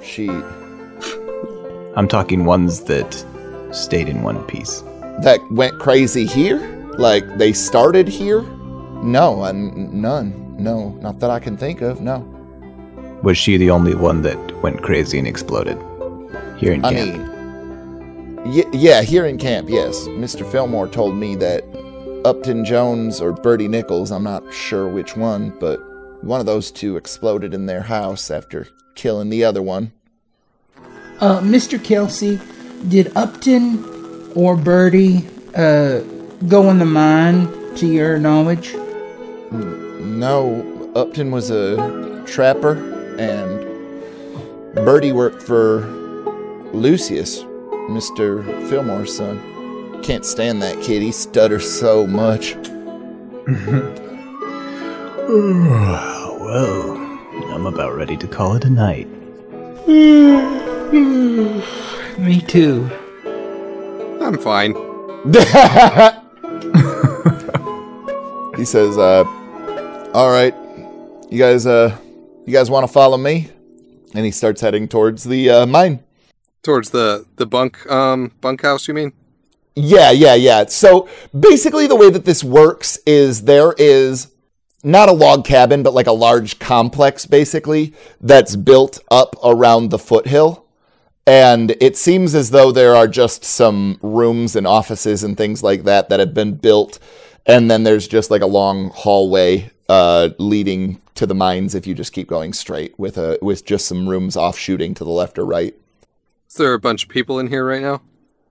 she 0.00 0.28
I'm 1.96 2.06
talking 2.06 2.44
ones 2.44 2.84
that 2.84 3.12
stayed 3.72 4.08
in 4.08 4.22
one 4.22 4.44
piece. 4.44 4.82
that 5.22 5.40
went 5.50 5.76
crazy 5.80 6.26
here. 6.26 6.58
Like 6.96 7.38
they 7.38 7.52
started 7.52 8.06
here. 8.06 8.42
No, 9.02 9.42
n- 9.42 10.00
none. 10.00 10.56
No, 10.62 10.90
not 11.00 11.18
that 11.18 11.30
I 11.30 11.40
can 11.40 11.56
think 11.56 11.80
of. 11.80 12.00
No. 12.00 12.35
Was 13.22 13.36
she 13.38 13.56
the 13.56 13.70
only 13.70 13.94
one 13.94 14.22
that 14.22 14.38
went 14.62 14.82
crazy 14.82 15.18
and 15.18 15.26
exploded? 15.26 15.76
Here 16.58 16.72
in 16.72 16.84
I 16.84 16.92
camp. 16.94 17.16
mean, 17.18 18.44
y- 18.54 18.70
yeah, 18.72 19.02
here 19.02 19.26
in 19.26 19.38
camp, 19.38 19.68
yes. 19.68 19.96
Mr. 20.08 20.50
Fillmore 20.50 20.88
told 20.88 21.16
me 21.16 21.34
that 21.36 21.64
Upton 22.24 22.64
Jones 22.64 23.20
or 23.20 23.32
Bertie 23.32 23.68
Nichols, 23.68 24.10
I'm 24.10 24.24
not 24.24 24.42
sure 24.52 24.88
which 24.88 25.16
one, 25.16 25.50
but 25.60 25.78
one 26.24 26.40
of 26.40 26.46
those 26.46 26.70
two 26.70 26.96
exploded 26.96 27.52
in 27.54 27.66
their 27.66 27.82
house 27.82 28.30
after 28.30 28.66
killing 28.94 29.28
the 29.28 29.44
other 29.44 29.62
one. 29.62 29.92
Uh, 31.20 31.40
Mr. 31.40 31.82
Kelsey, 31.82 32.38
did 32.88 33.12
Upton 33.16 33.82
or 34.34 34.56
Bertie 34.56 35.26
uh, 35.54 36.00
go 36.48 36.70
in 36.70 36.78
the 36.78 36.84
mine, 36.86 37.48
to 37.76 37.86
your 37.86 38.18
knowledge? 38.18 38.74
No, 39.50 40.90
Upton 40.94 41.30
was 41.30 41.50
a 41.50 42.22
trapper, 42.26 42.74
and 43.18 44.74
Bertie 44.74 45.12
worked 45.12 45.42
for 45.42 45.80
Lucius, 46.72 47.42
Mr. 47.90 48.44
Fillmore's 48.68 49.16
son. 49.16 50.02
Can't 50.02 50.24
stand 50.24 50.62
that 50.62 50.80
kid. 50.82 51.02
He 51.02 51.12
stutters 51.12 51.70
so 51.70 52.06
much. 52.06 52.54
well, 56.38 56.96
I'm 57.54 57.66
about 57.66 57.94
ready 57.94 58.16
to 58.16 58.26
call 58.26 58.54
it 58.54 58.64
a 58.64 58.70
night. 58.70 59.06
Me 62.18 62.40
too. 62.40 62.90
I'm 64.22 64.38
fine. 64.38 64.74
He 68.56 68.64
says, 68.64 68.96
uh, 68.96 69.24
all 70.14 70.30
right, 70.30 70.54
you 71.28 71.38
guys, 71.38 71.66
uh, 71.66 71.94
you 72.46 72.52
guys 72.52 72.70
want 72.70 72.86
to 72.86 72.92
follow 72.92 73.16
me? 73.16 73.50
And 74.14 74.24
he 74.24 74.30
starts 74.30 74.60
heading 74.60 74.88
towards 74.88 75.24
the 75.24 75.50
uh, 75.50 75.66
mine. 75.66 76.02
Towards 76.62 76.90
the 76.90 77.26
the 77.36 77.46
bunk 77.46 77.88
um 77.90 78.32
bunkhouse, 78.40 78.88
you 78.88 78.94
mean? 78.94 79.12
Yeah, 79.74 80.10
yeah, 80.10 80.34
yeah. 80.34 80.64
So 80.66 81.08
basically, 81.38 81.86
the 81.86 81.96
way 81.96 82.08
that 82.10 82.24
this 82.24 82.42
works 82.42 82.98
is 83.04 83.42
there 83.42 83.74
is 83.76 84.28
not 84.82 85.08
a 85.08 85.12
log 85.12 85.44
cabin, 85.44 85.82
but 85.82 85.92
like 85.92 86.06
a 86.06 86.12
large 86.12 86.58
complex, 86.58 87.26
basically, 87.26 87.92
that's 88.20 88.56
built 88.56 89.00
up 89.10 89.36
around 89.44 89.90
the 89.90 89.98
foothill. 89.98 90.64
And 91.26 91.76
it 91.80 91.96
seems 91.96 92.34
as 92.34 92.50
though 92.50 92.70
there 92.70 92.94
are 92.94 93.08
just 93.08 93.44
some 93.44 93.98
rooms 94.00 94.54
and 94.54 94.66
offices 94.66 95.24
and 95.24 95.36
things 95.36 95.62
like 95.62 95.82
that 95.84 96.08
that 96.08 96.20
have 96.20 96.32
been 96.32 96.54
built. 96.54 97.00
And 97.44 97.70
then 97.70 97.82
there's 97.82 98.06
just 98.06 98.30
like 98.30 98.42
a 98.42 98.46
long 98.46 98.90
hallway 98.90 99.72
uh, 99.88 100.30
leading 100.38 101.02
to 101.16 101.26
the 101.26 101.34
mines 101.34 101.74
if 101.74 101.86
you 101.86 101.94
just 101.94 102.12
keep 102.12 102.28
going 102.28 102.52
straight 102.52 102.98
with 102.98 103.16
a 103.18 103.38
with 103.42 103.64
just 103.64 103.86
some 103.86 104.08
rooms 104.08 104.36
offshooting 104.36 104.94
to 104.94 105.04
the 105.04 105.10
left 105.10 105.38
or 105.38 105.44
right. 105.44 105.74
Is 106.48 106.54
there 106.54 106.74
a 106.74 106.78
bunch 106.78 107.04
of 107.04 107.08
people 107.08 107.38
in 107.38 107.48
here 107.48 107.66
right 107.66 107.82
now? 107.82 108.02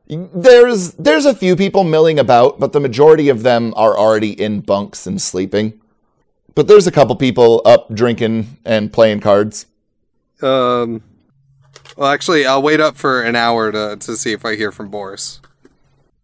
There's 0.07 0.91
there's 0.93 1.25
a 1.25 1.33
few 1.33 1.55
people 1.55 1.83
milling 1.83 2.19
about, 2.19 2.59
but 2.59 2.73
the 2.73 2.79
majority 2.79 3.29
of 3.29 3.43
them 3.43 3.73
are 3.75 3.97
already 3.97 4.39
in 4.39 4.61
bunks 4.61 5.07
and 5.07 5.21
sleeping. 5.21 5.81
But 6.53 6.67
there's 6.67 6.87
a 6.87 6.91
couple 6.91 7.15
people 7.15 7.61
up 7.65 7.93
drinking 7.93 8.57
and 8.65 8.93
playing 8.93 9.21
cards. 9.21 9.65
Um. 10.41 11.03
Well, 11.97 12.09
actually, 12.09 12.45
I'll 12.45 12.61
wait 12.61 12.79
up 12.79 12.97
for 12.97 13.21
an 13.21 13.35
hour 13.35 13.71
to 13.71 13.97
to 13.97 14.15
see 14.15 14.31
if 14.31 14.45
I 14.45 14.55
hear 14.55 14.71
from 14.71 14.89
Boris. 14.89 15.39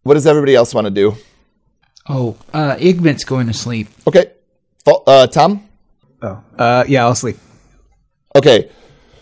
What 0.03 0.15
does 0.15 0.27
everybody 0.27 0.55
else 0.55 0.73
want 0.73 0.85
to 0.85 0.91
do? 0.91 1.15
Oh, 2.09 2.35
uh, 2.53 2.75
Igmit's 2.77 3.23
going 3.23 3.47
to 3.47 3.53
sleep. 3.53 3.87
Okay, 4.07 4.31
Fal- 4.83 5.03
uh, 5.05 5.27
Tom. 5.27 5.63
Oh. 6.21 6.43
Uh, 6.57 6.83
yeah, 6.87 7.05
I'll 7.05 7.15
sleep. 7.15 7.37
Okay, 8.35 8.69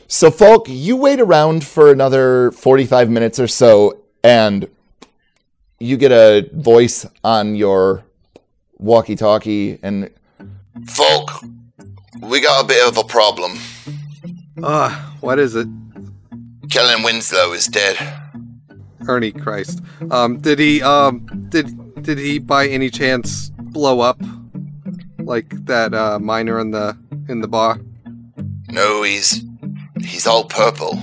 so 0.08 0.30
Falk, 0.30 0.68
you 0.68 0.96
wait 0.96 1.20
around 1.20 1.64
for 1.64 1.92
another 1.92 2.52
forty-five 2.52 3.10
minutes 3.10 3.40
or 3.40 3.48
so, 3.48 4.02
and 4.24 4.68
you 5.80 5.98
get 5.98 6.12
a 6.12 6.50
voice 6.54 7.06
on 7.24 7.56
your 7.56 8.04
walkie-talkie, 8.78 9.80
and 9.82 10.10
Falk, 10.86 11.32
we 12.22 12.42
got 12.42 12.66
a 12.66 12.68
bit 12.68 12.88
of 12.88 12.98
a 12.98 13.04
problem. 13.04 13.58
Ah, 14.62 15.16
what 15.22 15.40
is 15.40 15.56
it? 15.56 15.68
Kellen 16.70 17.04
Winslow 17.04 17.54
is 17.54 17.68
dead. 17.68 17.98
Ernie 19.08 19.32
Christ. 19.32 19.82
Um, 20.12 20.40
did 20.40 20.60
he 20.60 20.84
um 20.84 21.26
did 21.50 22.04
did 22.04 22.20
he 22.20 22.38
by 22.38 22.68
any 22.68 22.90
chance 22.90 23.50
blow 23.50 24.02
up 24.02 24.22
like 25.30 25.66
that 25.66 25.94
uh 25.94 26.20
miner 26.20 26.60
in 26.60 26.72
the 26.72 26.98
in 27.30 27.40
the 27.42 27.48
bar? 27.48 27.80
No, 28.68 29.04
he's 29.04 29.46
he's 30.02 30.28
all 30.28 30.44
purple. 30.46 31.00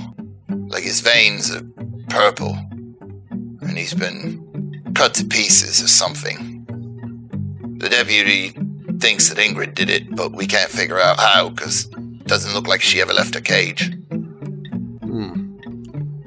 Like 0.48 0.82
his 0.82 1.00
veins 1.00 1.54
are 1.54 1.62
purple. 2.10 2.58
And 3.62 3.78
he's 3.78 3.94
been 3.94 4.92
cut 4.94 5.14
to 5.14 5.24
pieces 5.24 5.82
or 5.82 5.88
something. 5.88 6.64
The 7.78 7.88
deputy 7.88 8.50
thinks 8.98 9.28
that 9.28 9.38
Ingrid 9.38 9.74
did 9.74 9.90
it, 9.90 10.14
but 10.14 10.32
we 10.32 10.46
can't 10.46 10.70
figure 10.70 10.98
out 10.98 11.18
how 11.18 11.50
because 11.50 11.84
doesn't 12.26 12.54
look 12.54 12.66
like 12.66 12.82
she 12.82 13.00
ever 13.00 13.12
left 13.12 13.34
her 13.34 13.40
cage. 13.40 13.92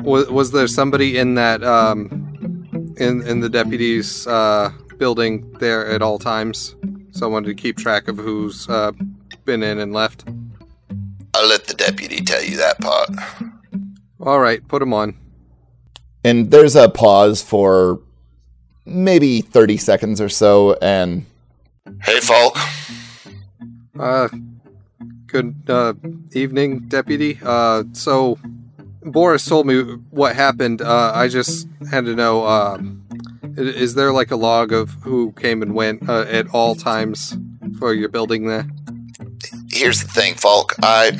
Was 0.03 0.29
was 0.29 0.51
there 0.51 0.67
somebody 0.67 1.17
in 1.17 1.35
that 1.35 1.63
um 1.63 2.09
in 2.97 3.21
in 3.27 3.41
the 3.41 3.49
deputy's 3.49 4.25
uh 4.25 4.71
building 4.97 5.51
there 5.59 5.85
at 5.87 6.01
all 6.01 6.17
times? 6.17 6.75
Someone 7.19 7.43
to 7.43 7.53
keep 7.53 7.75
track 7.77 8.07
of 8.07 8.17
who's 8.17 8.67
uh 8.69 8.93
been 9.43 9.61
in 9.61 9.77
and 9.79 9.91
left. 9.91 10.23
I'll 11.33 11.47
let 11.49 11.65
the 11.67 11.73
deputy 11.73 12.21
tell 12.21 12.41
you 12.41 12.55
that 12.57 12.79
part. 12.79 13.09
All 14.21 14.39
right, 14.39 14.65
put 14.67 14.81
him 14.81 14.93
on. 14.93 15.17
and 16.23 16.49
there's 16.49 16.75
a 16.77 16.87
pause 16.87 17.41
for 17.41 17.99
maybe 18.85 19.41
thirty 19.41 19.75
seconds 19.77 20.21
or 20.21 20.29
so, 20.29 20.77
and 20.81 21.25
Hey, 22.03 22.19
Falk. 22.21 22.57
Uh, 23.99 24.29
good 25.27 25.55
uh, 25.67 25.93
evening, 26.33 26.79
deputy. 26.87 27.37
Uh, 27.43 27.83
so 27.91 28.37
Boris 29.03 29.43
told 29.45 29.67
me 29.67 29.81
what 30.09 30.35
happened. 30.37 30.81
Uh, 30.81 31.11
I 31.13 31.27
just 31.27 31.67
had 31.91 32.05
to 32.05 32.15
know. 32.15 32.45
Um, 32.47 33.03
i- 33.11 33.17
is 33.57 33.95
there 33.95 34.11
like 34.11 34.31
a 34.31 34.35
log 34.35 34.71
of 34.71 34.91
who 35.03 35.31
came 35.33 35.61
and 35.61 35.73
went 35.73 36.07
uh, 36.09 36.25
at 36.29 36.47
all 36.49 36.75
times 36.75 37.37
for 37.77 37.93
your 37.93 38.09
building 38.09 38.47
there? 38.47 38.67
Here's 39.71 40.01
the 40.01 40.07
thing, 40.07 40.35
Falk. 40.35 40.75
I. 40.81 41.17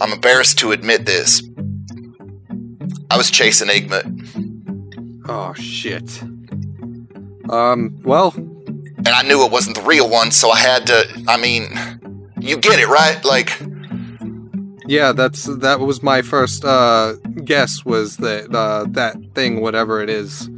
I'm 0.00 0.12
embarrassed 0.12 0.58
to 0.60 0.70
admit 0.70 1.06
this. 1.06 1.42
I 3.10 3.16
was 3.16 3.30
chasing 3.30 3.68
Igmit, 3.68 4.06
Oh 5.28 5.54
shit. 5.54 6.22
Um. 7.50 8.00
Well, 8.04 8.32
and 8.36 9.08
I 9.08 9.22
knew 9.22 9.44
it 9.44 9.52
wasn't 9.52 9.76
the 9.76 9.82
real 9.82 10.08
one, 10.08 10.30
so 10.30 10.50
I 10.50 10.58
had 10.58 10.86
to. 10.86 11.24
I 11.26 11.36
mean, 11.36 11.70
you 12.40 12.56
get 12.56 12.78
it, 12.78 12.88
right? 12.88 13.22
Like, 13.24 13.58
yeah. 14.88 15.12
That's 15.12 15.44
that 15.44 15.78
was 15.78 16.02
my 16.02 16.22
first 16.22 16.64
uh, 16.64 17.14
guess. 17.44 17.84
Was 17.84 18.16
that 18.16 18.52
uh, 18.52 18.86
that 18.90 19.16
thing, 19.34 19.60
whatever 19.60 20.02
it 20.02 20.10
is, 20.10 20.48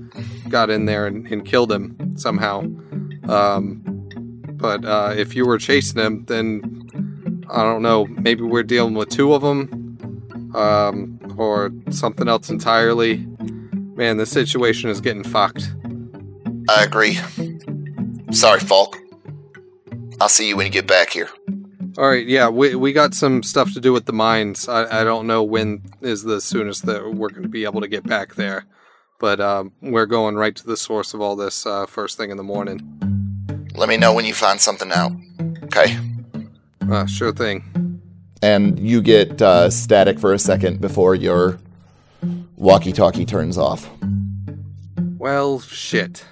got 0.49 0.71
in 0.71 0.87
there 0.87 1.07
and, 1.07 1.27
and 1.27 1.45
killed 1.45 1.71
him 1.71 2.17
somehow. 2.17 2.61
Um. 3.29 3.83
But 4.61 4.85
uh, 4.85 5.15
if 5.17 5.35
you 5.35 5.47
were 5.47 5.57
chasing 5.57 6.03
him, 6.03 6.27
then 6.27 7.47
I 7.49 7.63
don't 7.63 7.81
know. 7.81 8.07
Maybe 8.07 8.43
we're 8.43 8.63
dealing 8.63 8.93
with 8.93 9.09
two 9.09 9.33
of 9.33 9.41
them, 9.41 10.53
um, 10.55 11.19
or 11.39 11.73
something 11.91 12.29
else 12.29 12.51
entirely. 12.51 13.27
Man, 13.95 14.19
the 14.19 14.27
situation 14.27 14.91
is 14.91 15.01
getting 15.01 15.25
fucked. 15.25 15.73
I 16.69 16.85
agree. 16.85 17.19
Sorry, 18.33 18.61
Falk. 18.61 18.99
I'll 20.21 20.29
see 20.29 20.47
you 20.49 20.59
when 20.59 20.67
you 20.67 20.73
get 20.73 20.87
back 20.87 21.09
here. 21.11 21.31
All 22.01 22.09
right, 22.09 22.27
yeah, 22.27 22.49
we 22.49 22.75
we 22.75 22.95
got 22.95 23.13
some 23.13 23.43
stuff 23.43 23.75
to 23.75 23.81
do 23.81 23.93
with 23.93 24.07
the 24.07 24.15
mines. 24.15 24.71
I, 24.71 25.03
I 25.03 25.05
don't 25.05 25.27
know 25.27 25.43
when 25.43 25.83
is 26.01 26.23
the 26.23 26.41
soonest 26.41 26.87
that 26.87 27.13
we're 27.13 27.29
going 27.29 27.43
to 27.43 27.49
be 27.51 27.65
able 27.65 27.83
to 27.83 27.89
get 27.89 28.07
back 28.07 28.37
there, 28.37 28.65
but 29.19 29.39
um, 29.39 29.73
we're 29.83 30.07
going 30.07 30.37
right 30.37 30.57
to 30.57 30.67
the 30.67 30.79
source 30.79 31.13
of 31.13 31.21
all 31.21 31.37
this 31.37 31.67
uh, 31.67 31.85
first 31.85 32.17
thing 32.17 32.31
in 32.31 32.39
the 32.39 32.43
morning. 32.43 33.69
Let 33.75 33.91
me 33.91 33.99
know 33.99 34.15
when 34.15 34.25
you 34.25 34.33
find 34.33 34.59
something 34.59 34.91
out. 34.91 35.13
Okay. 35.65 35.99
Uh, 36.91 37.05
sure 37.05 37.33
thing. 37.33 38.01
and 38.43 38.79
you 38.79 39.03
get 39.03 39.43
uh, 39.43 39.69
static 39.69 40.19
for 40.19 40.33
a 40.33 40.39
second 40.39 40.81
before 40.81 41.15
your 41.15 41.59
walkie-talkie 42.57 43.27
turns 43.27 43.59
off. 43.59 43.91
Well, 45.19 45.61
shit. 45.61 46.25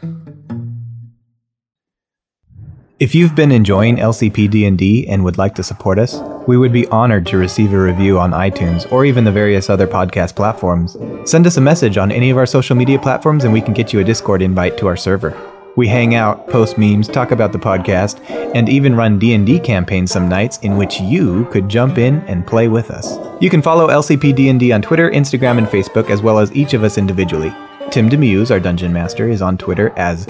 If 3.00 3.14
you've 3.14 3.36
been 3.36 3.52
enjoying 3.52 3.98
LCP 3.98 4.50
D&D 4.50 5.06
and 5.06 5.22
would 5.22 5.38
like 5.38 5.54
to 5.54 5.62
support 5.62 6.00
us, 6.00 6.16
we 6.48 6.56
would 6.56 6.72
be 6.72 6.88
honored 6.88 7.26
to 7.26 7.36
receive 7.36 7.72
a 7.72 7.80
review 7.80 8.18
on 8.18 8.32
iTunes 8.32 8.90
or 8.90 9.04
even 9.04 9.22
the 9.22 9.30
various 9.30 9.70
other 9.70 9.86
podcast 9.86 10.34
platforms. 10.34 10.96
Send 11.24 11.46
us 11.46 11.56
a 11.56 11.60
message 11.60 11.96
on 11.96 12.10
any 12.10 12.30
of 12.30 12.36
our 12.36 12.44
social 12.44 12.74
media 12.74 12.98
platforms 12.98 13.44
and 13.44 13.52
we 13.52 13.60
can 13.60 13.72
get 13.72 13.92
you 13.92 14.00
a 14.00 14.04
Discord 14.04 14.42
invite 14.42 14.76
to 14.78 14.88
our 14.88 14.96
server. 14.96 15.38
We 15.76 15.86
hang 15.86 16.16
out, 16.16 16.48
post 16.48 16.76
memes, 16.76 17.06
talk 17.06 17.30
about 17.30 17.52
the 17.52 17.58
podcast, 17.60 18.18
and 18.56 18.68
even 18.68 18.96
run 18.96 19.20
D&D 19.20 19.60
campaigns 19.60 20.10
some 20.10 20.28
nights 20.28 20.58
in 20.62 20.76
which 20.76 20.98
you 20.98 21.44
could 21.52 21.68
jump 21.68 21.98
in 21.98 22.16
and 22.22 22.44
play 22.44 22.66
with 22.66 22.90
us. 22.90 23.16
You 23.40 23.48
can 23.48 23.62
follow 23.62 23.86
LCP 23.86 24.34
D&D 24.34 24.72
on 24.72 24.82
Twitter, 24.82 25.08
Instagram, 25.08 25.58
and 25.58 25.68
Facebook 25.68 26.10
as 26.10 26.20
well 26.20 26.40
as 26.40 26.50
each 26.52 26.74
of 26.74 26.82
us 26.82 26.98
individually. 26.98 27.54
Tim 27.92 28.10
Demuse, 28.10 28.50
our 28.50 28.58
dungeon 28.58 28.92
master, 28.92 29.28
is 29.28 29.40
on 29.40 29.56
Twitter 29.56 29.92
as 29.96 30.26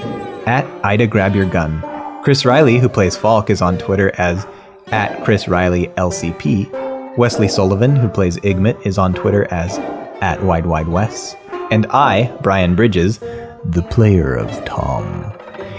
at 0.47 0.67
Ida 0.85 1.07
Grab 1.07 1.35
Your 1.35 1.47
Gun. 1.47 1.83
Chris 2.29 2.45
Riley, 2.45 2.77
who 2.77 2.91
plays 2.91 3.17
Falk, 3.17 3.49
is 3.49 3.63
on 3.63 3.79
Twitter 3.79 4.13
as 4.19 4.47
at 4.89 5.25
Chris 5.25 5.49
Riley 5.49 5.87
LCP. 5.97 7.17
Wesley 7.17 7.49
Sullivan, 7.49 7.97
who 7.97 8.07
plays 8.07 8.37
Igmit, 8.41 8.87
is 8.87 8.99
on 8.99 9.15
Twitter 9.15 9.51
as 9.51 9.79
at 10.21 10.43
Wide 10.43 10.67
Wide 10.67 10.89
West. 10.89 11.39
And 11.71 11.87
I, 11.87 12.31
Brian 12.43 12.77
Bridges, 12.77 13.17
the 13.17 13.87
player 13.89 14.35
of 14.35 14.51
Tom, 14.67 15.33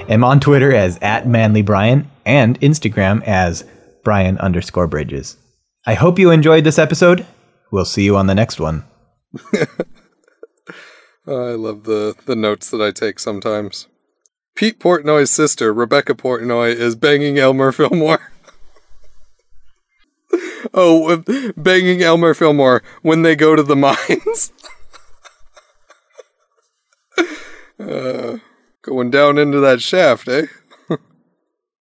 am 0.10 0.24
on 0.24 0.40
Twitter 0.40 0.74
as 0.74 0.98
at 1.04 1.28
Manly 1.28 1.62
Brian 1.62 2.10
and 2.26 2.60
Instagram 2.62 3.22
as 3.28 3.64
Brian 4.04 4.40
underscore 4.40 4.88
Bridges. 4.88 5.38
I 5.86 5.94
hope 5.94 6.18
you 6.18 6.32
enjoyed 6.32 6.64
this 6.64 6.80
episode. 6.80 7.28
We'll 7.72 7.86
see 7.86 8.06
you 8.06 8.18
on 8.18 8.26
the 8.26 8.34
next 8.34 8.60
one. 8.60 8.86
I 11.28 11.52
love 11.52 11.84
the 11.84 12.16
the 12.26 12.36
notes 12.36 12.72
that 12.72 12.82
I 12.82 12.90
take 12.90 13.20
sometimes. 13.20 13.86
Pete 14.56 14.80
Portnoy's 14.80 15.32
sister, 15.32 15.74
Rebecca 15.74 16.14
Portnoy, 16.14 16.76
is 16.76 16.96
banging 16.96 17.38
Elmer 17.38 17.72
Fillmore. 17.72 18.32
oh, 20.74 21.24
banging 21.56 22.02
Elmer 22.02 22.34
Fillmore 22.34 22.84
when 23.02 23.22
they 23.22 23.36
go 23.36 23.56
to 23.56 23.64
the 23.64 23.76
mines. 23.76 24.52
uh, 27.80 28.38
going 28.82 29.10
down 29.10 29.38
into 29.38 29.60
that 29.60 29.82
shaft, 29.82 30.28
eh? 30.28 30.48